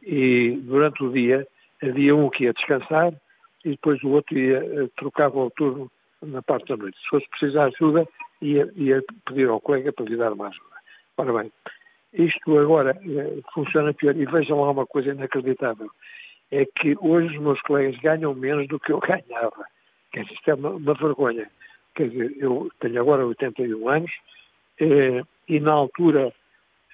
e, 0.02 0.58
durante 0.64 1.04
o 1.04 1.12
dia, 1.12 1.46
havia 1.82 2.16
um 2.16 2.30
que 2.30 2.46
ia 2.46 2.54
descansar 2.54 3.14
e 3.66 3.72
depois 3.72 4.02
o 4.04 4.10
outro 4.10 4.38
ia, 4.38 4.64
uh, 4.64 5.40
o 5.40 5.52
turno 5.52 5.92
na 6.22 6.42
parte 6.42 6.68
da 6.68 6.78
noite. 6.78 6.98
Se 7.00 7.10
fosse 7.10 7.30
precisar 7.30 7.66
ajuda, 7.66 8.08
ia, 8.42 8.70
ia 8.76 9.04
pedir 9.26 9.50
ao 9.50 9.62
colega 9.62 9.92
para 9.92 10.06
lhe 10.06 10.16
dar 10.16 10.34
uma 10.34 10.48
ajuda. 10.48 10.76
Ora 11.18 11.34
bem, 11.34 11.52
isto 12.14 12.58
agora 12.58 12.92
eh, 12.92 13.40
funciona 13.54 13.94
pior. 13.94 14.16
E 14.16 14.26
vejam 14.26 14.62
lá 14.62 14.72
uma 14.72 14.86
coisa 14.86 15.10
inacreditável. 15.10 15.90
É 16.52 16.66
que 16.66 16.96
hoje 17.00 17.36
os 17.36 17.42
meus 17.42 17.62
colegas 17.62 18.00
ganham 18.02 18.34
menos 18.34 18.68
do 18.68 18.80
que 18.80 18.92
eu 18.92 19.00
ganhava. 19.02 19.66
Quer 20.12 20.24
dizer, 20.24 20.36
isto 20.36 20.52
é 20.52 20.54
uma, 20.56 20.70
uma 20.72 20.94
vergonha. 20.94 21.50
Quer 21.96 22.10
dizer, 22.10 22.36
eu 22.38 22.70
tenho 22.80 23.02
agora 23.02 23.26
81 23.26 23.90
anos 23.90 24.12
eh, 24.80 25.24
e 25.48 25.60
na 25.60 25.74
altura, 25.74 26.34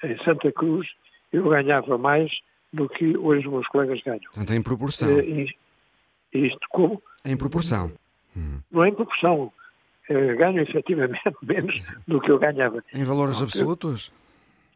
em 0.04 0.18
Santa 0.24 0.52
Cruz, 0.52 0.88
eu 1.32 1.50
ganhava 1.50 1.98
mais 1.98 2.32
do 2.74 2.90
que 2.90 3.18
hoje 3.18 3.46
os 3.48 3.54
meus 3.54 3.68
colegas 3.68 4.02
ganham. 4.04 4.20
Portanto, 4.20 4.54
em 4.54 4.62
proporção. 4.62 5.10
Eh, 5.20 5.46
isto 6.34 6.68
como? 6.70 7.02
Em 7.24 7.38
proporção. 7.38 7.92
Não 8.72 8.84
é 8.84 8.90
em 8.90 8.94
proporção. 8.94 9.52
Eh, 10.10 10.36
ganho 10.36 10.62
efetivamente 10.62 11.22
menos 11.42 11.86
do 12.08 12.20
que 12.20 12.32
eu 12.32 12.38
ganhava. 12.38 12.84
Em 12.94 13.04
valores 13.04 13.42
absolutos? 13.42 14.12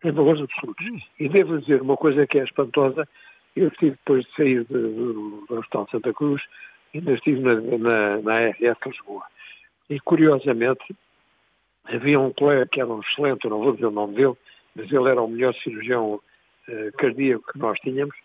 Em 0.04 0.12
valores 0.12 0.42
absolutos. 0.42 0.86
E 1.20 1.28
devo 1.28 1.60
dizer 1.60 1.82
uma 1.82 1.98
coisa 1.98 2.26
que 2.26 2.40
é 2.40 2.44
espantosa. 2.44 3.08
Eu 3.56 3.68
estive 3.68 3.92
depois 3.92 4.26
de 4.26 4.36
sair 4.36 4.64
do, 4.66 5.46
do 5.48 5.56
Hospital 5.60 5.88
Santa 5.92 6.14
Cruz, 6.14 6.42
ainda 6.94 7.14
estive 7.14 7.40
na, 7.42 7.56
na, 7.56 8.22
na 8.22 8.34
ARF 8.34 8.86
Lisboa. 8.86 9.24
E 9.90 10.00
curiosamente, 10.00 10.96
havia 11.86 12.20
um 12.20 12.32
colega 12.34 12.68
que 12.68 12.80
era 12.80 12.90
um 12.90 13.02
excelente, 13.02 13.48
não 13.48 13.60
vou 13.60 13.74
dizer 13.74 13.88
o 13.88 13.92
nome 13.92 14.16
dele, 14.16 14.36
mas 14.76 14.92
ele 14.92 15.10
era 15.10 15.22
o 15.22 15.28
melhor 15.28 15.54
cirurgião 15.56 16.16
uh, 16.16 16.92
cardíaco 16.98 17.52
que 17.52 17.60
nós 17.60 17.80
tínhamos, 17.80 18.16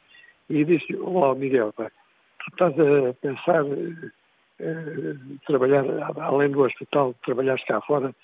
e 0.48 0.64
disse: 0.64 0.94
Olá, 0.96 1.35
Miguel, 1.35 1.72
pá, 1.72 1.90
tu 2.38 2.48
estás 2.50 2.74
a 2.79 3.14
pensar 3.14 3.64
uh, 3.64 5.38
trabalhar, 5.46 5.85
além 6.20 6.50
do 6.50 6.62
hospital, 6.62 7.14
trabalhaste 7.24 7.66
cá 7.66 7.81
fora. 7.81 8.14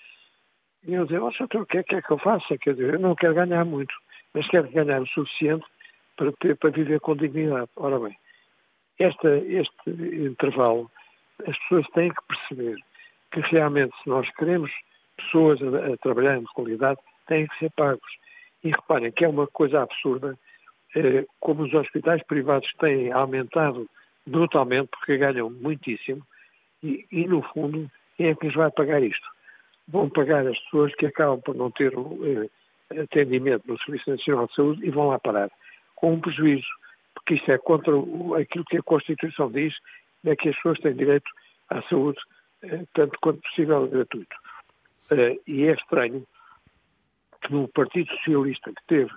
E 0.86 0.94
eu 0.94 1.06
nossa, 1.06 1.44
então, 1.44 1.62
o 1.62 1.66
que 1.66 1.78
é, 1.78 1.82
que 1.82 1.96
é 1.96 2.02
que 2.02 2.10
eu 2.10 2.18
faço? 2.18 2.46
Quer 2.58 2.74
dizer, 2.74 2.94
eu 2.94 3.00
não 3.00 3.14
quero 3.14 3.34
ganhar 3.34 3.64
muito, 3.64 3.94
mas 4.32 4.48
quero 4.48 4.70
ganhar 4.70 5.02
o 5.02 5.06
suficiente 5.08 5.64
para, 6.16 6.32
ter, 6.32 6.56
para 6.56 6.70
viver 6.70 7.00
com 7.00 7.16
dignidade. 7.16 7.68
Ora 7.76 7.98
bem, 7.98 8.16
esta, 9.00 9.36
este 9.38 9.90
intervalo, 9.90 10.90
as 11.46 11.58
pessoas 11.60 11.86
têm 11.94 12.10
que 12.10 12.22
perceber 12.28 12.76
que 13.32 13.40
realmente, 13.40 13.94
se 14.02 14.08
nós 14.08 14.28
queremos 14.34 14.70
pessoas 15.16 15.60
a, 15.62 15.94
a 15.94 15.96
trabalhar 15.98 16.36
em 16.36 16.44
qualidade, 16.54 17.00
têm 17.26 17.46
que 17.46 17.58
ser 17.58 17.70
pagos. 17.70 18.12
E 18.62 18.70
reparem 18.70 19.10
que 19.10 19.24
é 19.24 19.28
uma 19.28 19.46
coisa 19.46 19.82
absurda, 19.82 20.38
eh, 20.94 21.24
como 21.38 21.62
os 21.62 21.72
hospitais 21.72 22.22
privados 22.26 22.70
têm 22.78 23.10
aumentado 23.10 23.88
brutalmente, 24.26 24.90
porque 24.90 25.16
ganham 25.16 25.48
muitíssimo, 25.48 26.22
e, 26.82 27.06
e, 27.10 27.26
no 27.26 27.42
fundo, 27.42 27.90
quem 28.16 28.28
é 28.28 28.34
que 28.34 28.46
lhes 28.46 28.54
vai 28.54 28.70
pagar 28.70 29.02
isto? 29.02 29.26
Vão 29.88 30.08
pagar 30.10 30.46
as 30.46 30.58
pessoas 30.64 30.94
que 30.94 31.06
acabam 31.06 31.40
por 31.40 31.54
não 31.54 31.70
ter 31.70 31.92
eh, 31.92 33.00
atendimento 33.00 33.66
no 33.66 33.78
Serviço 33.78 34.10
Nacional 34.10 34.46
de 34.46 34.54
Saúde 34.54 34.86
e 34.86 34.90
vão 34.90 35.08
lá 35.08 35.18
parar, 35.18 35.50
com 35.94 36.14
um 36.14 36.20
prejuízo, 36.20 36.68
porque 37.14 37.34
isto 37.34 37.50
é 37.50 37.58
contra 37.58 37.92
aquilo 38.40 38.64
que 38.64 38.78
a 38.78 38.82
Constituição 38.82 39.50
diz, 39.50 39.74
é 40.24 40.36
que 40.36 40.48
as 40.48 40.56
pessoas 40.56 40.78
têm 40.80 40.94
direito 40.94 41.30
à 41.68 41.82
saúde, 41.82 42.18
eh, 42.62 42.84
tanto 42.94 43.18
quanto 43.20 43.40
possível, 43.40 43.86
gratuito. 43.88 44.36
Eh, 45.10 45.38
e 45.46 45.64
é 45.64 45.72
estranho 45.72 46.26
que 47.42 47.52
no 47.52 47.68
Partido 47.68 48.10
Socialista 48.16 48.70
que 48.70 48.82
teve 48.86 49.10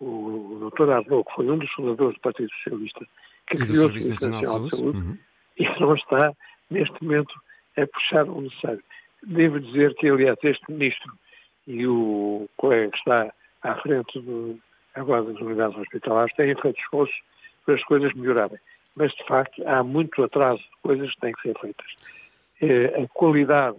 o, 0.00 0.70
Dr. 0.70 0.90
Adlo, 0.90 1.24
que 1.24 1.34
foi 1.34 1.50
um 1.50 1.58
dos 1.58 1.70
fundadores 1.72 2.14
do 2.16 2.20
Partido 2.20 2.50
Socialista, 2.62 3.06
que 3.46 3.56
criou 3.58 3.86
o 3.86 3.92
Serviço 3.92 4.28
Nacional, 4.28 4.64
de 4.64 4.70
Saúde, 4.70 4.98
uhum. 4.98 5.18
e 5.58 5.80
não 5.80 5.94
está, 5.94 6.32
neste 6.70 7.02
momento, 7.02 7.34
a 7.76 7.86
puxar 7.86 8.28
o 8.28 8.40
necessário. 8.40 8.82
Devo 9.22 9.60
dizer 9.60 9.94
que, 9.94 10.08
aliás, 10.08 10.38
este 10.42 10.70
ministro 10.70 11.12
e 11.66 11.86
o 11.86 12.48
colega 12.56 12.90
que 12.90 12.98
está 12.98 13.32
à 13.62 13.74
frente 13.76 14.20
do, 14.20 14.58
agora 14.94 15.24
das 15.24 15.40
unidades 15.40 15.76
hospitalares 15.78 16.34
têm 16.36 16.54
feito 16.56 16.78
esforços 16.78 17.16
para 17.64 17.74
as 17.74 17.84
coisas 17.84 18.12
melhorarem. 18.14 18.58
Mas, 18.96 19.12
de 19.12 19.24
facto, 19.26 19.66
há 19.66 19.82
muito 19.82 20.22
atraso 20.22 20.60
de 20.60 20.76
coisas 20.82 21.12
que 21.14 21.20
têm 21.20 21.32
que 21.32 21.42
ser 21.42 21.58
feitas. 21.58 21.86
É, 22.60 23.02
a 23.02 23.08
qualidade 23.08 23.78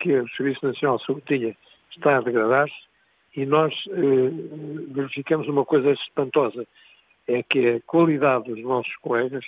que 0.00 0.12
o 0.12 0.28
Serviço 0.30 0.66
Nacional 0.66 0.98
de 0.98 1.06
Saúde 1.06 1.22
tinha 1.26 1.56
está 1.90 2.18
a 2.18 2.20
degradar-se 2.20 2.74
e 3.34 3.44
nós 3.44 3.72
eh, 3.88 4.92
verificamos 4.92 5.46
uma 5.46 5.64
coisa 5.64 5.90
espantosa 5.92 6.66
é 7.28 7.42
que 7.42 7.68
a 7.68 7.80
qualidade 7.82 8.50
dos 8.50 8.62
nossos 8.62 8.94
colegas 8.96 9.44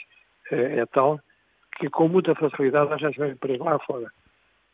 é, 0.50 0.80
é 0.80 0.86
tal 0.86 1.20
que 1.78 1.88
com 1.88 2.08
muita 2.08 2.34
facilidade 2.34 2.92
arranjam 2.92 3.28
emprego 3.28 3.64
lá 3.64 3.78
fora. 3.78 4.10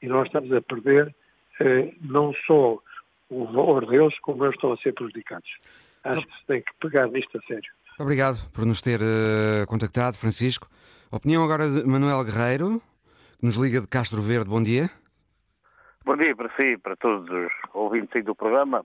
E 0.03 0.07
nós 0.07 0.27
estamos 0.27 0.53
a 0.53 0.61
perder 0.61 1.15
eh, 1.61 1.93
não 2.01 2.35
só 2.47 2.79
o 3.31 3.45
valor 3.47 3.87
deles, 3.87 4.19
como 4.21 4.45
eles 4.45 4.57
estão 4.57 4.73
a 4.73 4.77
ser 4.79 4.93
prejudicados. 4.95 5.49
Acho 6.03 6.27
que 6.27 6.39
se 6.39 6.47
tem 6.47 6.61
que 6.63 6.73
pegar 6.81 7.09
nisto 7.09 7.39
a 7.39 7.43
sério. 7.43 7.73
Obrigado 7.99 8.39
por 8.53 8.67
nos 8.67 8.83
ter 8.83 8.99
uh, 9.01 9.65
contactado, 9.69 10.17
Francisco. 10.17 10.67
Opinião 11.13 11.45
agora 11.45 11.69
de 11.69 11.85
Manuel 11.85 12.25
Guerreiro, 12.25 12.83
que 13.39 13.47
nos 13.47 13.55
liga 13.55 13.81
de 13.81 13.87
Castro 13.87 14.21
Verde. 14.21 14.51
Bom 14.51 14.61
dia. 14.61 14.91
Bom 16.05 16.17
dia 16.17 16.35
para 16.35 16.51
si, 16.57 16.77
para 16.77 16.97
todos 16.97 17.31
os 17.31 17.53
ouvintes 17.73 18.25
do 18.25 18.35
programa. 18.35 18.85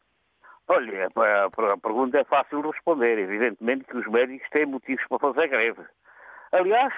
Olha, 0.68 1.08
a 1.08 1.78
pergunta 1.78 2.20
é 2.20 2.24
fácil 2.24 2.62
de 2.62 2.68
responder. 2.68 3.18
Evidentemente 3.18 3.86
que 3.86 3.98
os 3.98 4.06
médicos 4.06 4.48
têm 4.52 4.68
motivos 4.68 5.04
para 5.10 5.18
fazer 5.18 5.48
greve. 5.48 5.82
Aliás, 6.52 6.94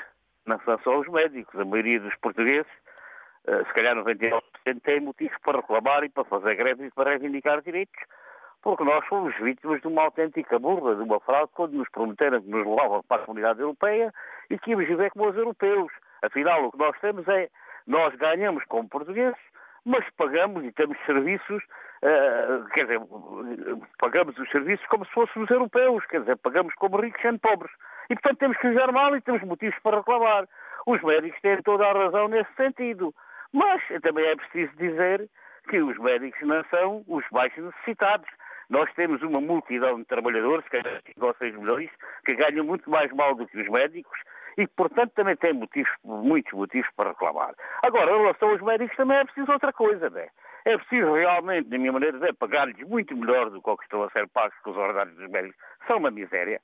não 0.46 0.60
são 0.66 0.78
só 0.84 1.00
os 1.00 1.08
médicos. 1.08 1.58
A 1.58 1.64
maioria 1.64 2.02
dos 2.02 2.16
portugueses, 2.18 2.72
uh, 3.48 3.66
se 3.66 3.74
calhar 3.74 3.96
99%, 3.96 4.42
tem 4.84 5.00
motivos 5.00 5.38
para 5.46 5.62
reclamar 5.62 6.04
e 6.04 6.10
para 6.10 6.26
fazer 6.26 6.56
greves 6.56 6.88
e 6.88 6.92
para 6.92 7.12
reivindicar 7.12 7.62
direitos, 7.62 8.02
porque 8.62 8.84
nós 8.84 9.06
fomos 9.08 9.36
vítimas 9.38 9.82
de 9.82 9.88
uma 9.88 10.04
autêntica 10.04 10.60
burla, 10.60 10.96
de 10.96 11.02
uma 11.02 11.20
fraude, 11.20 11.52
quando 11.54 11.74
nos 11.74 11.90
prometeram 11.90 12.42
que 12.42 12.50
nos 12.50 12.66
levavam 12.66 13.04
para 13.04 13.24
a 13.24 13.26
comunidade 13.26 13.60
europeia 13.60 14.14
e 14.50 14.58
que 14.58 14.72
íamos 14.72 14.88
viver 14.88 15.12
como 15.12 15.30
os 15.30 15.36
europeus. 15.36 15.92
Afinal, 16.22 16.66
o 16.66 16.72
que 16.72 16.78
nós 16.78 16.98
temos 17.00 17.28
é, 17.28 17.50
nós 17.88 18.16
ganhamos 18.16 18.64
como 18.66 18.88
portugueses, 18.88 19.40
mas 19.84 20.08
pagamos 20.12 20.64
e 20.64 20.72
temos 20.72 20.98
serviços, 21.06 21.64
uh, 22.04 22.66
quer 22.74 22.84
dizer, 22.84 23.02
pagamos 23.98 24.38
os 24.38 24.50
serviços 24.52 24.86
como 24.88 25.06
se 25.06 25.12
fôssemos 25.12 25.50
europeus, 25.50 26.06
quer 26.06 26.20
dizer, 26.20 26.38
pagamos 26.38 26.74
como 26.76 27.02
ricos 27.02 27.22
sendo 27.22 27.40
pobres. 27.40 27.72
E, 28.10 28.14
portanto, 28.16 28.40
temos 28.40 28.58
que 28.58 28.70
viver 28.70 28.92
mal 28.92 29.16
e 29.16 29.22
temos 29.22 29.42
motivos 29.44 29.78
para 29.82 29.98
reclamar. 29.98 30.48
Os 30.86 31.02
médicos 31.02 31.40
têm 31.42 31.62
toda 31.64 31.86
a 31.88 31.94
razão 31.94 32.28
nesse 32.28 32.54
sentido. 32.56 33.14
Mas 33.54 33.82
também 34.02 34.26
é 34.26 34.36
preciso 34.36 34.72
dizer 34.78 35.30
que 35.70 35.82
os 35.82 35.98
médicos 35.98 36.42
não 36.42 36.64
são 36.66 37.04
os 37.08 37.24
mais 37.32 37.56
necessitados. 37.56 38.28
Nós 38.72 38.92
temos 38.94 39.22
uma 39.22 39.42
multidão 39.42 40.00
de 40.00 40.06
trabalhadores, 40.06 40.66
que 40.70 40.78
é 40.78 40.82
5 40.82 41.26
ou 41.26 41.36
6 41.36 41.56
milhões, 41.58 41.90
que 42.26 42.34
ganham 42.34 42.66
muito 42.66 42.90
mais 42.90 43.12
mal 43.12 43.36
do 43.36 43.46
que 43.46 43.60
os 43.60 43.68
médicos 43.68 44.18
e 44.58 44.66
portanto, 44.66 45.12
também 45.14 45.36
têm 45.36 45.54
motivos, 45.54 45.92
muitos 46.04 46.52
motivos 46.54 46.90
para 46.96 47.10
reclamar. 47.10 47.54
Agora, 47.84 48.12
em 48.12 48.20
relação 48.20 48.50
aos 48.50 48.62
médicos, 48.62 48.96
também 48.96 49.18
é 49.18 49.26
preciso 49.26 49.52
outra 49.52 49.74
coisa, 49.74 50.10
não 50.10 50.20
é? 50.20 50.30
É 50.64 50.78
preciso 50.78 51.14
realmente, 51.14 51.70
na 51.70 51.78
minha 51.78 51.92
maneira 51.92 52.18
de 52.18 52.26
ver, 52.26 52.34
pagar-lhes 52.36 52.88
muito 52.88 53.16
melhor 53.16 53.50
do 53.50 53.62
que 53.62 53.70
o 53.70 53.78
que 53.78 53.84
estão 53.84 54.04
a 54.04 54.10
ser 54.12 54.28
pagos, 54.30 54.58
que 54.64 54.70
os 54.70 54.78
ordenados 54.78 55.16
dos 55.16 55.30
médicos 55.30 55.58
são 55.88 55.98
uma 55.98 56.12
miséria. 56.12 56.62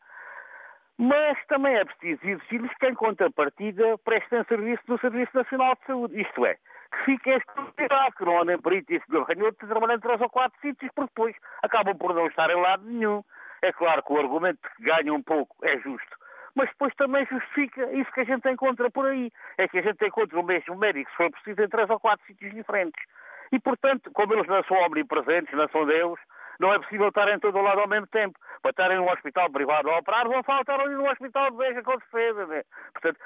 Mas 0.97 1.37
também 1.47 1.75
é 1.75 1.83
preciso 1.83 2.19
exigir-lhes 2.23 2.73
que, 2.77 2.87
em 2.87 2.93
contrapartida, 2.93 3.97
prestem 3.99 4.43
serviço 4.45 4.83
no 4.87 4.99
Serviço 4.99 5.31
Nacional 5.35 5.75
de 5.75 5.85
Saúde. 5.87 6.21
Isto 6.21 6.45
é, 6.45 6.57
que 6.91 7.05
fiquem 7.05 7.35
exclusividade, 7.35 8.15
que 8.15 8.25
não 8.25 8.41
andem 8.41 8.57
para 8.59 8.73
aí 8.73 8.83
e 8.89 9.01
senhor 9.01 9.23
Ranhoto 9.23 9.57
de 9.59 9.67
trabalhar 9.67 9.95
em 9.95 9.99
três 9.99 10.21
ou 10.21 10.29
quatro 10.29 10.59
sítios, 10.61 10.91
porque 10.95 11.11
depois 11.15 11.35
acabam 11.63 11.97
por 11.97 12.13
não 12.13 12.27
estar 12.27 12.49
em 12.49 12.61
lado 12.61 12.83
nenhum. 12.85 13.23
É 13.61 13.71
claro 13.71 14.03
que 14.03 14.13
o 14.13 14.19
argumento 14.19 14.59
que 14.75 14.83
ganham 14.83 15.15
um 15.15 15.23
pouco 15.23 15.55
é 15.63 15.77
justo, 15.79 16.17
mas 16.55 16.69
depois 16.69 16.93
também 16.95 17.25
justifica 17.25 17.91
isso 17.93 18.11
que 18.11 18.21
a 18.21 18.25
gente 18.25 18.49
encontra 18.49 18.89
por 18.89 19.05
aí. 19.05 19.31
É 19.57 19.67
que 19.67 19.79
a 19.79 19.81
gente 19.81 20.05
encontra 20.05 20.39
o 20.39 20.43
mesmo 20.43 20.75
médico, 20.75 21.09
se 21.11 21.17
for 21.17 21.31
preciso, 21.31 21.61
em 21.61 21.69
três 21.69 21.89
ou 21.89 21.99
quatro 21.99 22.25
sítios 22.25 22.53
diferentes. 22.53 23.03
E, 23.51 23.59
portanto, 23.59 24.11
como 24.11 24.33
eles 24.33 24.47
não 24.47 24.63
são 24.63 24.77
omnipresentes, 24.77 25.53
não 25.53 25.67
são 25.69 25.85
Deus, 25.85 26.19
não 26.59 26.73
é 26.73 26.79
possível 26.79 27.09
estar 27.09 27.27
em 27.29 27.39
todo 27.39 27.61
lado 27.61 27.81
ao 27.81 27.87
mesmo 27.87 28.07
tempo. 28.07 28.37
Para 28.61 28.71
estarem 28.71 28.97
num 28.97 29.09
hospital 29.09 29.49
privado 29.51 29.89
a 29.89 29.99
operar, 29.99 30.27
vão 30.27 30.43
faltar 30.43 30.79
ali 30.79 30.95
num 30.95 31.09
hospital 31.09 31.51
de 31.51 31.57
veja 31.57 31.83
com 31.83 31.99
certeza. 31.99 32.47
Né? 32.47 32.63
Portanto, 32.93 33.19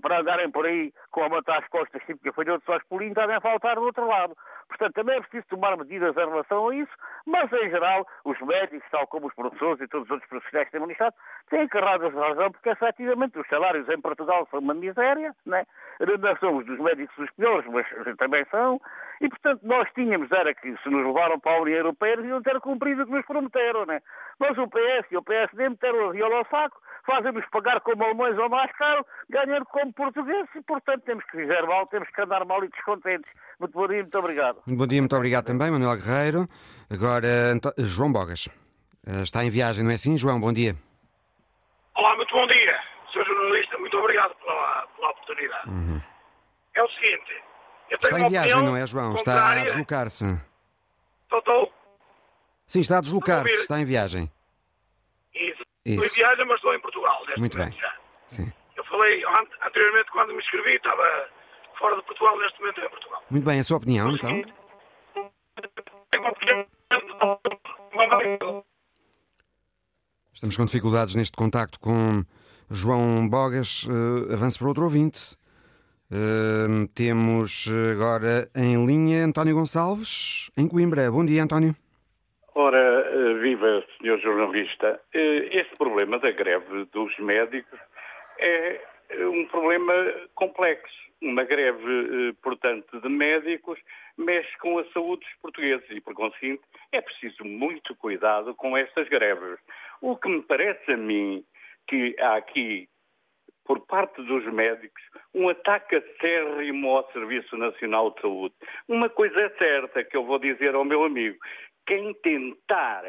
para 0.00 0.20
andarem 0.20 0.50
por 0.50 0.66
aí 0.66 0.92
com 1.10 1.24
a 1.24 1.28
manta 1.28 1.56
às 1.56 1.66
costas, 1.68 2.02
tipo 2.04 2.22
que 2.22 2.32
foi 2.32 2.48
outro 2.48 2.66
só 2.66 2.76
espolinho, 2.76 3.14
devem 3.14 3.40
faltar 3.40 3.76
do 3.76 3.82
outro 3.82 4.06
lado. 4.06 4.36
Portanto, 4.68 4.94
também 4.94 5.16
é 5.16 5.20
preciso 5.20 5.46
tomar 5.48 5.76
medidas 5.76 6.16
em 6.16 6.28
relação 6.28 6.68
a 6.68 6.74
isso, 6.74 6.92
mas, 7.26 7.50
em 7.52 7.70
geral, 7.70 8.06
os 8.24 8.38
médicos, 8.40 8.88
tal 8.90 9.06
como 9.06 9.26
os 9.26 9.34
professores 9.34 9.80
e 9.80 9.88
todos 9.88 10.06
os 10.06 10.10
outros 10.10 10.28
profissionais 10.28 10.66
que 10.66 10.72
têm 10.72 10.80
manifestado, 10.80 11.16
têm 11.48 11.68
carradas 11.68 12.12
de 12.12 12.18
razão, 12.18 12.50
porque, 12.52 12.68
efetivamente, 12.68 13.38
os 13.38 13.46
salários 13.48 13.88
em 13.88 14.00
Portugal 14.00 14.46
são 14.50 14.60
uma 14.60 14.74
miséria, 14.74 15.34
né? 15.46 15.64
não 16.00 16.36
são 16.36 16.56
os 16.56 16.66
dos 16.66 16.78
médicos 16.78 17.16
os 17.18 17.30
piores, 17.32 17.66
mas 17.70 17.86
também 18.18 18.44
são, 18.50 18.80
e, 19.20 19.28
portanto, 19.28 19.60
nós 19.62 19.88
tínhamos, 19.94 20.30
era 20.30 20.54
que 20.54 20.76
se 20.76 20.88
nos 20.90 21.06
levaram 21.06 21.40
para 21.40 21.56
a 21.56 21.62
União 21.62 21.78
Europeia, 21.78 22.16
deviam 22.16 22.42
ter 22.42 22.60
cumprido 22.60 22.77
o 22.78 23.06
que 23.06 23.12
nos 23.12 23.26
prometeram, 23.26 23.86
né? 23.86 24.00
Mas 24.38 24.56
o 24.58 24.68
PS 24.68 25.10
e 25.10 25.16
o 25.16 25.22
PSD 25.22 25.68
meteram 25.68 26.08
a 26.08 26.12
viola 26.12 26.36
ao 26.36 26.46
saco, 26.46 26.80
fazem-nos 27.06 27.44
pagar 27.50 27.80
como 27.80 28.04
alemães 28.04 28.38
ou 28.38 28.48
mais 28.48 28.70
caro, 28.76 29.04
ganhando 29.28 29.64
como 29.66 29.92
portugueses, 29.92 30.48
e, 30.54 30.62
portanto, 30.62 31.02
temos 31.04 31.24
que 31.26 31.36
viver 31.36 31.66
mal, 31.66 31.86
temos 31.86 32.08
que 32.10 32.20
andar 32.20 32.44
mal 32.44 32.64
e 32.64 32.68
descontentes. 32.68 33.30
Muito 33.58 33.72
bom 33.72 33.88
dia, 33.88 34.02
muito 34.02 34.18
obrigado. 34.18 34.62
Bom 34.66 34.86
dia, 34.86 35.00
muito 35.00 35.16
obrigado 35.16 35.46
também, 35.46 35.70
Manuel 35.70 35.96
Guerreiro. 35.96 36.48
Agora, 36.90 37.28
João 37.78 38.12
Bogas. 38.12 38.48
Eh, 39.06 39.22
está 39.22 39.44
em 39.44 39.50
viagem, 39.50 39.84
não 39.84 39.90
é 39.90 39.94
assim, 39.94 40.16
João? 40.16 40.40
Bom 40.40 40.52
dia. 40.52 40.74
Olá, 41.94 42.14
muito 42.16 42.32
bom 42.32 42.46
dia. 42.46 42.78
Sr. 43.12 43.24
jornalista, 43.24 43.78
muito 43.78 43.96
obrigado 43.96 44.34
pela, 44.36 44.86
pela 44.94 45.10
oportunidade. 45.10 45.68
Uhum. 45.68 46.00
É 46.74 46.82
o 46.82 46.88
seguinte, 46.90 47.42
Está 47.90 48.20
em 48.20 48.28
viagem, 48.28 48.62
não 48.62 48.76
é, 48.76 48.86
João? 48.86 49.14
Está 49.14 49.52
a 49.52 49.64
deslocar-se. 49.64 50.24
Estou, 51.32 51.72
Sim, 52.68 52.80
está 52.80 52.98
a 52.98 53.00
deslocar-se, 53.00 53.54
está 53.54 53.80
em 53.80 53.84
viagem. 53.86 54.30
Isso. 55.34 55.62
Estou 55.86 56.04
em 56.04 56.08
viagem, 56.10 56.44
mas 56.44 56.56
estou 56.56 56.74
em 56.74 56.80
Portugal. 56.80 57.24
Muito 57.38 57.56
bem. 57.56 57.74
Eu 58.76 58.84
falei 58.84 59.24
anteriormente, 59.66 60.10
quando 60.12 60.34
me 60.34 60.38
inscrevi, 60.38 60.76
estava 60.76 61.30
fora 61.78 61.96
de 61.96 62.02
Portugal, 62.02 62.38
neste 62.38 62.60
momento 62.60 62.80
em 62.82 62.90
Portugal. 62.90 63.22
Muito 63.30 63.44
bem, 63.44 63.58
a 63.58 63.64
sua 63.64 63.78
opinião, 63.78 64.10
então? 64.12 64.42
Estamos 70.34 70.54
com 70.54 70.66
dificuldades 70.66 71.14
neste 71.14 71.36
contacto 71.36 71.80
com 71.80 72.22
João 72.70 73.26
Bogas. 73.26 73.84
Uh, 73.84 74.30
avance 74.34 74.58
para 74.58 74.68
outro 74.68 74.84
ouvinte. 74.84 75.38
Uh, 76.10 76.86
temos 76.94 77.66
agora 77.92 78.50
em 78.54 78.84
linha 78.84 79.24
António 79.24 79.54
Gonçalves, 79.54 80.50
em 80.54 80.68
Coimbra. 80.68 81.10
Bom 81.10 81.24
dia, 81.24 81.42
António. 81.42 81.74
Ora, 82.60 82.76
eh, 82.76 83.34
viva, 83.34 83.84
senhor 84.00 84.18
jornalista. 84.18 85.00
Eh, 85.14 85.48
este 85.52 85.76
problema 85.76 86.18
da 86.18 86.32
greve 86.32 86.86
dos 86.86 87.16
médicos 87.20 87.78
é 88.36 88.80
um 89.32 89.46
problema 89.46 89.94
complexo. 90.34 90.98
Uma 91.22 91.44
greve, 91.44 92.32
portanto, 92.42 93.00
de 93.00 93.08
médicos 93.08 93.78
mexe 94.16 94.58
com 94.58 94.76
a 94.76 94.84
saúde 94.86 95.24
dos 95.24 95.34
portugueses 95.40 95.88
e, 95.88 96.00
por 96.00 96.14
conseguinte, 96.14 96.62
é 96.90 97.00
preciso 97.00 97.44
muito 97.44 97.94
cuidado 97.94 98.52
com 98.56 98.76
estas 98.76 99.08
greves. 99.08 99.60
O 100.00 100.16
que 100.16 100.28
me 100.28 100.42
parece 100.42 100.94
a 100.94 100.96
mim 100.96 101.44
que 101.86 102.16
há 102.18 102.34
aqui 102.34 102.88
por 103.68 103.80
parte 103.80 104.22
dos 104.22 104.46
médicos, 104.46 105.02
um 105.34 105.50
ataque 105.50 105.96
acérrimo 105.96 106.96
ao 106.96 107.12
Serviço 107.12 107.54
Nacional 107.54 108.10
de 108.12 108.22
Saúde. 108.22 108.54
Uma 108.88 109.10
coisa 109.10 109.38
é 109.38 109.50
certa 109.58 110.02
que 110.02 110.16
eu 110.16 110.24
vou 110.24 110.38
dizer 110.38 110.74
ao 110.74 110.86
meu 110.86 111.04
amigo: 111.04 111.36
quem 111.88 112.12
tentar 112.22 113.02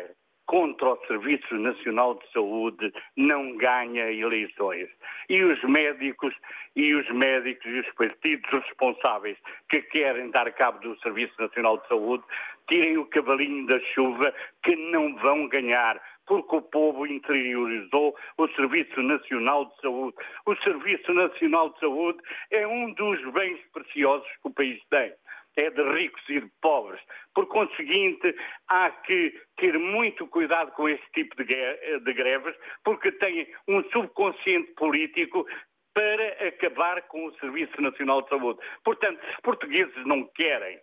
contra 0.46 0.94
o 0.94 1.06
Serviço 1.06 1.54
Nacional 1.56 2.16
de 2.16 2.32
Saúde 2.32 2.92
não 3.16 3.58
ganha 3.58 4.10
eleições. 4.10 4.90
E 5.30 5.44
os 5.44 5.62
médicos 5.64 6.34
e 6.76 6.96
os 6.96 7.08
médicos 7.12 7.66
e 7.68 7.80
os 7.82 7.94
partidos 7.94 8.50
responsáveis 8.50 9.38
que 9.70 9.82
querem 9.82 10.32
dar 10.32 10.52
cabo 10.54 10.80
do 10.80 11.00
Serviço 11.02 11.34
Nacional 11.38 11.78
de 11.78 11.88
Saúde 11.90 12.24
tirem 12.70 12.98
o 12.98 13.06
cavalinho 13.08 13.68
da 13.68 13.80
chuva 13.94 14.34
que 14.64 14.76
não 14.76 15.14
vão 15.18 15.48
ganhar 15.50 16.02
porque 16.26 16.56
o 16.56 16.62
povo 16.62 17.06
interiorizou 17.06 18.16
o 18.38 18.48
Serviço 18.50 19.02
Nacional 19.02 19.66
de 19.66 19.82
Saúde. 19.82 20.16
O 20.46 20.56
Serviço 20.58 21.14
Nacional 21.14 21.72
de 21.72 21.80
Saúde 21.80 22.20
é 22.52 22.66
um 22.66 22.94
dos 22.94 23.20
bens 23.34 23.60
preciosos 23.74 24.28
que 24.42 24.48
o 24.48 24.54
país 24.54 24.80
tem. 24.90 25.12
É 25.60 25.70
de 25.70 25.84
ricos 25.94 26.22
e 26.30 26.40
de 26.40 26.52
pobres. 26.62 27.02
Por 27.34 27.48
conseguinte, 27.48 28.34
há 28.70 28.90
que 28.92 29.38
ter 29.58 29.78
muito 29.78 30.26
cuidado 30.28 30.72
com 30.72 30.88
este 30.88 31.06
tipo 31.12 31.36
de 31.36 32.14
greves, 32.14 32.56
porque 32.84 33.12
tem 33.14 33.48
um 33.68 33.84
subconsciente 33.92 34.72
político 34.74 35.46
para 35.94 36.48
acabar 36.48 37.02
com 37.04 37.26
o 37.26 37.34
Serviço 37.40 37.82
Nacional 37.82 38.22
de 38.22 38.30
Saúde. 38.30 38.60
Portanto, 38.84 39.20
os 39.22 39.42
portugueses 39.42 40.06
não 40.06 40.24
querem 40.36 40.80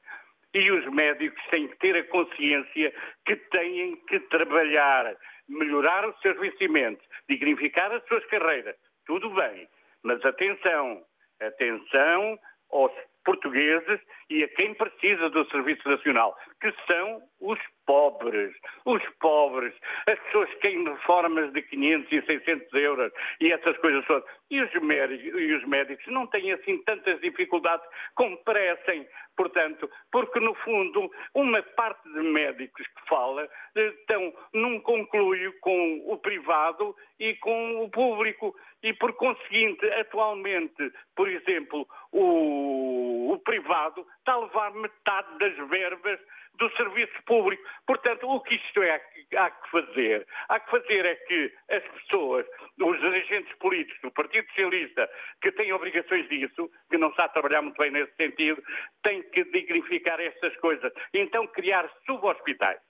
e 0.52 0.70
os 0.70 0.86
médicos 0.92 1.42
têm 1.50 1.68
que 1.68 1.78
ter 1.78 1.96
a 1.96 2.04
consciência 2.04 2.92
que 3.24 3.36
têm 3.36 3.96
que 4.08 4.20
trabalhar 4.20 5.16
melhorar 5.48 6.08
os 6.08 6.18
seus 6.20 6.38
vencimentos, 6.38 7.06
dignificar 7.28 7.92
as 7.92 8.04
suas 8.06 8.24
carreiras, 8.26 8.76
tudo 9.06 9.30
bem. 9.30 9.68
Mas 10.02 10.24
atenção, 10.24 11.04
atenção 11.40 12.38
aos 12.70 12.92
portugueses 13.26 14.00
e 14.30 14.42
a 14.44 14.48
quem 14.48 14.72
precisa 14.74 15.28
do 15.28 15.44
Serviço 15.50 15.86
Nacional, 15.88 16.34
que 16.60 16.72
são 16.86 17.20
os 17.40 17.58
pobres. 17.84 18.54
Os 18.84 19.02
pobres, 19.20 19.74
as 20.08 20.18
pessoas 20.20 20.48
que 20.50 20.60
têm 20.60 20.84
reformas 20.84 21.52
de 21.52 21.62
500 21.62 22.12
e 22.12 22.22
600 22.22 22.72
euros 22.74 23.12
e 23.40 23.52
essas 23.52 23.76
coisas 23.78 24.04
todas. 24.06 24.24
E 24.48 24.60
os, 24.60 24.72
médicos, 24.80 25.40
e 25.40 25.52
os 25.54 25.64
médicos 25.64 26.06
não 26.06 26.26
têm 26.28 26.52
assim 26.52 26.78
tantas 26.84 27.20
dificuldades 27.20 27.84
como 28.14 28.36
parecem. 28.44 29.06
Portanto, 29.36 29.90
porque 30.10 30.38
no 30.40 30.54
fundo, 30.54 31.10
uma 31.34 31.62
parte 31.62 32.02
de 32.12 32.20
médicos 32.20 32.86
que 32.86 33.08
fala 33.08 33.48
estão 33.74 34.32
num 34.54 34.80
concluio 34.80 35.52
com 35.60 36.02
o 36.06 36.16
privado 36.18 36.94
e 37.18 37.34
com 37.34 37.82
o 37.82 37.90
público. 37.90 38.54
E 38.82 38.92
por 38.94 39.12
conseguinte, 39.14 39.84
atualmente, 39.94 40.92
por 41.16 41.28
exemplo, 41.28 41.86
o, 42.12 43.32
o 43.32 43.38
privado 43.40 44.06
está 44.18 44.34
a 44.34 44.40
levar 44.40 44.72
metade 44.74 45.38
das 45.38 45.68
verbas 45.68 46.20
do 46.58 46.70
serviço 46.76 47.22
público. 47.24 47.62
Portanto, 47.86 48.28
o 48.28 48.40
que 48.40 48.54
isto 48.54 48.82
é 48.82 49.00
há 49.36 49.50
que 49.50 49.70
fazer? 49.70 50.26
Há 50.48 50.60
que 50.60 50.70
fazer 50.70 51.04
é 51.04 51.14
que 51.14 51.52
as 51.70 51.82
pessoas, 51.84 52.46
os 52.80 53.00
dirigentes 53.00 53.54
políticos 53.58 54.00
do 54.02 54.05
Partido 54.16 54.46
Socialista, 54.48 55.08
que 55.40 55.52
têm 55.52 55.72
obrigações 55.72 56.28
disso, 56.28 56.70
que 56.90 56.98
não 56.98 57.10
está 57.10 57.26
a 57.26 57.28
trabalhar 57.28 57.62
muito 57.62 57.78
bem 57.78 57.90
nesse 57.90 58.14
sentido, 58.16 58.62
têm 59.02 59.22
que 59.30 59.44
dignificar 59.44 60.18
estas 60.20 60.56
coisas. 60.56 60.92
Então, 61.14 61.46
criar 61.46 61.88
subhospitais 62.06 62.80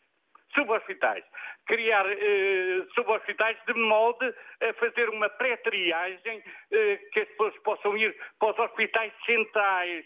subhospitais. 0.55 1.25
Criar 1.67 2.07
eh, 2.09 2.87
subhospitais 2.95 3.59
de 3.67 3.75
modo 3.75 4.35
a 4.63 4.73
fazer 4.75 5.11
uma 5.11 5.29
pré-triagem 5.29 6.43
eh, 6.73 6.97
que 7.13 7.21
as 7.21 7.29
pessoas 7.29 7.59
possam 7.63 7.97
ir 7.97 8.17
para 8.39 8.53
os 8.53 8.59
hospitais 8.59 9.13
centrais 9.27 10.05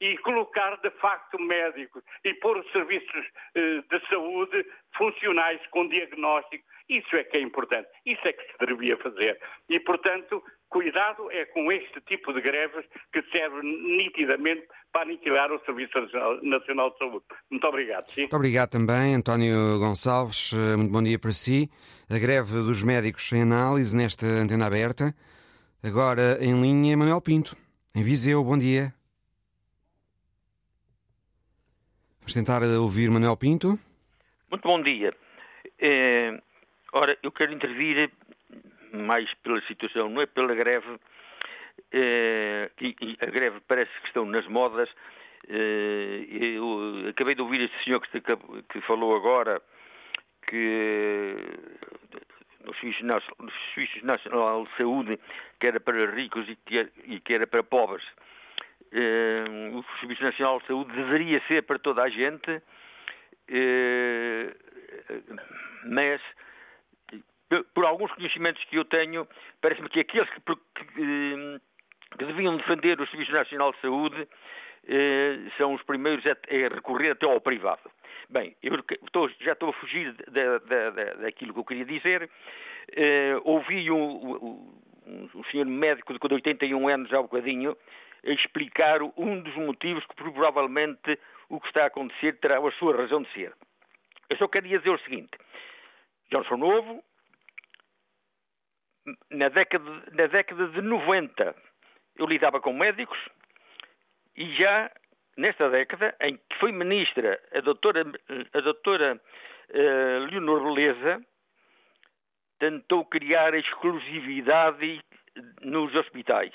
e 0.00 0.16
colocar 0.18 0.76
de 0.82 0.90
facto 0.90 1.38
médicos 1.40 2.02
e 2.24 2.34
pôr 2.34 2.58
os 2.58 2.70
serviços 2.72 3.26
eh, 3.54 3.82
de 3.90 4.08
saúde 4.08 4.66
funcionais 4.96 5.64
com 5.68 5.88
diagnóstico. 5.88 6.64
Isso 6.88 7.16
é 7.16 7.24
que 7.24 7.38
é 7.38 7.40
importante. 7.40 7.88
Isso 8.04 8.26
é 8.26 8.32
que 8.32 8.42
se 8.42 8.66
devia 8.66 8.96
fazer. 8.98 9.40
E, 9.68 9.80
portanto, 9.80 10.42
cuidado 10.68 11.30
é 11.30 11.44
com 11.46 11.70
este 11.70 12.00
tipo 12.02 12.32
de 12.32 12.40
greves 12.40 12.84
que 13.12 13.22
serve 13.30 13.62
nitidamente 13.62 14.66
para 14.92 15.02
aniquilar 15.02 15.52
o 15.52 15.60
Serviço 15.64 15.92
Nacional 16.42 16.90
de 16.90 16.98
Saúde. 16.98 17.24
Muito 17.50 17.66
obrigado. 17.66 18.10
Sim? 18.12 18.22
Muito 18.22 18.36
obrigado 18.36 18.70
também, 18.70 19.14
António 19.14 19.78
Gonçalves. 19.78 20.52
Eh, 20.52 20.76
muito 20.76 20.92
bom 20.92 21.02
dia 21.02 21.18
para 21.18 21.32
si. 21.32 21.70
A 22.08 22.18
greve 22.18 22.54
dos 22.54 22.82
médicos 22.82 23.30
em 23.32 23.42
análise 23.42 23.96
nesta 23.96 24.26
antena 24.26 24.66
aberta. 24.66 25.14
Agora 25.82 26.38
em 26.40 26.60
linha, 26.60 26.96
Manuel 26.96 27.20
Pinto, 27.20 27.56
em 27.94 28.02
Viseu. 28.02 28.42
Bom 28.42 28.56
dia. 28.56 28.92
Vamos 32.20 32.34
tentar 32.34 32.62
ouvir 32.62 33.08
Manuel 33.10 33.36
Pinto. 33.36 33.78
Muito 34.50 34.66
bom 34.66 34.82
dia. 34.82 35.14
É, 35.78 36.40
ora, 36.92 37.16
eu 37.22 37.30
quero 37.30 37.52
intervir 37.52 38.10
mais 39.02 39.32
pela 39.42 39.60
situação, 39.62 40.08
não 40.08 40.22
é 40.22 40.26
pela 40.26 40.54
greve, 40.54 40.98
é, 41.92 42.70
e, 42.80 42.96
e, 43.00 43.16
a 43.20 43.26
greve 43.26 43.60
parece 43.66 43.92
que 44.00 44.06
estão 44.08 44.24
nas 44.24 44.46
modas. 44.46 44.88
É, 45.48 46.24
eu 46.30 47.08
acabei 47.08 47.34
de 47.34 47.42
ouvir 47.42 47.60
este 47.60 47.84
senhor 47.84 48.00
que, 48.00 48.20
que 48.20 48.80
falou 48.82 49.14
agora 49.14 49.62
que 50.48 51.36
no 52.64 52.74
Serviço 52.74 54.04
Nacional 54.04 54.64
de 54.64 54.76
Saúde, 54.76 55.20
que 55.60 55.66
era 55.68 55.78
para 55.78 56.10
ricos 56.10 56.48
e 56.48 56.56
que, 56.56 56.88
e 57.04 57.20
que 57.20 57.34
era 57.34 57.46
para 57.46 57.62
pobres. 57.62 58.04
Eh, 58.92 59.44
o 59.72 59.84
Serviço 60.00 60.22
Nacional 60.22 60.60
de 60.60 60.66
Saúde 60.66 60.92
deveria 60.92 61.40
ser 61.46 61.62
para 61.62 61.78
toda 61.78 62.02
a 62.02 62.08
gente, 62.08 62.62
eh, 63.48 64.54
mas 65.84 66.20
por 67.74 67.84
alguns 67.84 68.12
conhecimentos 68.12 68.62
que 68.64 68.76
eu 68.76 68.84
tenho, 68.84 69.26
parece-me 69.60 69.88
que 69.88 70.00
aqueles 70.00 70.28
que, 70.30 70.40
que, 70.40 70.84
que, 70.94 72.24
deviam 72.24 72.56
defender 72.56 73.00
o 73.00 73.06
Serviço 73.06 73.32
Nacional 73.32 73.72
de 73.72 73.80
Saúde 73.80 74.28
eh, 74.88 75.38
são 75.56 75.74
os 75.74 75.82
primeiros 75.82 76.24
a, 76.26 76.32
a, 76.32 76.74
recorrer 76.74 77.10
até 77.10 77.26
ao 77.26 77.40
privado. 77.40 77.90
Bem, 78.28 78.56
eu 78.62 78.74
estou, 78.74 79.28
já 79.40 79.52
estou 79.52 79.70
a 79.70 79.72
fugir 79.74 80.12
da, 80.28 80.58
da, 80.58 80.90
da, 80.90 81.04
daquilo 81.14 81.52
que 81.52 81.60
eu 81.60 81.64
queria 81.64 81.84
dizer. 81.84 82.28
ouvi 83.44 83.90
um, 83.90 84.74
um, 85.06 85.30
um 85.34 85.44
senhor 85.44 85.66
médico 85.66 86.12
de 86.18 86.34
81 86.34 86.88
anos 86.88 87.12
há 87.12 87.20
um 87.20 87.24
bocadinho 87.24 87.76
explicar 88.32 89.00
um 89.02 89.40
dos 89.40 89.54
motivos 89.54 90.04
que 90.06 90.16
provavelmente 90.16 91.18
o 91.48 91.60
que 91.60 91.68
está 91.68 91.84
a 91.84 91.86
acontecer 91.86 92.38
terá 92.38 92.58
a 92.58 92.72
sua 92.72 92.96
razão 92.96 93.22
de 93.22 93.32
ser. 93.32 93.52
Eu 94.28 94.36
só 94.36 94.48
queria 94.48 94.78
dizer 94.78 94.90
o 94.90 94.98
seguinte: 94.98 95.30
já 96.32 96.42
sou 96.44 96.56
novo, 96.56 97.02
na 99.30 99.48
década, 99.48 99.90
na 100.12 100.26
década 100.26 100.68
de 100.68 100.80
90 100.80 101.54
eu 102.18 102.26
lidava 102.26 102.60
com 102.60 102.72
médicos 102.72 103.18
e 104.36 104.54
já 104.56 104.90
nesta 105.36 105.68
década, 105.68 106.14
em 106.20 106.36
que 106.36 106.58
foi 106.58 106.72
ministra 106.72 107.40
a 107.54 107.60
doutora, 107.60 108.04
a 108.54 108.60
doutora 108.60 109.20
uh, 109.70 110.24
Leonor 110.30 110.62
Beleza, 110.62 111.22
tentou 112.58 113.04
criar 113.04 113.54
exclusividade 113.54 115.00
nos 115.60 115.94
hospitais 115.94 116.54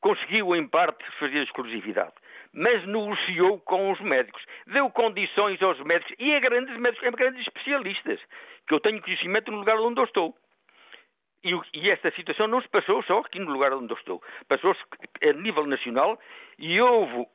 conseguiu, 0.00 0.54
em 0.54 0.66
parte, 0.66 1.04
fazer 1.18 1.42
exclusividade, 1.42 2.12
mas 2.52 2.86
negociou 2.86 3.60
com 3.60 3.90
os 3.92 4.00
médicos, 4.00 4.42
deu 4.66 4.90
condições 4.90 5.60
aos 5.62 5.78
médicos 5.80 6.14
e 6.18 6.34
a 6.34 6.40
grandes 6.40 6.76
médicos, 6.76 7.06
a 7.06 7.10
grandes 7.10 7.46
especialistas, 7.46 8.20
que 8.66 8.74
eu 8.74 8.80
tenho 8.80 9.02
conhecimento 9.02 9.50
no 9.50 9.58
lugar 9.58 9.78
onde 9.78 10.00
eu 10.00 10.04
estou. 10.04 10.34
E, 11.44 11.52
e, 11.72 11.90
esta 11.90 12.10
situação 12.12 12.48
não 12.48 12.60
se 12.60 12.68
passou 12.68 13.02
só 13.04 13.20
aqui 13.20 13.38
no 13.38 13.52
lugar 13.52 13.72
onde 13.72 13.92
eu 13.92 13.96
estou. 13.96 14.22
Passou-se 14.48 14.80
a 15.22 15.32
nível 15.34 15.66
nacional 15.66 16.18
e 16.58 16.80
houve, 16.80 17.26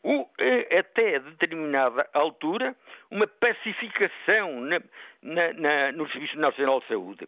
até 0.78 1.20
determinada 1.20 2.10
altura, 2.14 2.76
uma 3.10 3.26
pacificação 3.26 4.60
na, 4.60 4.82
na, 5.22 5.54
na, 5.54 5.91
no 5.93 6.10
Serviço 6.12 6.38
Nacional 6.38 6.82
de 6.82 6.88
Saúde. 6.88 7.28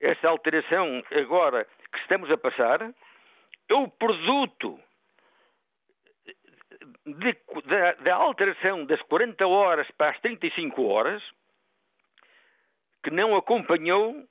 Essa 0.00 0.28
alteração 0.28 1.02
agora 1.12 1.64
que 1.92 1.98
estamos 2.00 2.28
a 2.30 2.36
passar 2.36 2.92
é 3.68 3.74
o 3.74 3.88
produto 3.88 4.80
da 8.02 8.14
alteração 8.14 8.84
das 8.84 9.00
40 9.02 9.46
horas 9.46 9.90
para 9.92 10.10
as 10.10 10.20
35 10.20 10.82
horas, 10.86 11.22
que 13.02 13.10
não 13.10 13.36
acompanhou, 13.36 14.26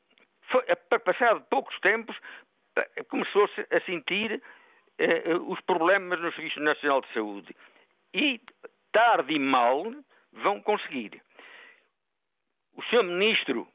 foi, 0.53 0.99
passado 0.99 1.41
poucos 1.49 1.77
tempos, 1.79 2.15
começou-se 3.09 3.59
a 3.71 3.79
sentir 3.81 4.41
eh, 4.99 5.35
os 5.47 5.59
problemas 5.61 6.19
no 6.19 6.31
Serviço 6.33 6.59
Nacional 6.59 7.01
de 7.01 7.13
Saúde. 7.13 7.55
E, 8.13 8.39
tarde 8.91 9.33
e 9.33 9.39
mal, 9.39 9.91
vão 10.31 10.61
conseguir. 10.61 11.21
O 12.75 12.83
Sr. 12.83 13.03
Ministro, 13.03 13.67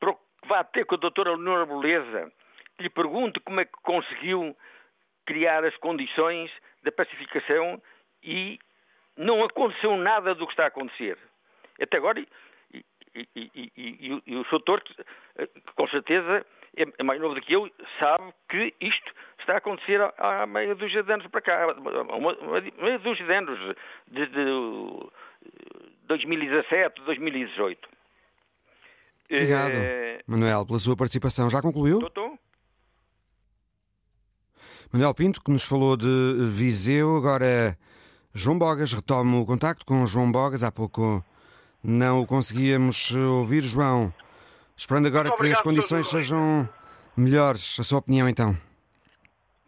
que 0.00 0.48
vai 0.48 0.64
ter 0.64 0.84
com 0.84 0.94
a 0.94 0.98
doutora 0.98 1.30
Leonora 1.30 1.66
Beleza, 1.66 2.32
lhe 2.78 2.90
pergunto 2.90 3.40
como 3.40 3.60
é 3.60 3.64
que 3.64 3.72
conseguiu 3.82 4.56
criar 5.26 5.64
as 5.64 5.76
condições 5.78 6.50
da 6.82 6.92
pacificação 6.92 7.82
e 8.22 8.58
não 9.16 9.42
aconteceu 9.42 9.96
nada 9.96 10.34
do 10.34 10.46
que 10.46 10.52
está 10.52 10.64
a 10.64 10.68
acontecer. 10.68 11.18
Até 11.80 11.96
agora, 11.96 12.24
e, 13.14 13.28
e, 13.36 13.72
e, 13.76 14.22
e 14.26 14.36
o 14.36 14.44
Sr. 14.44 14.60
Torto, 14.64 14.92
com 15.76 15.88
certeza, 15.88 16.44
é, 16.76 16.84
é 16.98 17.02
mais 17.02 17.20
novo 17.20 17.34
do 17.34 17.40
que 17.40 17.52
eu, 17.52 17.70
sabe 18.00 18.32
que 18.48 18.74
isto 18.80 19.12
está 19.38 19.54
a 19.54 19.58
acontecer 19.58 20.00
há 20.18 20.46
meia 20.46 20.74
dúzia 20.74 21.02
de 21.02 21.12
anos 21.12 21.26
para 21.28 21.40
cá, 21.40 21.66
uma, 21.76 22.36
meia 22.82 22.98
dúzia 22.98 23.24
de 23.24 23.32
anos, 23.32 23.76
desde 24.08 24.34
2017, 26.06 27.02
2018. 27.02 27.88
Obrigado, 29.30 29.72
é... 29.72 30.20
Manuel, 30.26 30.66
pela 30.66 30.78
sua 30.78 30.96
participação. 30.96 31.48
Já 31.48 31.62
concluiu? 31.62 31.98
Estou, 32.06 32.38
Manuel 34.92 35.14
Pinto, 35.14 35.42
que 35.42 35.50
nos 35.50 35.64
falou 35.64 35.96
de 35.96 36.06
Viseu, 36.50 37.16
agora 37.16 37.76
João 38.32 38.56
Bogas, 38.56 38.92
retomo 38.92 39.40
o 39.40 39.46
contacto 39.46 39.84
com 39.84 40.06
João 40.06 40.30
Bogas, 40.30 40.62
há 40.62 40.70
pouco 40.70 41.24
não 41.84 42.22
o 42.22 42.26
conseguíamos 42.26 43.12
ouvir, 43.14 43.62
João. 43.62 44.12
Esperando 44.76 45.06
agora 45.06 45.28
Muito 45.28 45.42
que 45.42 45.52
as 45.52 45.60
condições 45.60 46.08
sejam 46.08 46.68
melhores, 47.16 47.78
a 47.78 47.84
sua 47.84 47.98
opinião 47.98 48.28
então. 48.28 48.56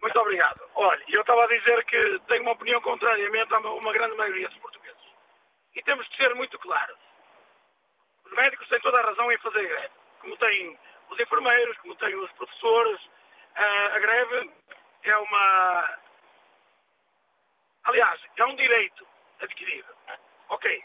Muito 0.01 0.19
obrigado. 0.19 0.61
Olha, 0.75 1.05
eu 1.09 1.21
estava 1.21 1.45
a 1.45 1.47
dizer 1.47 1.85
que 1.85 2.21
tenho 2.27 2.43
uma 2.43 2.53
opinião 2.53 2.81
contrariamente 2.81 3.53
a 3.55 3.59
uma 3.59 3.93
grande 3.93 4.17
maioria 4.17 4.49
dos 4.49 4.59
portugueses. 4.59 4.97
E 5.75 5.83
temos 5.83 6.09
de 6.09 6.17
ser 6.17 6.35
muito 6.35 6.59
claros. 6.59 6.97
Os 8.25 8.33
médicos 8.33 8.67
têm 8.69 8.81
toda 8.81 8.99
a 8.99 9.07
razão 9.07 9.31
em 9.31 9.39
fazer 9.39 9.69
greve, 9.69 9.95
como 10.21 10.37
têm 10.39 10.79
os 11.11 11.21
enfermeiros, 11.21 11.77
como 11.79 11.95
têm 11.97 12.15
os 12.17 12.33
professores. 12.33 13.01
A 13.55 13.99
greve 13.99 14.51
é 15.05 15.17
uma. 15.17 15.99
Aliás, 17.85 18.21
é 18.37 18.45
um 18.45 18.57
direito 18.57 19.07
adquirido. 19.41 19.89
Ok. 20.49 20.85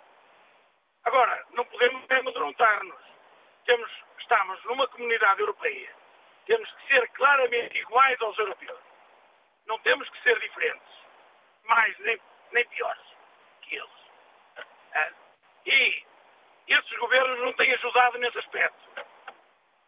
Agora, 1.04 1.46
não 1.52 1.66
podemos 1.66 2.10
amedrontar-nos. 2.10 3.02
Estamos 4.20 4.64
numa 4.66 4.88
comunidade 4.88 5.42
europeia. 5.42 5.90
Temos 6.46 6.72
que 6.72 6.88
ser 6.88 7.08
claramente 7.10 7.78
iguais 7.78 8.22
aos 8.22 8.38
europeus. 8.38 8.80
Não 9.66 9.78
temos 9.80 10.10
que 10.10 10.22
ser 10.22 10.40
diferentes. 10.40 10.94
Mais 11.66 11.98
nem, 12.00 12.20
nem 12.52 12.66
piores 12.68 13.04
que 13.62 13.76
eles. 13.76 13.90
Ah, 14.94 15.12
e 15.66 16.06
esses 16.68 16.98
governos 16.98 17.40
não 17.40 17.54
têm 17.54 17.74
ajudado 17.74 18.18
nesse 18.20 18.38
aspecto. 18.40 19.06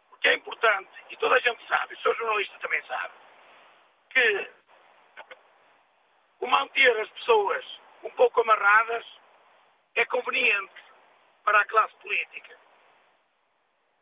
Porque 0.10 0.30
é 0.30 0.34
importante, 0.34 0.92
e 1.10 1.18
toda 1.18 1.36
a 1.36 1.40
gente 1.40 1.66
sabe, 1.68 1.94
o 1.94 2.02
seu 2.02 2.14
jornalista 2.16 2.60
também 2.60 2.82
sabe, 2.84 3.14
que 4.10 4.52
o 6.40 6.48
manter 6.48 7.00
as 7.02 7.10
pessoas 7.10 7.66
um 8.04 8.10
pouco 8.12 8.42
amarradas 8.42 9.06
é 9.96 10.06
conveniente 10.06 10.83
para 11.44 11.62
a 11.62 11.66
classe 11.66 11.96
política. 11.96 12.58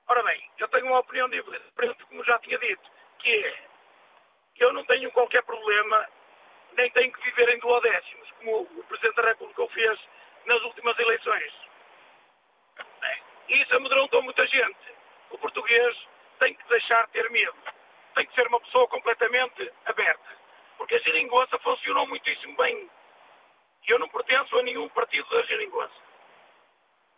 Ora 0.08 0.24
bem, 0.24 0.50
eu 0.58 0.68
tenho 0.68 0.88
uma 0.88 1.00
opinião 1.00 1.30
diferente, 1.30 2.06
como 2.06 2.24
já 2.24 2.38
tinha 2.40 2.58
dito, 2.58 2.92
que 3.20 3.30
é 3.30 3.72
eu 4.60 4.74
não 4.74 4.86
tenho 4.86 5.12
qualquer 5.12 5.44
problema, 5.44 6.08
nem 6.74 6.90
tenho 6.92 7.12
que 7.12 7.22
viver 7.24 7.50
em 7.50 7.60
duodécimos, 7.60 8.32
como 8.32 8.62
o 8.62 8.84
Presidente 8.84 9.16
da 9.16 9.30
República 9.30 9.64
o 9.64 9.70
fez 9.70 10.00
nas 10.46 10.62
últimas 10.64 10.98
eleições. 11.00 11.54
Isso 13.48 13.76
amedrontou 13.76 14.22
muita 14.22 14.46
gente. 14.48 14.96
O 15.30 15.38
português 15.38 15.98
tem 16.40 16.54
que 16.54 16.68
deixar 16.70 17.06
de 17.08 17.12
ter 17.12 17.30
medo. 17.32 17.58
Tem 18.16 18.26
que 18.26 18.34
ser 18.34 18.48
uma 18.48 18.60
pessoa 18.62 18.88
completamente 18.88 19.72
aberta. 19.86 20.38
Porque 20.78 20.96
a 20.96 21.00
geringonça 21.00 21.58
funcionou 21.60 22.08
muitíssimo 22.08 22.56
bem. 22.56 22.90
E 23.88 23.92
eu 23.92 24.00
não 24.00 24.08
pertenço 24.10 24.58
a 24.58 24.64
nenhum 24.64 24.88
partido 24.90 25.28
da 25.30 25.42
geringonça. 25.44 26.11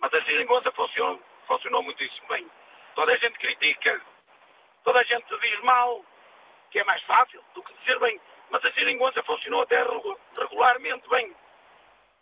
Mas 0.04 0.14
a 0.14 0.20
geringonça 0.20 0.70
funcionou, 0.74 1.18
funcionou 1.48 1.82
muitíssimo 1.82 2.28
bem. 2.28 2.46
Toda 2.94 3.14
a 3.14 3.18
gente 3.18 3.40
critica, 3.40 4.02
toda 4.84 5.00
a 5.00 5.04
gente 5.04 5.26
diz 5.42 5.64
mal, 5.64 6.04
que 6.72 6.80
é 6.80 6.84
mais 6.84 7.02
fácil 7.04 7.42
do 7.56 7.64
que 7.64 7.74
dizer 7.80 7.98
bem. 8.02 8.20
Mas 8.52 8.66
a 8.66 8.70
geringonça 8.72 9.24
funcionou 9.24 9.62
até 9.62 9.82
regularmente 10.38 11.10
bem. 11.10 11.34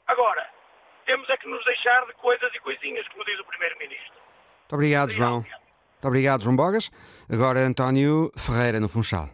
Agora, 0.05 0.47
temos 1.07 1.27
é 1.27 1.35
que 1.37 1.47
nos 1.47 1.65
deixar 1.65 2.05
de 2.05 2.13
coisas 2.13 2.53
e 2.53 2.59
coisinhas, 2.59 3.07
como 3.07 3.25
diz 3.25 3.39
o 3.39 3.45
Primeiro-Ministro. 3.45 4.13
Muito 4.13 4.75
obrigado, 4.75 5.09
João. 5.09 5.41
Muito 5.41 6.07
obrigado, 6.07 6.43
João 6.43 6.55
Bogas. 6.55 6.91
Agora, 7.31 7.61
António 7.61 8.31
Ferreira, 8.37 8.79
no 8.79 8.89
Funchal. 8.89 9.27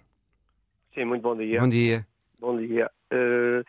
Sim, 0.93 1.03
muito 1.03 1.21
bom 1.21 1.35
dia. 1.35 1.59
Bom 1.59 1.67
dia. 1.67 2.07
Bom 2.39 2.57
dia. 2.57 2.89
Uh, 3.11 3.63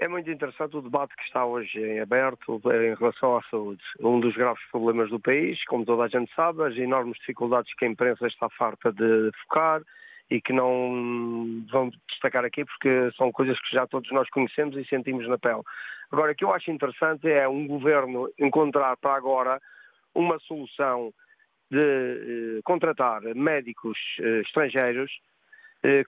é 0.00 0.08
muito 0.08 0.30
interessante 0.30 0.76
o 0.76 0.82
debate 0.82 1.14
que 1.16 1.22
está 1.22 1.44
hoje 1.44 1.78
em 1.78 2.00
aberto 2.00 2.60
em 2.66 2.94
relação 2.94 3.36
à 3.36 3.42
saúde. 3.44 3.82
Um 4.00 4.20
dos 4.20 4.34
graves 4.34 4.62
problemas 4.70 5.10
do 5.10 5.20
país, 5.20 5.62
como 5.66 5.84
toda 5.84 6.04
a 6.04 6.08
gente 6.08 6.32
sabe, 6.34 6.64
as 6.64 6.76
enormes 6.76 7.16
dificuldades 7.18 7.72
que 7.74 7.84
a 7.84 7.88
imprensa 7.88 8.26
está 8.26 8.48
farta 8.50 8.92
de 8.92 9.30
focar 9.42 9.82
e 10.30 10.40
que 10.40 10.52
não 10.52 11.64
vão 11.70 11.90
destacar 12.08 12.44
aqui 12.44 12.64
porque 12.64 13.10
são 13.16 13.30
coisas 13.30 13.58
que 13.60 13.74
já 13.74 13.86
todos 13.86 14.10
nós 14.10 14.28
conhecemos 14.30 14.76
e 14.76 14.84
sentimos 14.86 15.28
na 15.28 15.38
pele. 15.38 15.62
Agora, 16.10 16.32
o 16.32 16.34
que 16.34 16.44
eu 16.44 16.52
acho 16.52 16.70
interessante 16.70 17.28
é 17.28 17.48
um 17.48 17.66
governo 17.66 18.28
encontrar 18.38 18.96
para 18.96 19.14
agora 19.14 19.60
uma 20.14 20.38
solução 20.40 21.12
de 21.70 21.78
eh, 21.80 22.60
contratar 22.64 23.22
médicos 23.34 23.98
eh, 24.20 24.40
estrangeiros, 24.40 25.10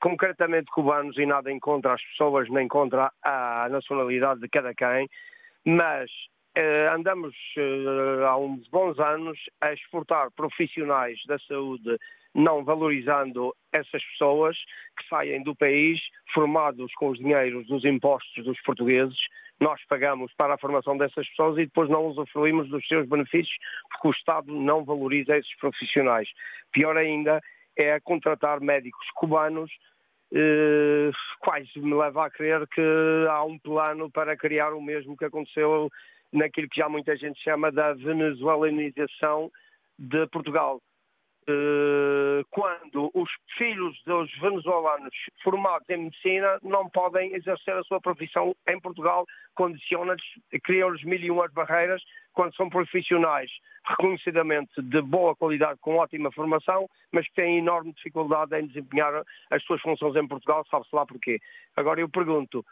concretamente 0.01 0.71
cubanos, 0.71 1.19
e 1.19 1.27
nada 1.27 1.51
em 1.51 1.59
contra 1.59 1.95
as 1.95 2.03
pessoas, 2.03 2.49
nem 2.49 2.67
contra 2.67 3.13
a 3.23 3.69
nacionalidade 3.71 4.41
de 4.41 4.49
cada 4.49 4.75
quem, 4.75 5.09
mas 5.65 6.11
eh, 6.55 6.89
andamos 6.89 7.35
eh, 7.59 8.25
há 8.25 8.37
uns 8.39 8.67
bons 8.69 8.99
anos 8.99 9.39
a 9.61 9.75
exportar 9.75 10.31
profissionais 10.31 11.19
da 11.27 11.39
saúde 11.41 11.99
não 12.35 12.63
valorizando 12.65 13.55
essas 13.73 14.05
pessoas 14.05 14.57
que 14.99 15.09
saem 15.09 15.43
do 15.43 15.57
país 15.57 15.99
formados 16.33 16.93
com 16.95 17.09
os 17.09 17.19
dinheiros 17.19 17.67
dos 17.67 17.85
impostos 17.85 18.45
dos 18.45 18.61
portugueses. 18.63 19.17
Nós 19.59 19.81
pagamos 19.89 20.33
para 20.35 20.55
a 20.55 20.59
formação 20.59 20.99
dessas 20.99 21.27
pessoas 21.29 21.57
e 21.57 21.65
depois 21.65 21.89
não 21.89 22.07
usufruímos 22.07 22.69
dos 22.69 22.87
seus 22.87 23.09
benefícios 23.09 23.57
porque 23.91 24.09
o 24.09 24.11
Estado 24.11 24.53
não 24.53 24.85
valoriza 24.85 25.37
esses 25.37 25.57
profissionais. 25.59 26.29
Pior 26.73 26.97
ainda 26.97 27.41
é 27.77 28.01
contratar 28.01 28.61
médicos 28.61 29.07
cubanos 29.15 29.71
eh, 30.33 31.11
quase 31.41 31.79
me 31.79 31.95
leva 31.95 32.27
a 32.27 32.31
crer 32.31 32.67
que 32.69 33.27
há 33.31 33.45
um 33.45 33.59
plano 33.59 34.11
para 34.11 34.37
criar 34.37 34.73
o 34.73 34.83
mesmo 34.83 35.17
que 35.17 35.25
aconteceu 35.25 35.89
naquilo 36.33 36.69
que 36.69 36.81
já 36.81 36.89
muita 36.89 37.17
gente 37.17 37.41
chama 37.43 37.71
da 37.71 37.93
venezuelanização 37.95 39.51
de 39.99 40.27
Portugal. 40.29 40.81
Eh, 41.49 42.43
quando 42.51 43.09
os 43.15 43.31
filhos 43.57 43.97
dos 44.05 44.31
venezuelanos 44.39 45.15
formados 45.45 45.89
em 45.89 46.05
medicina 46.05 46.59
não 46.61 46.89
podem 46.89 47.33
exercer 47.35 47.75
a 47.77 47.85
sua 47.85 48.01
profissão 48.01 48.55
em 48.69 48.81
Portugal, 48.81 49.25
condiciona-lhes, 49.55 50.25
cria-lhes 50.65 51.05
mil 51.05 51.21
e 51.21 51.31
umas 51.31 51.53
barreiras 51.53 52.03
quando 52.33 52.55
são 52.57 52.69
profissionais 52.69 53.51
reconhecidamente 53.87 54.83
de 54.83 55.01
boa 55.01 55.37
qualidade, 55.37 55.79
com 55.81 55.97
ótima 55.97 56.33
formação, 56.33 56.89
mas 57.13 57.27
que 57.29 57.35
têm 57.35 57.59
enorme 57.59 57.93
dificuldade 57.93 58.59
em 58.59 58.67
desempenhar 58.67 59.23
as 59.49 59.63
suas 59.63 59.81
funções 59.81 60.17
em 60.17 60.27
Portugal, 60.27 60.67
sabe-se 60.69 60.95
lá 60.95 61.07
porquê. 61.07 61.41
Agora 61.77 62.01
eu 62.01 62.09
pergunto, 62.09 62.67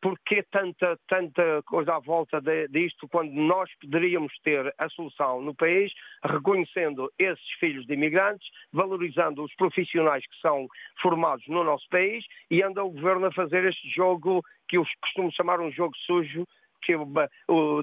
porquê 0.00 0.42
tanta, 0.50 0.98
tanta 1.08 1.62
coisa 1.64 1.96
à 1.96 1.98
volta 1.98 2.40
disto 2.70 3.08
quando 3.08 3.32
nós 3.32 3.70
poderíamos 3.80 4.32
ter 4.42 4.72
a 4.78 4.88
solução 4.90 5.40
no 5.40 5.54
país, 5.54 5.92
reconhecendo 6.24 7.10
esses 7.18 7.50
filhos 7.58 7.86
de 7.86 7.94
imigrantes, 7.94 8.46
valorizando 8.72 9.42
os 9.42 9.54
profissionais 9.54 10.24
que 10.26 10.40
são 10.40 10.66
formados 11.00 11.46
no 11.48 11.64
nosso 11.64 11.88
país 11.88 12.24
e 12.50 12.62
anda 12.62 12.84
o 12.84 12.90
governo 12.90 13.26
a 13.26 13.32
fazer 13.32 13.64
este 13.64 13.88
jogo 13.90 14.42
que 14.68 14.76
eu 14.76 14.84
costumo 15.00 15.32
chamar 15.32 15.60
um 15.60 15.70
jogo 15.70 15.96
sujo, 16.06 16.46
que 16.82 16.94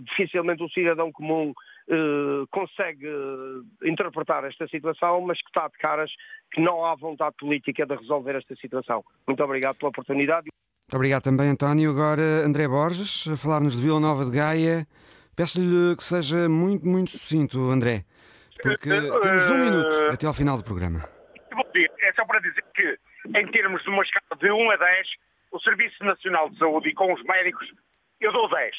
dificilmente 0.03 0.63
o 0.63 0.69
cidadão 0.69 1.11
comum 1.11 1.49
uh, 1.51 2.47
consegue 2.49 3.05
uh, 3.07 3.65
interpretar 3.83 4.45
esta 4.45 4.67
situação, 4.67 5.19
mas 5.21 5.41
que 5.41 5.49
está 5.49 5.67
de 5.67 5.77
caras 5.77 6.11
que 6.51 6.61
não 6.61 6.85
há 6.85 6.95
vontade 6.95 7.35
política 7.37 7.85
de 7.85 7.95
resolver 7.95 8.35
esta 8.35 8.55
situação. 8.55 9.03
Muito 9.27 9.43
obrigado 9.43 9.75
pela 9.75 9.89
oportunidade. 9.89 10.47
Muito 10.83 10.95
obrigado 10.95 11.23
também, 11.23 11.49
António. 11.49 11.89
Agora, 11.89 12.45
André 12.45 12.67
Borges, 12.67 13.27
a 13.27 13.37
falar-nos 13.37 13.75
de 13.75 13.81
Vila 13.81 13.99
Nova 13.99 14.25
de 14.25 14.31
Gaia. 14.31 14.85
Peço-lhe 15.35 15.95
que 15.95 16.03
seja 16.03 16.47
muito, 16.47 16.85
muito 16.85 17.11
sucinto, 17.11 17.71
André, 17.71 18.05
porque 18.61 18.89
temos 18.89 19.49
um 19.49 19.57
minuto 19.57 19.95
até 20.11 20.27
ao 20.27 20.33
final 20.33 20.57
do 20.57 20.63
programa. 20.63 21.09
Bom 21.51 21.63
dia. 21.73 21.89
É 22.01 22.13
só 22.13 22.25
para 22.25 22.39
dizer 22.39 22.63
que, 22.75 22.99
em 23.35 23.47
termos 23.47 23.81
de 23.81 23.89
uma 23.89 24.03
escala 24.03 24.39
de 24.39 24.51
1 24.51 24.71
a 24.71 24.75
10, 24.75 25.07
o 25.51 25.59
Serviço 25.61 26.03
Nacional 26.03 26.49
de 26.49 26.59
Saúde 26.59 26.89
e 26.89 26.93
com 26.93 27.11
os 27.11 27.23
médicos, 27.23 27.67
eu 28.19 28.31
dou 28.31 28.47
10. 28.49 28.75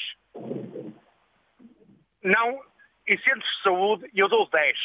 Não, 2.23 2.61
em 3.07 3.17
centros 3.17 3.57
de 3.57 3.63
saúde, 3.63 4.09
eu 4.15 4.29
dou 4.29 4.49
10. 4.49 4.77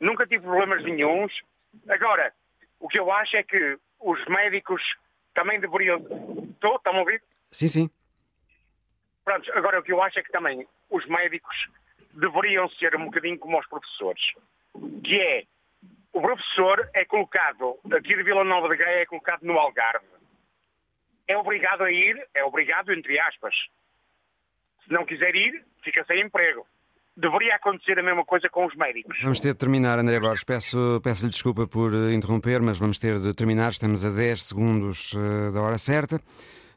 Nunca 0.00 0.26
tive 0.26 0.44
problemas 0.44 0.82
nenhums. 0.84 1.32
Agora, 1.88 2.32
o 2.78 2.88
que 2.88 3.00
eu 3.00 3.10
acho 3.10 3.36
é 3.36 3.42
que 3.42 3.78
os 4.00 4.22
médicos 4.26 4.82
também 5.36 5.60
deveriam. 5.60 5.98
Estou? 6.50 6.76
Estão 6.76 6.96
a 6.96 7.00
ouvir? 7.00 7.22
Sim, 7.52 7.68
sim. 7.68 7.90
Pronto, 9.24 9.52
agora 9.52 9.78
o 9.78 9.82
que 9.82 9.92
eu 9.92 10.02
acho 10.02 10.18
é 10.18 10.22
que 10.22 10.32
também 10.32 10.66
os 10.90 11.06
médicos 11.06 11.54
deveriam 12.12 12.68
ser 12.70 12.96
um 12.96 13.04
bocadinho 13.04 13.38
como 13.38 13.58
os 13.58 13.66
professores. 13.68 14.22
Que 15.04 15.20
é, 15.20 15.44
o 16.12 16.20
professor 16.20 16.88
é 16.94 17.04
colocado, 17.04 17.78
aqui 17.92 18.16
de 18.16 18.22
Vila 18.22 18.44
Nova 18.44 18.68
de 18.68 18.76
Gaia 18.76 19.02
é 19.02 19.06
colocado 19.06 19.42
no 19.42 19.58
Algarve. 19.58 20.06
É 21.28 21.36
obrigado 21.36 21.82
a 21.82 21.90
ir, 21.90 22.26
é 22.34 22.42
obrigado 22.44 22.92
entre 22.92 23.18
aspas. 23.20 23.54
Se 24.84 24.92
não 24.92 25.04
quiser 25.04 25.34
ir, 25.34 25.64
fica 25.82 26.04
sem 26.04 26.20
emprego 26.20 26.66
deveria 27.16 27.56
acontecer 27.56 27.98
a 27.98 28.02
mesma 28.02 28.24
coisa 28.24 28.48
com 28.48 28.66
os 28.66 28.74
médicos. 28.76 29.18
Vamos 29.22 29.40
ter 29.40 29.52
de 29.52 29.58
terminar, 29.58 29.98
André 29.98 30.20
Borges. 30.20 30.44
Peço, 30.44 31.00
peço-lhe 31.02 31.30
desculpa 31.30 31.66
por 31.66 31.94
eh, 31.94 32.12
interromper, 32.12 32.60
mas 32.60 32.78
vamos 32.78 32.98
ter 32.98 33.18
de 33.18 33.32
terminar. 33.34 33.70
Estamos 33.70 34.04
a 34.04 34.10
10 34.10 34.42
segundos 34.42 35.14
eh, 35.16 35.50
da 35.52 35.60
hora 35.62 35.78
certa. 35.78 36.20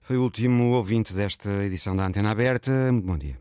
Foi 0.01 0.17
o 0.17 0.23
último 0.23 0.71
ouvinte 0.71 1.13
desta 1.13 1.49
edição 1.63 1.95
da 1.95 2.05
Antena 2.05 2.31
Aberta. 2.31 2.71
Muito 2.91 3.05
bom 3.05 3.17
dia. 3.17 3.37